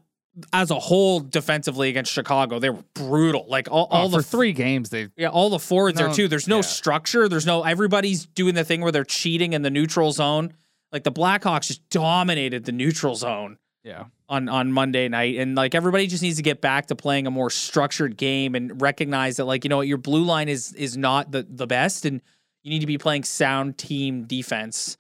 as 0.52 0.70
a 0.70 0.78
whole 0.78 1.18
defensively 1.18 1.88
against 1.88 2.12
chicago 2.12 2.58
they 2.61 2.70
were 2.70 2.84
brutal. 2.94 3.44
Like 3.48 3.68
all, 3.70 3.88
all 3.90 4.02
all 4.02 4.08
the 4.08 4.18
Oh, 4.18 4.20
for 4.20 4.26
three 4.26 4.52
games 4.52 4.88
they 4.88 5.08
yeah 5.16 5.28
all 5.28 5.50
the 5.50 5.58
forwards 5.58 5.98
there 5.98 6.08
No, 6.08 6.14
too. 6.14 6.28
There's 6.28 6.48
no 6.48 6.56
yeah. 6.56 6.62
structure. 6.62 7.28
There's 7.28 7.44
no 7.44 7.64
everybody's 7.64 8.24
doing 8.26 8.54
the 8.54 8.64
thing 8.64 8.80
where 8.80 8.92
they're 8.92 9.04
cheating 9.04 9.52
in 9.52 9.62
the 9.62 9.70
neutral 9.70 10.12
zone. 10.12 10.54
Like 10.92 11.02
the 11.04 11.12
blackhawks 11.12 11.66
just 11.66 11.87
dominated 11.90 12.64
the 12.64 12.72
neutral 12.72 13.14
zone 13.16 13.58
yeah. 13.84 14.04
on 14.28 14.48
on 14.48 14.72
Monday 14.72 15.08
night. 15.08 15.37
And 15.38 15.54
like 15.56 15.74
everybody 15.74 16.06
just 16.06 16.22
needs 16.22 16.37
to 16.37 16.42
get 16.42 16.61
back 16.61 16.87
to 16.87 16.94
playing 16.94 17.26
a 17.26 17.30
more 17.30 17.50
structured 17.50 18.16
game 18.16 18.54
and 18.54 18.80
recognize 18.80 19.37
that 19.37 19.44
like 19.44 19.64
you 19.64 19.68
know 19.70 19.78
what? 19.78 19.88
Your 19.88 19.98
blue 19.98 20.22
line 20.24 20.48
is 20.48 20.72
is 20.74 20.96
not 20.96 21.32
the 21.32 21.44
the 21.48 21.66
best 21.66 22.04
and 22.06 22.22
you 22.62 22.70
need 22.70 22.80
to 22.80 22.87
be 22.87 22.96
playing 22.98 23.24
sound 23.24 23.76
team 23.76 24.24
defense. 24.24 24.96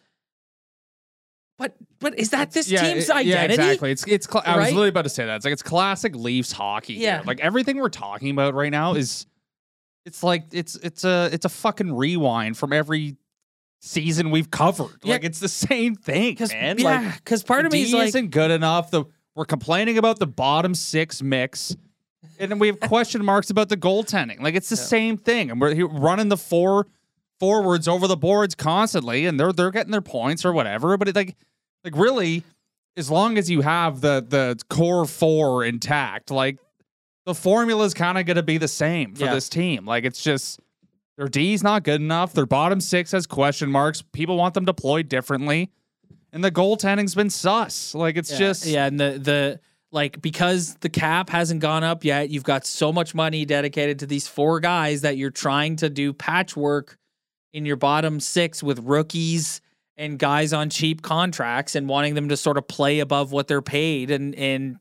But 1.58 1.74
but 1.98 2.18
is 2.18 2.30
that 2.30 2.52
this 2.52 2.70
yeah, 2.70 2.82
team's 2.82 3.08
it- 3.08 3.16
identity? 3.16 3.30
Yeah, 3.30 3.66
exactly. 3.70 3.90
It's 3.90 4.04
it's. 4.06 4.26
Cl- 4.30 4.44
I 4.46 4.56
was 4.56 4.66
literally 4.68 4.88
about 4.90 5.02
to 5.02 5.08
say 5.10 5.26
that. 5.26 5.36
It's 5.36 5.44
like 5.44 5.52
it's 5.52 5.62
classic 5.62 6.14
Leafs 6.14 6.52
hockey. 6.52 6.94
here. 6.94 7.02
Yeah. 7.18 7.22
like 7.26 7.40
everything 7.40 7.78
we're 7.78 7.88
talking 7.88 8.30
about 8.30 8.54
right 8.54 8.70
now 8.70 8.94
is. 8.94 9.26
It's 10.06 10.22
like 10.22 10.44
it's 10.52 10.76
it's 10.76 11.04
a 11.04 11.28
it's 11.32 11.44
a 11.44 11.48
fucking 11.50 11.94
rewind 11.94 12.56
from 12.56 12.72
every 12.72 13.16
season 13.80 14.30
we've 14.30 14.50
covered. 14.50 14.96
Yeah. 15.02 15.14
Like 15.14 15.24
it's 15.24 15.40
the 15.40 15.48
same 15.48 15.94
thing, 15.96 16.30
Because 16.32 16.52
man. 16.52 16.78
yeah, 16.78 17.00
like, 17.02 17.16
because 17.24 17.42
part 17.42 17.66
of 17.66 17.72
me 17.72 17.82
is 17.82 17.92
like 17.92 18.08
isn't 18.08 18.30
good 18.30 18.50
enough. 18.50 18.90
The 18.90 19.04
we're 19.34 19.44
complaining 19.44 19.98
about 19.98 20.18
the 20.18 20.26
bottom 20.26 20.74
six 20.74 21.22
mix, 21.22 21.76
and 22.38 22.50
then 22.50 22.58
we 22.58 22.68
have 22.68 22.80
question 22.88 23.22
marks 23.24 23.50
about 23.50 23.68
the 23.68 23.76
goaltending. 23.76 24.40
Like 24.40 24.54
it's 24.54 24.70
the 24.70 24.76
same 24.76 25.18
thing, 25.18 25.50
and 25.50 25.60
we're 25.60 25.74
here 25.74 25.88
running 25.88 26.28
the 26.30 26.36
four 26.38 26.86
forwards 27.40 27.88
over 27.88 28.06
the 28.06 28.16
boards 28.16 28.54
constantly, 28.54 29.26
and 29.26 29.38
they're 29.38 29.52
they're 29.52 29.70
getting 29.70 29.92
their 29.92 30.00
points 30.00 30.44
or 30.44 30.52
whatever. 30.52 30.96
But 30.96 31.08
it 31.08 31.16
like 31.16 31.36
like 31.84 31.96
really, 31.96 32.44
as 32.96 33.10
long 33.10 33.38
as 33.38 33.50
you 33.50 33.60
have 33.62 34.00
the 34.00 34.24
the 34.26 34.58
core 34.68 35.06
four 35.06 35.64
intact, 35.64 36.30
like 36.30 36.58
the 37.26 37.34
formula 37.34 37.84
is 37.84 37.94
kind 37.94 38.18
of 38.18 38.26
going 38.26 38.36
to 38.36 38.42
be 38.42 38.58
the 38.58 38.68
same 38.68 39.14
for 39.14 39.24
Yeah. 39.24 39.34
this 39.34 39.48
team. 39.48 39.84
Like 39.84 40.04
it's 40.04 40.22
just. 40.22 40.60
Their 41.16 41.26
D's 41.26 41.64
not 41.64 41.82
good 41.82 42.00
enough. 42.00 42.32
Their 42.32 42.46
bottom 42.46 42.80
six 42.80 43.10
has 43.10 43.26
question 43.26 43.72
marks. 43.72 44.02
People 44.12 44.36
want 44.36 44.54
them 44.54 44.64
deployed 44.64 45.08
differently 45.08 45.68
and 46.32 46.44
the 46.44 46.50
goaltending's 46.50 47.14
been 47.14 47.30
sus. 47.30 47.94
Like 47.94 48.16
it's 48.16 48.30
yeah, 48.32 48.38
just 48.38 48.66
yeah, 48.66 48.86
and 48.86 49.00
the 49.00 49.18
the 49.18 49.60
like 49.90 50.20
because 50.20 50.74
the 50.76 50.88
cap 50.88 51.30
hasn't 51.30 51.60
gone 51.60 51.82
up 51.84 52.04
yet, 52.04 52.30
you've 52.30 52.44
got 52.44 52.66
so 52.66 52.92
much 52.92 53.14
money 53.14 53.44
dedicated 53.44 53.98
to 54.00 54.06
these 54.06 54.28
four 54.28 54.60
guys 54.60 55.00
that 55.00 55.16
you're 55.16 55.30
trying 55.30 55.76
to 55.76 55.88
do 55.90 56.12
patchwork 56.12 56.98
in 57.52 57.64
your 57.64 57.76
bottom 57.76 58.20
six 58.20 58.62
with 58.62 58.78
rookies 58.80 59.60
and 59.96 60.18
guys 60.18 60.52
on 60.52 60.70
cheap 60.70 61.02
contracts 61.02 61.74
and 61.74 61.88
wanting 61.88 62.14
them 62.14 62.28
to 62.28 62.36
sort 62.36 62.56
of 62.56 62.68
play 62.68 63.00
above 63.00 63.32
what 63.32 63.48
they're 63.48 63.62
paid 63.62 64.10
and 64.10 64.34
and 64.34 64.78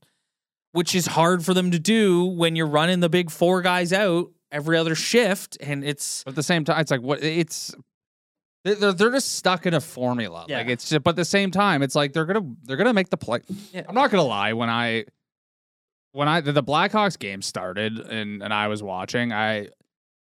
which 0.73 0.93
is 0.93 1.07
hard 1.07 1.43
for 1.43 1.53
them 1.53 1.71
to 1.71 1.79
do 1.79 2.25
when 2.25 2.55
you're 2.55 2.67
running 2.67 2.99
the 2.99 3.09
big 3.09 3.31
four 3.31 3.61
guys 3.61 3.91
out 3.91 4.29
every 4.51 4.77
other 4.77 4.95
shift 4.95 5.57
and 5.59 5.83
it's 5.83 6.23
But 6.23 6.31
at 6.31 6.35
the 6.35 6.43
same 6.43 6.63
time, 6.65 6.79
it's 6.79 6.91
like 6.91 7.01
what 7.01 7.23
it's 7.23 7.73
they're 8.63 8.93
they're 8.93 9.11
just 9.11 9.35
stuck 9.35 9.65
in 9.65 9.73
a 9.73 9.81
formula. 9.81 10.45
Yeah. 10.47 10.57
Like 10.57 10.67
it's 10.67 10.89
just, 10.89 11.03
but 11.03 11.11
at 11.11 11.15
the 11.15 11.25
same 11.25 11.51
time, 11.51 11.81
it's 11.81 11.95
like 11.95 12.13
they're 12.13 12.25
gonna 12.25 12.53
they're 12.63 12.77
gonna 12.77 12.93
make 12.93 13.09
the 13.09 13.17
play. 13.17 13.39
Yeah. 13.73 13.83
I'm 13.87 13.95
not 13.95 14.11
gonna 14.11 14.23
lie. 14.23 14.53
When 14.53 14.69
I 14.69 15.05
when 16.11 16.27
I 16.27 16.41
the 16.41 16.63
Blackhawks 16.63 17.17
game 17.17 17.41
started 17.41 17.97
and 17.99 18.43
and 18.43 18.53
I 18.53 18.67
was 18.67 18.83
watching, 18.83 19.31
I 19.31 19.69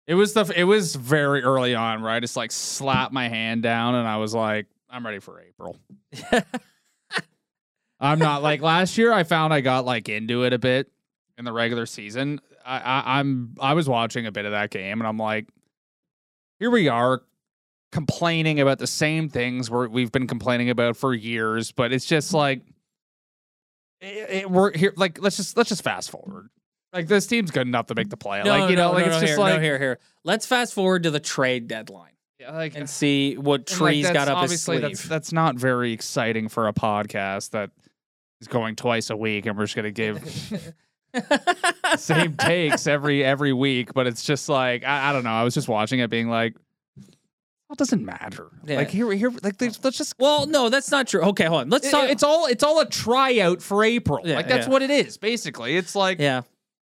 it 0.07 0.15
was 0.15 0.33
the 0.35 0.53
it 0.57 0.65
was 0.65 0.95
very 0.97 1.43
early 1.43 1.75
on 1.75 2.03
where 2.03 2.11
I 2.11 2.21
just 2.21 2.37
like 2.37 2.53
slapped 2.53 3.13
my 3.13 3.29
hand 3.29 3.63
down 3.63 3.95
and 3.95 4.07
I 4.07 4.17
was 4.19 4.35
like, 4.35 4.67
I'm 4.91 5.05
ready 5.05 5.19
for 5.19 5.41
April. 5.41 5.79
I'm 8.01 8.19
not 8.19 8.43
like 8.43 8.61
last 8.61 8.99
year. 8.99 9.13
I 9.13 9.23
found 9.25 9.55
I 9.55 9.61
got 9.61 9.85
like 9.85 10.09
into 10.09 10.45
it 10.45 10.53
a 10.53 10.59
bit 10.59 10.91
in 11.39 11.45
the 11.45 11.53
regular 11.53 11.87
season. 11.87 12.41
I, 12.65 12.79
I 12.79 13.19
I'm 13.21 13.55
I 13.61 13.75
was 13.75 13.89
watching 13.89 14.27
a 14.27 14.33
bit 14.33 14.45
of 14.45 14.53
that 14.53 14.71
game 14.71 15.01
and 15.01 15.07
I'm 15.07 15.19
like, 15.19 15.49
here 16.59 16.71
we 16.71 16.89
are 16.89 17.23
complaining 17.93 18.61
about 18.61 18.79
the 18.79 18.87
same 18.87 19.29
things 19.29 19.71
we're, 19.71 19.87
we've 19.87 20.11
been 20.11 20.27
complaining 20.27 20.69
about 20.69 20.97
for 20.97 21.15
years, 21.15 21.71
but 21.73 21.93
it's 21.93 22.05
just 22.07 22.35
like 22.35 22.61
it, 24.01 24.31
it- 24.31 24.51
we're 24.51 24.77
here. 24.77 24.93
Like 24.97 25.23
let's 25.23 25.37
just 25.37 25.57
let's 25.57 25.69
just 25.69 25.83
fast 25.83 26.11
forward. 26.11 26.49
Like 26.95 27.09
this 27.09 27.27
team's 27.27 27.51
good 27.51 27.67
enough 27.67 27.87
to 27.87 27.95
make 27.95 28.09
the 28.09 28.17
play. 28.17 28.43
like 28.43 28.71
you 28.71 28.77
know, 28.77 28.93
like 28.93 29.07
it's 29.07 29.17
no, 29.17 29.21
just 29.21 29.33
here, 29.33 29.39
like 29.39 29.55
no, 29.57 29.61
here 29.61 29.79
here 29.79 29.99
let's 30.23 30.47
fast 30.47 30.73
forward 30.73 31.03
to 31.03 31.11
the 31.11 31.21
trade 31.21 31.69
deadline 31.69 32.13
yeah, 32.39 32.53
like 32.53 32.77
and 32.77 32.89
see 32.89 33.37
what 33.37 33.71
and, 33.71 33.81
like, 33.81 33.95
trees 33.95 34.11
got 34.11 34.29
up 34.29 34.43
his 34.43 34.45
obviously 34.45 34.79
sleeve 34.79 34.83
that's 34.83 35.09
that's 35.09 35.33
not 35.33 35.57
very 35.57 35.93
exciting 35.93 36.49
for 36.49 36.69
a 36.69 36.73
podcast 36.73 37.51
that 37.51 37.71
is 38.41 38.49
going 38.49 38.77
twice 38.77 39.11
a 39.11 39.17
week, 39.17 39.47
and 39.47 39.57
we're 39.57 39.65
just 39.65 39.77
gonna 39.77 39.91
give 39.91 40.23
same 41.97 42.35
takes 42.37 42.87
every 42.87 43.25
every 43.25 43.53
week. 43.53 43.95
But 43.95 44.07
it's 44.07 44.25
just 44.25 44.49
like 44.49 44.85
I, 44.85 45.11
I 45.11 45.13
don't 45.13 45.25
know. 45.25 45.31
I 45.31 45.43
was 45.43 45.55
just 45.55 45.69
watching 45.69 46.01
it, 46.01 46.11
being 46.11 46.29
like, 46.29 46.55
it 46.99 47.79
doesn't 47.79 48.05
matter. 48.05 48.51
Yeah. 48.67 48.79
Like 48.79 48.91
here, 48.91 49.11
here, 49.13 49.33
like 49.43 49.61
let's 49.61 49.97
just. 49.97 50.15
Well, 50.19 50.47
no, 50.47 50.69
that's 50.69 50.91
not 50.91 51.09
true. 51.09 51.23
Okay, 51.23 51.47
hold 51.47 51.63
on. 51.63 51.71
Let's 51.71 51.87
it- 51.87 51.91
talk. 51.91 52.11
it's 52.11 52.23
all 52.23 52.47
it's 52.47 52.63
all 52.63 52.81
a 52.81 52.89
tryout 52.89 53.63
for 53.63 53.85
April. 53.85 54.21
Yeah, 54.25 54.37
like 54.37 54.49
that's 54.49 54.67
yeah. 54.67 54.73
what 54.73 54.83
it 54.83 54.91
is 54.91 55.17
basically. 55.17 55.77
It's 55.77 55.95
like 55.95 56.19
yeah, 56.19 56.43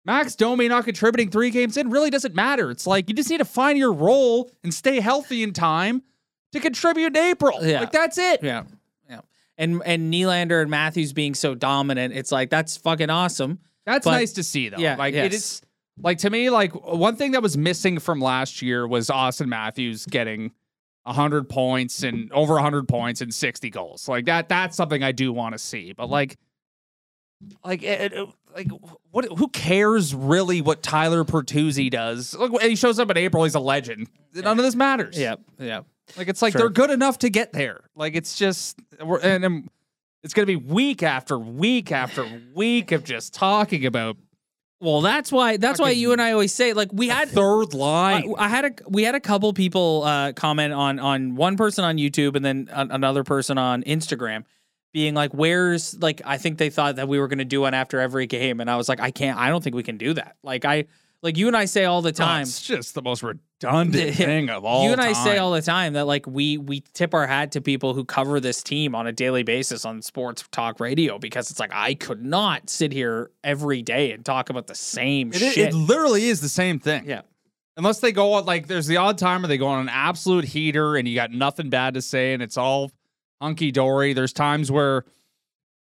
Max 0.05 0.35
Domi 0.35 0.67
not 0.67 0.85
contributing 0.85 1.29
three 1.31 1.49
games 1.49 1.77
in 1.77 1.89
really 1.89 2.09
doesn't 2.09 2.35
matter. 2.35 2.69
It's 2.71 2.85
like 2.85 3.09
you 3.09 3.15
just 3.15 3.29
need 3.29 3.39
to 3.39 3.45
find 3.45 3.77
your 3.77 3.91
role 3.91 4.51
and 4.63 4.73
stay 4.73 4.99
healthy 4.99 5.41
in 5.43 5.51
time 5.51 6.03
to 6.51 6.59
contribute 6.59 7.07
in 7.07 7.17
April. 7.17 7.65
Yeah. 7.65 7.81
Like 7.81 7.91
that's 7.91 8.17
it. 8.17 8.43
yeah, 8.43 8.63
yeah. 9.09 9.21
And 9.57 9.81
and 9.85 10.13
Nylander 10.13 10.61
and 10.61 10.69
Matthews 10.69 11.11
being 11.13 11.33
so 11.33 11.55
dominant, 11.55 12.13
it's 12.13 12.31
like 12.31 12.49
that's 12.49 12.77
fucking 12.77 13.09
awesome. 13.09 13.59
That's 13.85 14.05
But- 14.05 14.11
nice 14.11 14.33
to 14.33 14.43
see 14.43 14.69
though. 14.69 14.77
Yeah, 14.77 14.95
like 14.95 15.13
yes. 15.15 15.25
it 15.25 15.33
is 15.33 15.61
Like 16.01 16.19
to 16.19 16.29
me, 16.29 16.49
like 16.49 16.73
one 16.85 17.15
thing 17.15 17.31
that 17.31 17.41
was 17.41 17.57
missing 17.57 17.99
from 17.99 18.19
last 18.21 18.61
year 18.61 18.87
was 18.87 19.07
Auston 19.09 19.47
Matthews 19.47 20.05
getting 20.05 20.51
100 21.03 21.49
points 21.49 22.01
and 22.03 22.31
over 22.31 22.53
100 22.55 22.87
points 22.87 23.21
and 23.21 23.33
60 23.33 23.69
goals. 23.69 24.07
Like 24.07 24.25
that 24.25 24.49
that's 24.49 24.75
something 24.75 25.03
I 25.03 25.11
do 25.11 25.31
want 25.33 25.53
to 25.53 25.59
see. 25.59 25.93
But 25.93 26.09
like 26.09 26.37
like 27.63 27.83
it, 27.83 28.13
it- 28.13 28.29
like 28.55 28.69
what 29.11 29.25
who 29.37 29.49
cares 29.49 30.15
really 30.15 30.61
what 30.61 30.81
Tyler 30.81 31.25
Bertuzzi 31.25 31.91
does? 31.91 32.33
Look, 32.33 32.61
he 32.61 32.77
shows 32.77 32.99
up 32.99 33.11
in 33.11 33.17
April, 33.17 33.43
he's 33.43 33.53
a 33.55 33.59
legend. 33.59 34.07
None 34.33 34.57
of 34.57 34.63
this 34.63 34.75
matters. 34.75 35.19
Yep. 35.19 35.41
Yep. 35.59 35.85
Like 36.15 36.27
it's 36.29 36.41
like 36.41 36.53
Sure. 36.53 36.59
they're 36.61 36.69
good 36.69 36.89
enough 36.89 37.19
to 37.19 37.29
get 37.29 37.51
there. 37.51 37.81
Like 37.95 38.15
it's 38.15 38.37
just 38.37 38.79
we're 39.03 39.19
and, 39.19 39.43
and 39.43 39.69
it's 40.23 40.33
gonna 40.33 40.45
be 40.45 40.55
week 40.55 41.03
after 41.03 41.37
week 41.37 41.91
after 41.91 42.25
week 42.55 42.93
of 42.93 43.03
just 43.03 43.33
talking 43.33 43.85
about 43.85 44.15
Well, 44.79 45.01
that's 45.01 45.33
why 45.33 45.57
that's 45.57 45.77
why 45.79 45.89
you 45.89 46.13
and 46.13 46.21
I 46.21 46.31
always 46.31 46.53
say 46.53 46.71
like 46.71 46.91
we 46.93 47.09
had 47.09 47.27
third 47.27 47.73
line. 47.73 48.33
I 48.37 48.47
had 48.47 48.63
a 48.65 48.71
we 48.87 49.03
had 49.03 49.15
a 49.15 49.19
couple 49.19 49.51
people 49.51 50.03
uh, 50.05 50.31
comment 50.31 50.71
on 50.71 50.99
on 50.99 51.35
one 51.35 51.57
person 51.57 51.83
on 51.83 51.97
YouTube 51.97 52.37
and 52.37 52.45
then 52.45 52.69
an- 52.71 52.91
another 52.91 53.25
person 53.25 53.57
on 53.57 53.83
Instagram 53.83 54.45
being 54.95 55.13
like 55.13 55.33
where's 55.33 55.93
like 56.01 56.21
I 56.23 56.37
think 56.37 56.57
they 56.57 56.69
thought 56.69 56.95
that 56.95 57.09
we 57.09 57.19
were 57.19 57.27
going 57.27 57.39
to 57.39 57.43
do 57.43 57.59
one 57.59 57.73
after 57.73 57.99
every 57.99 58.27
game 58.27 58.61
and 58.61 58.71
I 58.71 58.77
was 58.77 58.87
like 58.87 59.01
I 59.01 59.11
can't 59.11 59.37
I 59.37 59.49
don't 59.49 59.61
think 59.61 59.75
we 59.75 59.83
can 59.83 59.97
do 59.97 60.13
that. 60.13 60.37
Like 60.41 60.63
I 60.63 60.85
like 61.21 61.35
you 61.35 61.47
and 61.47 61.57
I 61.57 61.65
say 61.65 61.83
all 61.83 62.01
the 62.01 62.11
oh, 62.11 62.13
time 62.13 62.43
it's 62.43 62.61
just 62.61 62.95
the 62.95 63.01
most 63.01 63.21
redundant 63.21 64.15
thing 64.15 64.49
of 64.49 64.63
all. 64.63 64.85
you 64.85 64.93
and 64.93 65.01
I 65.01 65.11
say 65.11 65.37
all 65.37 65.51
the 65.51 65.61
time 65.61 65.91
that 65.93 66.05
like 66.07 66.25
we 66.25 66.57
we 66.57 66.79
tip 66.93 67.13
our 67.13 67.27
hat 67.27 67.51
to 67.51 67.61
people 67.61 67.93
who 67.93 68.05
cover 68.05 68.39
this 68.39 68.63
team 68.63 68.95
on 68.95 69.05
a 69.05 69.11
daily 69.11 69.43
basis 69.43 69.83
on 69.83 70.01
sports 70.01 70.45
talk 70.51 70.79
radio 70.79 71.19
because 71.19 71.51
it's 71.51 71.59
like 71.59 71.71
I 71.73 71.95
could 71.95 72.23
not 72.23 72.69
sit 72.69 72.93
here 72.93 73.31
every 73.43 73.81
day 73.81 74.13
and 74.13 74.23
talk 74.23 74.49
about 74.49 74.67
the 74.67 74.75
same 74.75 75.33
It, 75.33 75.39
shit. 75.39 75.57
it 75.57 75.73
literally 75.73 76.23
is 76.29 76.39
the 76.39 76.47
same 76.47 76.79
thing. 76.79 77.03
yeah. 77.05 77.23
Unless 77.75 77.99
they 77.99 78.13
go 78.13 78.31
on 78.35 78.45
like 78.45 78.67
there's 78.67 78.87
the 78.87 78.95
odd 78.95 79.17
time 79.17 79.41
where 79.41 79.49
they 79.49 79.57
go 79.57 79.67
on 79.67 79.81
an 79.81 79.89
absolute 79.89 80.45
heater 80.45 80.95
and 80.95 81.05
you 81.05 81.15
got 81.15 81.31
nothing 81.31 81.69
bad 81.69 81.95
to 81.95 82.01
say 82.01 82.31
and 82.31 82.41
it's 82.41 82.55
all 82.55 82.91
hunky 83.41 83.71
dory. 83.71 84.13
There's 84.13 84.33
times 84.33 84.71
where 84.71 85.05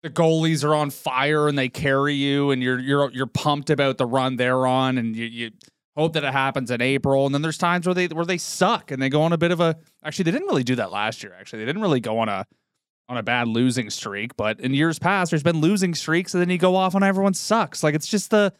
the 0.02 0.10
goalies 0.10 0.64
are 0.64 0.74
on 0.74 0.90
fire 0.90 1.48
and 1.48 1.58
they 1.58 1.68
carry 1.68 2.14
you 2.14 2.50
and 2.50 2.62
you're 2.62 2.78
you're 2.78 3.10
you're 3.12 3.26
pumped 3.26 3.70
about 3.70 3.98
the 3.98 4.06
run 4.06 4.36
they're 4.36 4.66
on 4.66 4.98
and 4.98 5.16
you, 5.16 5.24
you 5.24 5.50
hope 5.96 6.12
that 6.12 6.24
it 6.24 6.32
happens 6.32 6.70
in 6.70 6.80
April. 6.80 7.26
And 7.26 7.34
then 7.34 7.42
there's 7.42 7.58
times 7.58 7.86
where 7.86 7.94
they 7.94 8.06
where 8.08 8.24
they 8.24 8.38
suck 8.38 8.90
and 8.90 9.00
they 9.00 9.08
go 9.08 9.22
on 9.22 9.32
a 9.32 9.38
bit 9.38 9.50
of 9.50 9.60
a 9.60 9.76
actually 10.04 10.24
they 10.24 10.30
didn't 10.30 10.46
really 10.48 10.64
do 10.64 10.76
that 10.76 10.92
last 10.92 11.22
year. 11.22 11.34
Actually, 11.38 11.60
they 11.60 11.66
didn't 11.66 11.82
really 11.82 12.00
go 12.00 12.18
on 12.18 12.28
a 12.28 12.46
on 13.08 13.16
a 13.16 13.22
bad 13.22 13.48
losing 13.48 13.90
streak. 13.90 14.36
But 14.36 14.60
in 14.60 14.74
years 14.74 14.98
past, 14.98 15.30
there's 15.30 15.42
been 15.42 15.60
losing 15.60 15.94
streaks 15.94 16.34
and 16.34 16.40
then 16.40 16.50
you 16.50 16.58
go 16.58 16.76
off 16.76 16.94
on 16.94 17.02
everyone 17.02 17.34
sucks. 17.34 17.82
Like 17.82 17.94
it's 17.94 18.08
just 18.08 18.30
the 18.30 18.52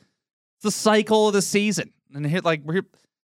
the 0.63 0.71
cycle 0.71 1.29
of 1.29 1.35
the 1.35 1.43
season. 1.43 1.93
And 2.15 2.27
hit 2.27 2.45
like 2.45 2.63
we're 2.65 2.75
here, 2.75 2.87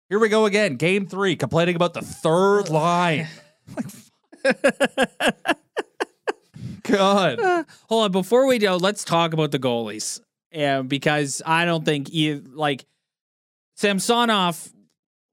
here 0.08 0.18
we 0.18 0.28
go 0.28 0.46
again. 0.46 0.76
Game 0.76 1.06
three, 1.06 1.36
complaining 1.36 1.76
about 1.76 1.94
the 1.94 2.02
third 2.02 2.68
line. 2.68 3.28
God. 6.82 7.66
Hold 7.88 8.04
on, 8.04 8.12
before 8.12 8.46
we 8.46 8.58
go, 8.58 8.76
let's 8.76 9.04
talk 9.04 9.32
about 9.32 9.50
the 9.50 9.58
goalies. 9.58 10.20
Because 10.82 11.42
I 11.44 11.64
don't 11.64 11.84
think 11.84 12.08
he 12.08 12.34
like 12.34 12.86
Samsonov. 13.76 14.72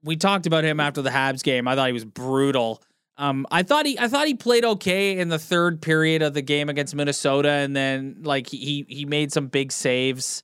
We 0.03 0.17
talked 0.17 0.45
about 0.45 0.63
him 0.63 0.79
after 0.79 1.01
the 1.01 1.09
Habs 1.09 1.43
game. 1.43 1.67
I 1.67 1.75
thought 1.75 1.87
he 1.87 1.93
was 1.93 2.05
brutal. 2.05 2.83
Um, 3.17 3.47
I 3.49 3.63
thought 3.63 3.85
he 3.85 3.97
I 3.97 4.07
thought 4.07 4.27
he 4.27 4.35
played 4.35 4.65
okay 4.65 5.17
in 5.17 5.29
the 5.29 5.39
third 5.39 5.81
period 5.81 6.21
of 6.21 6.33
the 6.33 6.41
game 6.41 6.69
against 6.69 6.93
Minnesota, 6.93 7.49
and 7.49 7.75
then 7.75 8.17
like 8.23 8.49
he 8.49 8.85
he 8.89 9.05
made 9.05 9.31
some 9.31 9.47
big 9.47 9.71
saves. 9.71 10.43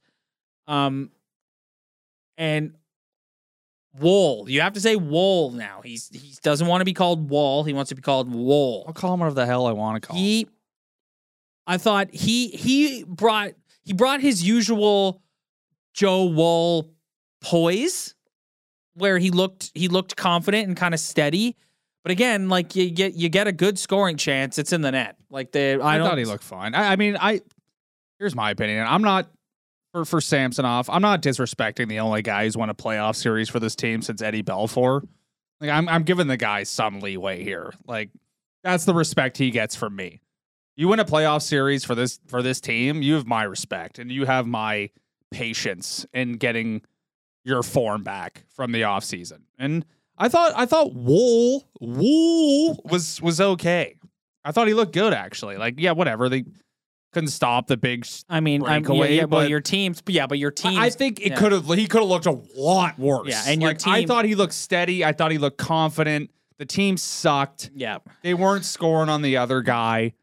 Um, 0.67 1.11
and 2.37 2.75
Woll, 3.99 4.49
you 4.49 4.61
have 4.61 4.73
to 4.73 4.81
say 4.81 4.95
Wool 4.95 5.51
now. 5.51 5.81
He's 5.83 6.09
he 6.09 6.33
doesn't 6.41 6.65
want 6.65 6.81
to 6.81 6.85
be 6.85 6.93
called 6.93 7.29
Wall. 7.29 7.63
He 7.63 7.73
wants 7.73 7.89
to 7.89 7.95
be 7.95 8.01
called 8.01 8.33
Wool. 8.33 8.85
I'll 8.87 8.93
call 8.93 9.13
him 9.13 9.19
whatever 9.19 9.35
the 9.35 9.45
hell 9.45 9.65
I 9.65 9.73
want 9.73 10.01
to 10.01 10.07
call 10.07 10.15
him. 10.15 10.23
He, 10.23 10.47
I 11.67 11.77
thought 11.77 12.09
he 12.13 12.47
he 12.49 13.03
brought 13.03 13.51
he 13.83 13.93
brought 13.93 14.21
his 14.21 14.43
usual 14.43 15.21
Joe 15.93 16.25
Wall 16.25 16.89
poise, 17.41 18.15
where 18.93 19.17
he 19.17 19.29
looked 19.29 19.71
he 19.73 19.89
looked 19.89 20.15
confident 20.15 20.67
and 20.67 20.77
kind 20.77 20.93
of 20.93 20.99
steady. 20.99 21.57
But 22.03 22.11
again, 22.11 22.47
like 22.47 22.75
you 22.75 22.89
get 22.91 23.13
you 23.15 23.27
get 23.27 23.47
a 23.47 23.51
good 23.51 23.77
scoring 23.77 24.15
chance, 24.15 24.57
it's 24.57 24.71
in 24.71 24.81
the 24.81 24.91
net. 24.91 25.17
Like 25.29 25.51
the 25.51 25.79
I, 25.81 25.95
I, 25.95 25.97
don't 25.97 26.07
thought 26.07 26.17
he 26.17 26.25
looked 26.25 26.43
fine. 26.43 26.73
I, 26.73 26.93
I 26.93 26.95
mean, 26.95 27.17
I 27.19 27.41
here's 28.19 28.35
my 28.35 28.51
opinion. 28.51 28.87
I'm 28.87 29.01
not 29.01 29.29
for 29.91 30.05
for 30.05 30.21
Samsonov. 30.21 30.89
I'm 30.89 31.01
not 31.01 31.21
disrespecting 31.21 31.87
the 31.87 31.99
only 31.99 32.21
guy 32.21 32.45
who's 32.45 32.57
won 32.57 32.69
a 32.69 32.75
playoff 32.75 33.15
series 33.15 33.49
for 33.49 33.59
this 33.59 33.75
team 33.75 34.01
since 34.01 34.21
Eddie 34.21 34.43
Belfour. 34.43 35.07
Like 35.59 35.69
I'm 35.69 35.87
I'm 35.89 36.03
giving 36.03 36.27
the 36.27 36.37
guy 36.37 36.63
some 36.63 36.99
leeway 36.99 37.43
here. 37.43 37.73
Like 37.85 38.09
that's 38.63 38.85
the 38.85 38.93
respect 38.93 39.37
he 39.37 39.51
gets 39.51 39.75
from 39.75 39.95
me. 39.95 40.21
You 40.75 40.87
win 40.87 40.99
a 40.99 41.05
playoff 41.05 41.41
series 41.41 41.83
for 41.83 41.95
this 41.95 42.19
for 42.27 42.41
this 42.41 42.61
team, 42.61 43.01
you 43.01 43.15
have 43.15 43.27
my 43.27 43.43
respect 43.43 43.99
and 43.99 44.11
you 44.11 44.25
have 44.25 44.47
my 44.47 44.89
patience 45.29 46.05
in 46.13 46.33
getting 46.33 46.81
your 47.43 47.63
form 47.63 48.03
back 48.03 48.43
from 48.49 48.71
the 48.71 48.81
offseason. 48.81 49.41
And 49.57 49.85
I 50.17 50.29
thought 50.29 50.53
I 50.55 50.65
thought 50.65 50.93
Woll 50.93 51.67
Woll 51.79 52.81
was 52.85 53.21
was 53.21 53.41
okay. 53.41 53.95
I 54.43 54.51
thought 54.51 54.67
he 54.67 54.73
looked 54.73 54.93
good 54.93 55.13
actually. 55.13 55.57
Like 55.57 55.75
yeah, 55.77 55.91
whatever. 55.91 56.29
They 56.29 56.45
couldn't 57.11 57.29
stop 57.29 57.67
the 57.67 57.77
big. 57.77 58.07
I 58.29 58.39
mean, 58.39 58.63
I'm, 58.63 58.67
yeah, 58.69 58.79
breakaway, 58.79 59.15
yeah, 59.15 59.21
well, 59.21 59.41
but- 59.41 59.49
your 59.49 59.61
teams, 59.61 60.01
yeah, 60.07 60.27
but 60.27 60.37
your 60.39 60.51
teams. 60.51 60.77
I 60.77 60.89
think 60.89 61.19
it 61.19 61.31
yeah. 61.31 61.35
could 61.35 61.51
have. 61.51 61.65
He 61.67 61.87
could 61.87 62.01
have 62.01 62.09
looked 62.09 62.25
a 62.25 62.39
lot 62.55 62.97
worse. 62.97 63.29
Yeah, 63.29 63.43
and 63.47 63.61
your 63.61 63.71
like, 63.71 63.87
I 63.87 64.05
thought 64.05 64.25
he 64.25 64.35
looked 64.35 64.53
steady. 64.53 65.03
I 65.03 65.11
thought 65.11 65.31
he 65.31 65.37
looked 65.37 65.57
confident. 65.57 66.31
The 66.57 66.65
team 66.65 66.95
sucked. 66.97 67.71
Yeah, 67.73 67.97
They 68.21 68.33
weren't 68.35 68.65
scoring 68.65 69.09
on 69.09 69.23
the 69.23 69.37
other 69.37 69.61
guy. 69.61 70.13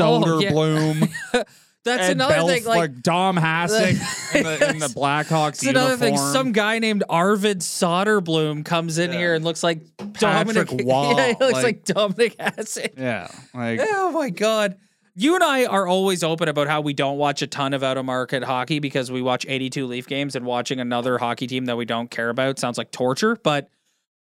Oh, 0.00 0.40
yeah. 0.40 0.50
That's 1.84 2.08
another 2.08 2.34
Belf- 2.34 2.48
thing. 2.48 2.64
Like, 2.64 3.00
Dom 3.00 3.36
Hasek 3.36 4.34
in 4.34 4.42
the, 4.42 4.70
in 4.70 4.78
the 4.78 4.88
Blackhawks 4.88 5.50
It's 5.50 5.66
another 5.68 5.96
thing. 5.96 6.18
Some 6.18 6.52
guy 6.52 6.80
named 6.80 7.04
Arvid 7.08 7.60
Soderblom 7.60 8.64
comes 8.64 8.98
in 8.98 9.12
Yeah. 9.12 9.18
here 9.18 9.34
and 9.34 9.44
looks 9.44 9.62
like 9.62 9.82
Dominic. 10.14 10.66
Patrick 10.68 10.86
Roy, 10.86 11.14
yeah, 11.16 11.26
he 11.28 11.36
looks 11.38 11.52
like- 11.54 11.64
like, 11.64 11.84
Dominik 11.84 12.36
Hasek. 12.36 12.98
yeah, 12.98 13.28
like 13.54 13.80
Oh 13.82 14.10
my 14.10 14.30
god. 14.30 14.76
You 15.20 15.34
and 15.34 15.42
I 15.42 15.64
are 15.64 15.88
always 15.88 16.22
open 16.22 16.48
about 16.48 16.68
how 16.68 16.80
we 16.80 16.92
don't 16.94 17.18
watch 17.18 17.42
a 17.42 17.48
ton 17.48 17.74
of 17.74 17.82
out 17.82 17.96
of 17.96 18.04
market 18.04 18.44
hockey 18.44 18.78
because 18.78 19.10
we 19.10 19.20
watch 19.20 19.44
82 19.48 19.84
Leaf 19.86 20.06
games 20.06 20.36
and 20.36 20.46
watching 20.46 20.78
another 20.78 21.18
hockey 21.18 21.48
team 21.48 21.64
that 21.64 21.76
we 21.76 21.84
don't 21.84 22.08
care 22.08 22.28
about 22.30 22.60
sounds 22.60 22.78
like 22.78 22.92
torture. 22.92 23.34
But 23.42 23.68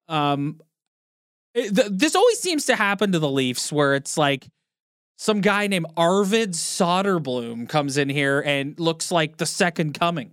um, 0.07 0.61
it- 1.53 1.75
th- 1.75 1.87
this 1.91 2.15
always 2.15 2.39
seems 2.39 2.65
to 2.67 2.77
happen 2.77 3.11
to 3.11 3.19
the 3.19 3.29
Leafs 3.29 3.73
where 3.73 3.93
it's 3.95 4.17
like 4.17 4.47
some 5.17 5.41
guy 5.41 5.67
named 5.67 5.87
Arvid 5.97 6.51
Soderblom 6.51 7.67
comes 7.67 7.97
in 7.97 8.07
here 8.07 8.41
and 8.45 8.79
looks 8.79 9.11
like 9.11 9.35
the 9.35 9.45
second 9.45 9.99
coming. 9.99 10.31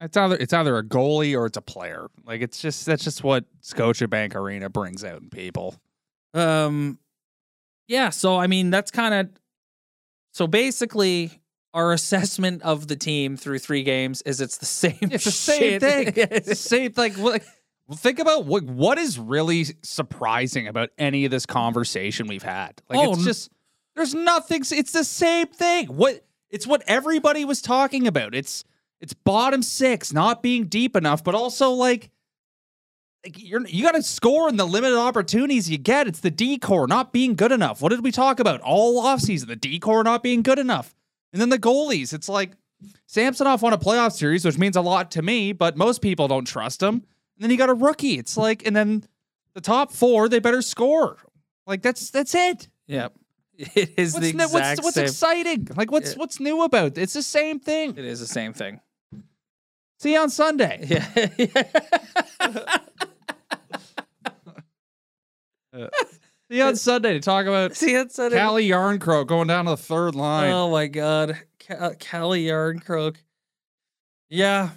it's 0.00 0.16
either 0.16 0.36
it's 0.36 0.52
either 0.52 0.76
a 0.76 0.82
goalie 0.82 1.38
or 1.38 1.46
it's 1.46 1.56
a 1.56 1.62
player. 1.62 2.08
Like 2.24 2.40
it's 2.40 2.60
just 2.60 2.84
that's 2.84 3.04
just 3.04 3.22
what 3.22 3.44
Scotiabank 3.62 4.34
Arena 4.34 4.68
brings 4.70 5.04
out 5.04 5.20
in 5.22 5.30
people. 5.30 5.76
Um, 6.34 6.98
yeah. 7.86 8.10
So 8.10 8.36
I 8.36 8.48
mean, 8.48 8.70
that's 8.70 8.90
kind 8.90 9.14
of 9.14 9.28
so 10.38 10.46
basically 10.46 11.32
our 11.74 11.92
assessment 11.92 12.62
of 12.62 12.86
the 12.86 12.94
team 12.94 13.36
through 13.36 13.58
three 13.58 13.82
games 13.82 14.22
is 14.22 14.40
it's 14.40 14.58
the 14.58 14.66
same. 14.66 14.96
It's 15.00 15.24
the 15.24 15.30
same 15.32 15.80
shit. 15.80 15.82
thing. 15.82 16.12
It's 16.30 16.48
the 16.48 16.54
same 16.54 16.92
like 16.96 17.14
what 17.14 17.42
think 17.96 18.20
about 18.20 18.46
what 18.46 18.62
what 18.62 18.98
is 18.98 19.18
really 19.18 19.64
surprising 19.82 20.68
about 20.68 20.90
any 20.96 21.24
of 21.24 21.32
this 21.32 21.44
conversation 21.44 22.28
we've 22.28 22.44
had. 22.44 22.80
Like 22.88 23.00
Oh, 23.00 23.14
it's 23.14 23.24
just 23.24 23.50
there's 23.96 24.14
nothing 24.14 24.62
it's 24.70 24.92
the 24.92 25.02
same 25.02 25.48
thing. 25.48 25.88
What 25.88 26.24
it's 26.50 26.68
what 26.68 26.84
everybody 26.86 27.44
was 27.44 27.60
talking 27.60 28.06
about. 28.06 28.32
It's 28.32 28.62
it's 29.00 29.14
bottom 29.14 29.60
six 29.60 30.12
not 30.12 30.40
being 30.40 30.66
deep 30.66 30.94
enough, 30.94 31.24
but 31.24 31.34
also 31.34 31.70
like 31.70 32.10
you're 33.36 33.66
you 33.66 33.82
got 33.84 33.92
to 33.94 34.02
score 34.02 34.48
in 34.48 34.56
the 34.56 34.66
limited 34.66 34.96
opportunities 34.96 35.68
you 35.70 35.78
get. 35.78 36.06
It's 36.06 36.20
the 36.20 36.30
decor 36.30 36.86
not 36.86 37.12
being 37.12 37.34
good 37.34 37.52
enough. 37.52 37.82
What 37.82 37.90
did 37.90 38.02
we 38.04 38.12
talk 38.12 38.40
about 38.40 38.60
all 38.60 39.02
offseason? 39.02 39.46
The 39.48 39.56
decor 39.56 40.04
not 40.04 40.22
being 40.22 40.42
good 40.42 40.58
enough. 40.58 40.94
And 41.32 41.40
then 41.42 41.48
the 41.50 41.58
goalies. 41.58 42.12
It's 42.14 42.28
like 42.28 42.52
Samsonov 43.06 43.60
won 43.62 43.72
a 43.72 43.78
playoff 43.78 44.12
series, 44.12 44.44
which 44.44 44.56
means 44.58 44.76
a 44.76 44.80
lot 44.80 45.10
to 45.12 45.22
me, 45.22 45.52
but 45.52 45.76
most 45.76 46.00
people 46.00 46.28
don't 46.28 46.46
trust 46.46 46.82
him. 46.82 46.94
And 46.94 47.04
then 47.40 47.50
you 47.50 47.56
got 47.58 47.68
a 47.70 47.74
rookie. 47.74 48.18
It's 48.18 48.36
like, 48.36 48.66
and 48.66 48.74
then 48.74 49.04
the 49.54 49.60
top 49.60 49.92
four, 49.92 50.28
they 50.28 50.38
better 50.38 50.62
score. 50.62 51.16
Like 51.66 51.82
that's 51.82 52.10
that's 52.10 52.34
it. 52.34 52.68
Yep. 52.86 53.14
It 53.74 53.94
is 53.96 54.14
What's 54.14 54.26
the 54.28 54.32
new, 54.34 54.44
exact 54.44 54.52
what's, 54.52 54.84
what's 54.84 54.94
same. 54.94 55.04
exciting? 55.06 55.68
Like 55.76 55.90
what's 55.90 56.12
Yeah. 56.12 56.18
what's 56.18 56.38
new 56.38 56.62
about 56.62 56.92
it? 56.96 56.98
It's 56.98 57.14
the 57.14 57.22
same 57.24 57.58
thing. 57.58 57.90
it 57.98 58.04
is 58.04 58.20
the 58.20 58.26
same 58.26 58.52
thing. 58.52 58.80
See 59.98 60.12
you 60.12 60.20
on 60.20 60.30
Sunday. 60.30 60.86
Yeah. 61.38 62.68
See 66.50 66.56
you 66.56 66.62
on 66.62 66.76
Sunday 66.76 67.12
to 67.12 67.20
talk 67.20 67.46
about 67.46 67.76
See, 67.76 67.92
that's 67.92 68.16
what 68.18 68.32
it- 68.32 68.36
Calle 68.36 68.54
Järnkrok 68.62 69.26
going 69.26 69.48
down 69.48 69.66
to 69.66 69.72
the 69.72 69.76
third 69.76 70.14
line. 70.14 70.50
Oh 70.50 70.70
my 70.70 70.86
god, 70.86 71.38
Ca- 71.66 71.94
Calle 71.98 72.36
Järnkrok. 72.38 73.16
Yeah, 74.30 74.70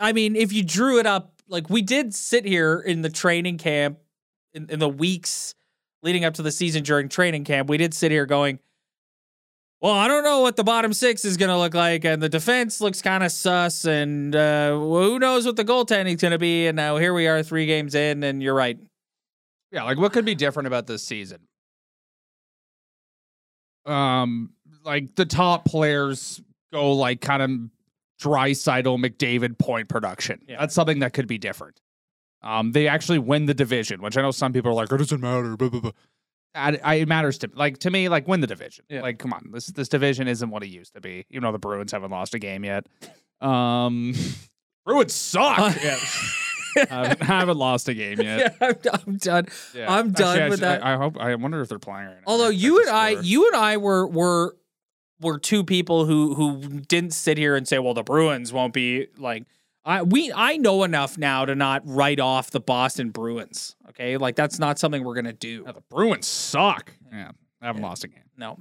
I 0.00 0.12
mean, 0.12 0.34
if 0.36 0.52
you 0.52 0.62
drew 0.64 0.98
it 0.98 1.06
up, 1.06 1.32
like 1.48 1.68
we 1.70 1.82
did 1.82 2.14
sit 2.14 2.44
here 2.44 2.80
in 2.80 3.02
the 3.02 3.10
training 3.10 3.58
camp 3.58 3.98
in, 4.54 4.68
in 4.70 4.78
the 4.78 4.88
weeks 4.88 5.54
leading 6.02 6.24
up 6.24 6.34
to 6.34 6.42
the 6.42 6.52
season 6.52 6.82
during 6.82 7.08
training 7.08 7.44
camp, 7.44 7.68
we 7.68 7.76
did 7.76 7.94
sit 7.94 8.10
here 8.10 8.26
going, 8.26 8.58
well, 9.80 9.92
I 9.92 10.08
don't 10.08 10.24
know 10.24 10.40
what 10.40 10.56
the 10.56 10.64
bottom 10.64 10.92
six 10.94 11.24
is 11.26 11.36
going 11.36 11.50
to 11.50 11.58
look 11.58 11.74
like, 11.74 12.04
and 12.04 12.22
the 12.22 12.28
defense 12.28 12.80
looks 12.80 13.02
kind 13.02 13.22
of 13.22 13.30
sus, 13.32 13.84
and 13.84 14.34
uh, 14.34 14.70
who 14.70 15.18
knows 15.18 15.44
what 15.44 15.56
the 15.56 15.64
goaltending's 15.64 16.22
going 16.22 16.32
to 16.32 16.38
be. 16.38 16.66
And 16.66 16.76
now 16.76 16.96
here 16.96 17.12
we 17.12 17.26
are, 17.26 17.42
three 17.42 17.66
games 17.66 17.94
in, 17.94 18.22
and 18.22 18.42
you're 18.42 18.54
right. 18.54 18.78
Yeah, 19.74 19.82
like 19.82 19.98
what 19.98 20.12
could 20.12 20.24
be 20.24 20.36
different 20.36 20.68
about 20.68 20.86
this 20.86 21.02
season? 21.02 21.40
Um, 23.84 24.52
like 24.84 25.16
the 25.16 25.26
top 25.26 25.64
players 25.64 26.40
go 26.72 26.92
like 26.92 27.20
kind 27.20 27.42
of 27.42 27.50
Draisaitl 28.22 29.04
McDavid 29.04 29.58
point 29.58 29.88
production. 29.88 30.40
Yeah. 30.48 30.60
That's 30.60 30.74
something 30.74 31.00
that 31.00 31.12
could 31.12 31.26
be 31.26 31.38
different. 31.38 31.80
Um, 32.40 32.70
they 32.70 32.86
actually 32.86 33.18
win 33.18 33.46
the 33.46 33.54
division, 33.54 34.00
which 34.00 34.16
I 34.16 34.22
know 34.22 34.30
some 34.30 34.52
people 34.52 34.70
are 34.70 34.74
like, 34.74 34.92
it 34.92 34.96
doesn't 34.96 35.20
matter. 35.20 35.56
Blah, 35.56 35.68
blah, 35.70 35.80
blah. 35.80 35.90
I, 36.54 36.78
I, 36.84 36.94
it 36.96 37.08
matters 37.08 37.38
to 37.38 37.50
like 37.54 37.78
to 37.78 37.90
me, 37.90 38.08
like 38.08 38.28
win 38.28 38.40
the 38.40 38.46
division. 38.46 38.84
Yeah. 38.88 39.02
Like, 39.02 39.18
come 39.18 39.32
on, 39.32 39.50
this 39.52 39.66
this 39.66 39.88
division 39.88 40.28
isn't 40.28 40.50
what 40.50 40.62
it 40.62 40.68
used 40.68 40.94
to 40.94 41.00
be. 41.00 41.26
Even 41.30 41.42
though 41.42 41.52
the 41.52 41.58
Bruins 41.58 41.90
haven't 41.90 42.12
lost 42.12 42.32
a 42.34 42.38
game 42.38 42.64
yet. 42.64 42.86
Um, 43.40 44.14
Bruins 44.86 45.14
suck. 45.14 45.74
yeah. 45.82 45.98
Um, 46.76 46.86
haven't, 46.88 47.22
haven't 47.22 47.58
lost 47.58 47.88
a 47.88 47.94
game 47.94 48.20
yet. 48.20 48.56
I'm, 48.62 48.74
I'm 48.92 49.16
done. 49.16 49.46
Yeah. 49.74 49.92
I'm 49.92 50.12
done 50.12 50.36
Actually, 50.38 50.50
with 50.50 50.58
should- 50.60 50.64
that. 50.64 50.84
I, 50.84 50.94
I 50.94 50.96
hope. 50.96 51.16
I 51.18 51.34
wonder 51.36 51.60
if 51.60 51.68
they're 51.68 51.78
playing 51.78 52.06
right 52.06 52.16
now. 52.16 52.22
Although 52.26 52.48
you 52.50 52.80
and 52.80 52.90
I, 52.90 53.10
you 53.20 53.46
and 53.48 53.56
I 53.56 53.76
were 53.76 54.06
were 54.06 54.56
were 55.20 55.38
two 55.38 55.64
people 55.64 56.04
who 56.06 56.34
who 56.34 56.80
didn't 56.80 57.12
sit 57.12 57.38
here 57.38 57.56
and 57.56 57.66
say, 57.68 57.78
"Well, 57.78 57.94
the 57.94 58.02
Bruins 58.02 58.52
won't 58.52 58.72
be 58.72 59.06
like." 59.18 59.44
I 59.86 60.00
we 60.02 60.32
I 60.34 60.56
know 60.56 60.82
enough 60.82 61.18
now 61.18 61.44
to 61.44 61.54
not 61.54 61.82
write 61.84 62.18
off 62.18 62.50
the 62.50 62.58
Boston 62.60 63.10
Bruins. 63.10 63.76
Okay, 63.90 64.16
like 64.16 64.34
that's 64.34 64.58
not 64.58 64.78
something 64.78 65.04
we're 65.04 65.14
gonna 65.14 65.34
do. 65.34 65.62
Yeah, 65.66 65.72
the 65.72 65.82
Bruins 65.90 66.26
suck. 66.26 66.94
Yeah, 67.12 67.32
I 67.60 67.66
haven't 67.66 67.82
Yeah. 67.82 67.88
lost 67.88 68.02
a 68.04 68.08
game. 68.08 68.22
No. 68.34 68.58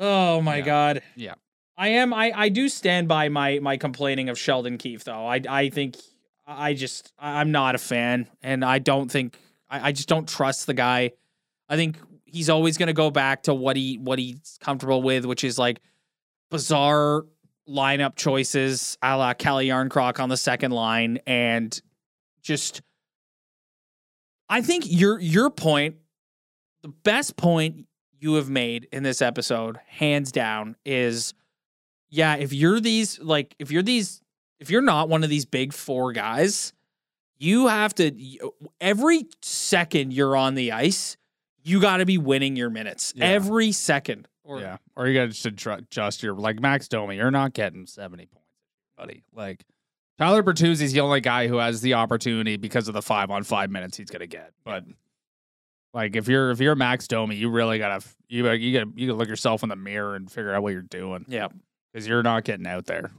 Oh 0.00 0.40
my 0.40 0.56
Yeah. 0.56 0.64
god. 0.64 1.02
Yeah. 1.16 1.34
I 1.76 1.88
am. 1.90 2.12
I 2.12 2.32
I 2.34 2.48
do 2.48 2.68
stand 2.68 3.06
by 3.06 3.28
my 3.28 3.60
my 3.60 3.76
complaining 3.76 4.28
of 4.28 4.36
Sheldon 4.38 4.78
Keefe 4.78 5.04
though. 5.04 5.26
I 5.26 5.40
I 5.48 5.68
think 5.70 5.96
I 6.48 6.72
just 6.72 7.12
I'm 7.18 7.52
not 7.52 7.74
a 7.74 7.78
fan, 7.78 8.26
and 8.42 8.64
I 8.64 8.78
don't 8.78 9.10
think 9.10 9.38
I, 9.68 9.88
I 9.88 9.92
just 9.92 10.08
don't 10.08 10.26
trust 10.26 10.66
the 10.66 10.74
guy. 10.74 11.12
I 11.68 11.76
think 11.76 11.98
he's 12.24 12.48
always 12.48 12.78
going 12.78 12.86
to 12.86 12.94
go 12.94 13.10
back 13.10 13.42
to 13.44 13.54
what 13.54 13.76
he 13.76 13.98
what 13.98 14.18
he's 14.18 14.58
comfortable 14.60 15.02
with, 15.02 15.26
which 15.26 15.44
is 15.44 15.58
like 15.58 15.80
bizarre 16.50 17.24
lineup 17.68 18.16
choices, 18.16 18.96
a 19.02 19.16
la 19.16 19.34
Kelly 19.34 19.68
Järnkrok 19.68 20.20
on 20.20 20.30
the 20.30 20.36
second 20.36 20.72
line, 20.72 21.18
and 21.26 21.80
just. 22.42 22.80
I 24.48 24.62
think 24.62 24.84
your 24.86 25.20
your 25.20 25.50
point, 25.50 25.96
the 26.82 26.88
best 26.88 27.36
point 27.36 27.84
you 28.18 28.34
have 28.34 28.48
made 28.48 28.88
in 28.90 29.02
this 29.02 29.20
episode, 29.20 29.78
hands 29.86 30.32
down, 30.32 30.76
is 30.86 31.34
yeah, 32.08 32.36
if 32.36 32.54
you're 32.54 32.80
these 32.80 33.18
like 33.18 33.54
if 33.58 33.70
you're 33.70 33.82
these 33.82 34.22
if 34.60 34.70
you're 34.70 34.82
not 34.82 35.08
one 35.08 35.24
of 35.24 35.30
these 35.30 35.44
big 35.44 35.72
four 35.72 36.12
guys, 36.12 36.72
you 37.38 37.68
have 37.68 37.94
to 37.96 38.12
every 38.80 39.26
second 39.42 40.12
you're 40.12 40.36
on 40.36 40.54
the 40.54 40.72
ice, 40.72 41.16
you 41.62 41.80
got 41.80 41.98
to 41.98 42.06
be 42.06 42.18
winning 42.18 42.56
your 42.56 42.70
minutes 42.70 43.12
Yeah. 43.16 43.26
every 43.26 43.72
second. 43.72 44.26
Or 44.44 44.60
yeah, 44.60 44.78
or 44.96 45.06
you 45.06 45.14
got 45.14 45.32
to 45.34 45.72
adjust 45.74 46.22
your 46.22 46.34
like 46.34 46.58
Max 46.58 46.88
Domi. 46.88 47.16
You're 47.16 47.30
not 47.30 47.52
getting 47.52 47.86
seventy 47.86 48.26
points, 48.26 48.48
buddy. 48.96 49.22
Like 49.34 49.62
Tyler 50.16 50.42
Bertuzzi's 50.42 50.92
the 50.92 51.00
only 51.00 51.20
guy 51.20 51.48
who 51.48 51.58
has 51.58 51.82
the 51.82 51.94
opportunity 51.94 52.56
because 52.56 52.88
of 52.88 52.94
the 52.94 53.02
five 53.02 53.30
on 53.30 53.44
five 53.44 53.70
minutes 53.70 53.98
he's 53.98 54.08
gonna 54.08 54.26
get. 54.26 54.52
But 54.64 54.84
like 55.92 56.16
if 56.16 56.28
you're 56.28 56.50
if 56.50 56.60
you're 56.60 56.74
Max 56.74 57.06
Domi, 57.06 57.36
you 57.36 57.50
really 57.50 57.78
gotta 57.78 58.02
you 58.28 58.50
you 58.52 58.72
gotta 58.78 58.90
you 58.96 59.06
gotta 59.08 59.18
look 59.18 59.28
yourself 59.28 59.62
in 59.62 59.68
the 59.68 59.76
mirror 59.76 60.14
and 60.16 60.30
figure 60.30 60.54
out 60.54 60.62
what 60.62 60.72
you're 60.72 60.80
doing 60.80 61.26
yeah. 61.28 61.48
because 61.92 62.08
you're 62.08 62.22
not 62.22 62.44
getting 62.44 62.66
out 62.66 62.86
there. 62.86 63.10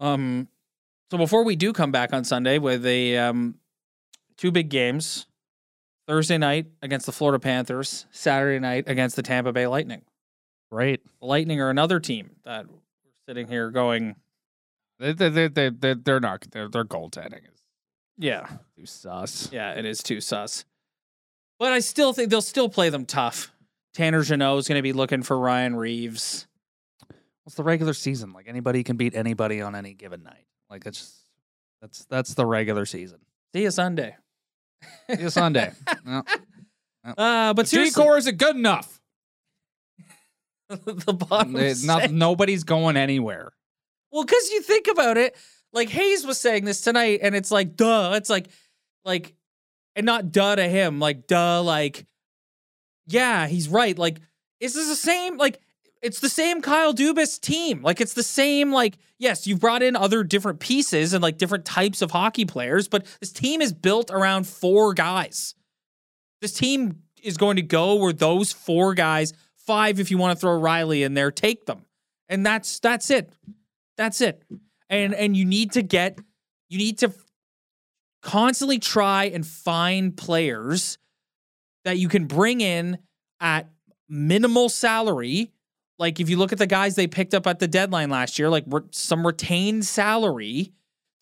Um, 0.00 0.48
so 1.10 1.18
before 1.18 1.44
we 1.44 1.56
do 1.56 1.72
come 1.72 1.92
back 1.92 2.12
on 2.12 2.24
Sunday 2.24 2.58
with 2.58 2.84
a 2.84 3.16
um, 3.16 3.56
two 4.36 4.50
big 4.50 4.68
games, 4.68 5.26
Thursday 6.06 6.38
night 6.38 6.66
against 6.82 7.06
the 7.06 7.12
Florida 7.12 7.38
Panthers, 7.38 8.06
Saturday 8.10 8.58
night 8.58 8.84
against 8.86 9.16
the 9.16 9.22
Tampa 9.22 9.52
Bay 9.52 9.66
Lightning. 9.66 10.02
Right. 10.70 11.00
The 11.20 11.26
Lightning 11.26 11.60
are 11.60 11.70
another 11.70 12.00
team 12.00 12.30
that 12.44 12.66
we're 12.66 12.78
sitting 13.28 13.48
here 13.48 13.70
going, 13.70 14.16
They 14.98 15.12
they 15.12 15.28
they 15.28 15.48
they 15.48 15.70
they're, 15.70 15.94
not 15.94 16.04
they're 16.04 16.20
not 16.20 16.50
their 16.50 16.68
their 16.68 16.84
goaltending 16.84 17.44
is 17.44 17.62
yeah, 18.18 18.46
too 18.76 18.86
sus. 18.86 19.50
yeah, 19.52 19.72
it 19.72 19.84
is 19.84 20.02
too 20.02 20.20
sus. 20.20 20.64
But 21.58 21.72
I 21.72 21.80
still 21.80 22.12
think 22.12 22.30
they'll 22.30 22.42
still 22.42 22.68
play 22.68 22.88
them 22.88 23.04
tough. 23.04 23.52
Tanner 23.94 24.22
Jeannot 24.22 24.58
is 24.58 24.68
going 24.68 24.78
to 24.78 24.82
be 24.82 24.92
looking 24.92 25.22
for 25.22 25.38
Ryan 25.38 25.76
Reaves. 25.76 26.45
It's 27.46 27.54
the 27.54 27.64
regular 27.64 27.94
season. 27.94 28.32
Like 28.32 28.48
anybody 28.48 28.82
can 28.82 28.96
beat 28.96 29.14
anybody 29.14 29.60
on 29.60 29.74
any 29.74 29.94
given 29.94 30.22
night. 30.22 30.46
Like 30.68 30.84
it's 30.86 30.98
just, 30.98 31.16
that's 31.80 32.04
that's 32.06 32.34
the 32.34 32.44
regular 32.44 32.86
season. 32.86 33.20
See 33.54 33.62
you 33.62 33.70
Sunday. 33.70 34.16
See 35.10 35.22
you 35.22 35.30
Sunday. 35.30 35.72
no. 36.04 36.22
Uh, 37.16 37.54
but 37.54 37.68
seriously, 37.68 38.02
core 38.02 38.18
isn't 38.18 38.36
good 38.36 38.56
enough. 38.56 39.00
the 40.68 41.12
bottom 41.12 41.56
It's 41.56 41.84
not, 41.84 42.10
nobody's 42.10 42.64
going 42.64 42.96
anywhere. 42.96 43.52
Well, 44.10 44.24
because 44.24 44.50
you 44.50 44.62
think 44.62 44.88
about 44.90 45.16
it, 45.16 45.36
like 45.72 45.88
Hayes 45.90 46.26
was 46.26 46.40
saying 46.40 46.64
this 46.64 46.80
tonight, 46.80 47.20
and 47.22 47.36
it's 47.36 47.50
like, 47.50 47.76
duh. 47.76 48.12
It's 48.16 48.30
like, 48.30 48.48
like, 49.04 49.34
and 49.94 50.04
not 50.04 50.32
duh 50.32 50.56
to 50.56 50.68
him, 50.68 50.98
like, 50.98 51.26
duh, 51.26 51.62
like, 51.62 52.06
yeah, 53.06 53.46
he's 53.46 53.68
right. 53.68 53.96
Like, 53.96 54.20
is 54.58 54.74
this 54.74 54.88
the 54.88 54.96
same? 54.96 55.36
Like, 55.36 55.60
it's 56.06 56.20
the 56.20 56.28
same 56.28 56.62
Kyle 56.62 56.94
Dubas 56.94 57.40
team. 57.40 57.82
Like, 57.82 58.00
it's 58.00 58.14
the 58.14 58.22
same, 58.22 58.72
like, 58.72 58.96
yes, 59.18 59.46
you've 59.46 59.60
brought 59.60 59.82
in 59.82 59.96
other 59.96 60.22
different 60.22 60.60
pieces 60.60 61.12
and 61.12 61.22
like 61.22 61.36
different 61.36 61.64
types 61.64 62.00
of 62.00 62.12
hockey 62.12 62.44
players, 62.44 62.86
but 62.88 63.06
this 63.20 63.32
team 63.32 63.60
is 63.60 63.72
built 63.72 64.10
around 64.10 64.46
four 64.46 64.94
guys. 64.94 65.54
This 66.40 66.52
team 66.52 67.02
is 67.22 67.36
going 67.36 67.56
to 67.56 67.62
go 67.62 67.96
where 67.96 68.12
those 68.12 68.52
four 68.52 68.94
guys, 68.94 69.32
five 69.56 69.98
if 69.98 70.10
you 70.10 70.18
want 70.18 70.36
to 70.36 70.40
throw 70.40 70.58
Rielly 70.60 71.04
in 71.04 71.14
there, 71.14 71.30
take 71.30 71.66
them. 71.66 71.84
And 72.28 72.46
that's 72.46 72.78
that's 72.80 73.10
it. 73.10 73.32
That's 73.96 74.20
it. 74.20 74.42
And 74.88 75.14
and 75.14 75.36
you 75.36 75.44
need 75.44 75.72
to 75.72 75.82
get 75.82 76.18
you 76.68 76.78
need 76.78 76.98
to 76.98 77.12
constantly 78.22 78.78
try 78.78 79.24
and 79.24 79.46
find 79.46 80.16
players 80.16 80.98
that 81.84 81.98
you 81.98 82.08
can 82.08 82.26
bring 82.26 82.60
in 82.60 82.98
at 83.40 83.70
minimal 84.08 84.68
salary. 84.68 85.52
Like 85.98 86.20
if 86.20 86.28
you 86.28 86.36
look 86.36 86.52
at 86.52 86.58
the 86.58 86.66
guys 86.66 86.94
they 86.94 87.06
picked 87.06 87.34
up 87.34 87.46
at 87.46 87.58
the 87.58 87.68
deadline 87.68 88.10
last 88.10 88.38
year, 88.38 88.50
like 88.50 88.64
re- 88.66 88.82
some 88.90 89.26
retained 89.26 89.84
salary 89.84 90.72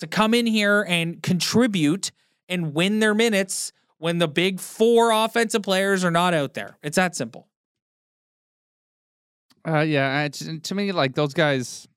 to 0.00 0.06
come 0.06 0.34
in 0.34 0.46
here 0.46 0.84
and 0.88 1.22
contribute 1.22 2.10
and 2.48 2.74
win 2.74 2.98
their 2.98 3.14
minutes 3.14 3.72
when 3.98 4.18
the 4.18 4.28
big 4.28 4.60
four 4.60 5.12
offensive 5.12 5.62
players 5.62 6.04
are 6.04 6.10
not 6.10 6.34
out 6.34 6.54
there. 6.54 6.76
It's 6.82 6.96
that 6.96 7.14
simple. 7.14 7.48
Uh, 9.66 9.80
yeah, 9.80 10.24
it's, 10.24 10.46
to 10.62 10.74
me, 10.74 10.92
like 10.92 11.14
those 11.14 11.32
guys, 11.32 11.88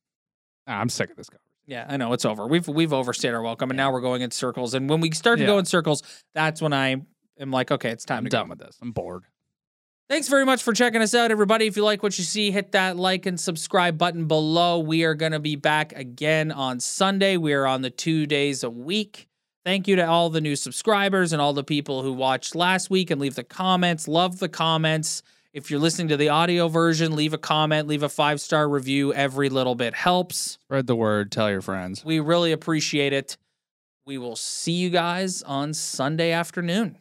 ah, 0.67 0.79
I'm 0.79 0.87
sick 0.89 1.09
of 1.09 1.17
this 1.17 1.29
guy. 1.29 1.37
Yeah, 1.65 1.85
I 1.89 1.97
know 1.97 2.13
it's 2.13 2.23
over. 2.23 2.47
We've 2.47 2.65
we've 2.65 2.93
overstayed 2.93 3.33
our 3.33 3.41
welcome, 3.41 3.69
and 3.71 3.75
now 3.75 3.91
we're 3.91 3.99
going 3.99 4.21
in 4.21 4.31
circles. 4.31 4.73
And 4.73 4.89
when 4.89 5.01
we 5.01 5.11
start 5.11 5.37
to 5.39 5.45
go 5.45 5.57
in 5.57 5.65
circles, 5.65 6.01
that's 6.33 6.61
when 6.61 6.71
I 6.71 6.95
am 7.37 7.51
like, 7.51 7.71
okay, 7.71 7.89
it's 7.89 8.05
time 8.05 8.19
I'm 8.19 8.23
to 8.23 8.29
go. 8.29 8.37
done 8.37 8.49
with 8.49 8.59
this. 8.59 8.77
I'm 8.81 8.93
bored. 8.93 9.23
Thanks 10.09 10.29
very 10.29 10.45
much 10.45 10.63
for 10.63 10.71
checking 10.71 11.01
us 11.01 11.13
out, 11.13 11.31
everybody. 11.31 11.67
If 11.67 11.75
you 11.75 11.83
like 11.83 12.01
what 12.01 12.17
you 12.17 12.23
see, 12.23 12.49
hit 12.49 12.71
that 12.71 12.95
like 12.95 13.25
and 13.25 13.37
subscribe 13.37 13.97
button 13.97 14.25
below. 14.25 14.79
We 14.79 15.03
are 15.03 15.15
going 15.15 15.33
to 15.33 15.39
be 15.39 15.57
back 15.57 15.91
again 15.91 16.49
on 16.49 16.79
Sunday. 16.79 17.35
We 17.35 17.51
are 17.51 17.67
on 17.67 17.81
the 17.81 17.89
two 17.89 18.25
days 18.25 18.63
a 18.63 18.69
week. 18.69 19.27
Thank 19.65 19.85
you 19.85 19.97
to 19.97 20.07
all 20.07 20.29
the 20.29 20.39
new 20.39 20.55
subscribers 20.55 21.33
and 21.33 21.41
all 21.41 21.51
the 21.51 21.63
people 21.63 22.03
who 22.03 22.13
watched 22.13 22.55
last 22.55 22.89
week 22.89 23.11
and 23.11 23.19
leave 23.19 23.35
the 23.35 23.43
comments. 23.43 24.07
Love 24.07 24.39
the 24.39 24.47
comments. 24.47 25.23
If 25.51 25.69
you're 25.69 25.81
listening 25.81 26.07
to 26.07 26.15
the 26.15 26.29
audio 26.29 26.69
version, 26.69 27.13
leave 27.13 27.33
a 27.33 27.37
comment, 27.37 27.89
leave 27.89 28.03
a 28.03 28.07
five 28.07 28.39
star 28.39 28.69
review. 28.69 29.13
Every 29.13 29.49
little 29.49 29.75
bit 29.75 29.93
helps. 29.93 30.57
Spread 30.61 30.87
the 30.87 30.95
word. 30.95 31.33
Tell 31.33 31.51
your 31.51 31.61
friends. 31.61 32.05
We 32.05 32.21
really 32.21 32.53
appreciate 32.53 33.11
it. 33.11 33.35
We 34.05 34.17
will 34.17 34.37
see 34.37 34.71
you 34.71 34.89
guys 34.89 35.43
on 35.43 35.73
Sunday 35.73 36.31
afternoon. 36.31 36.97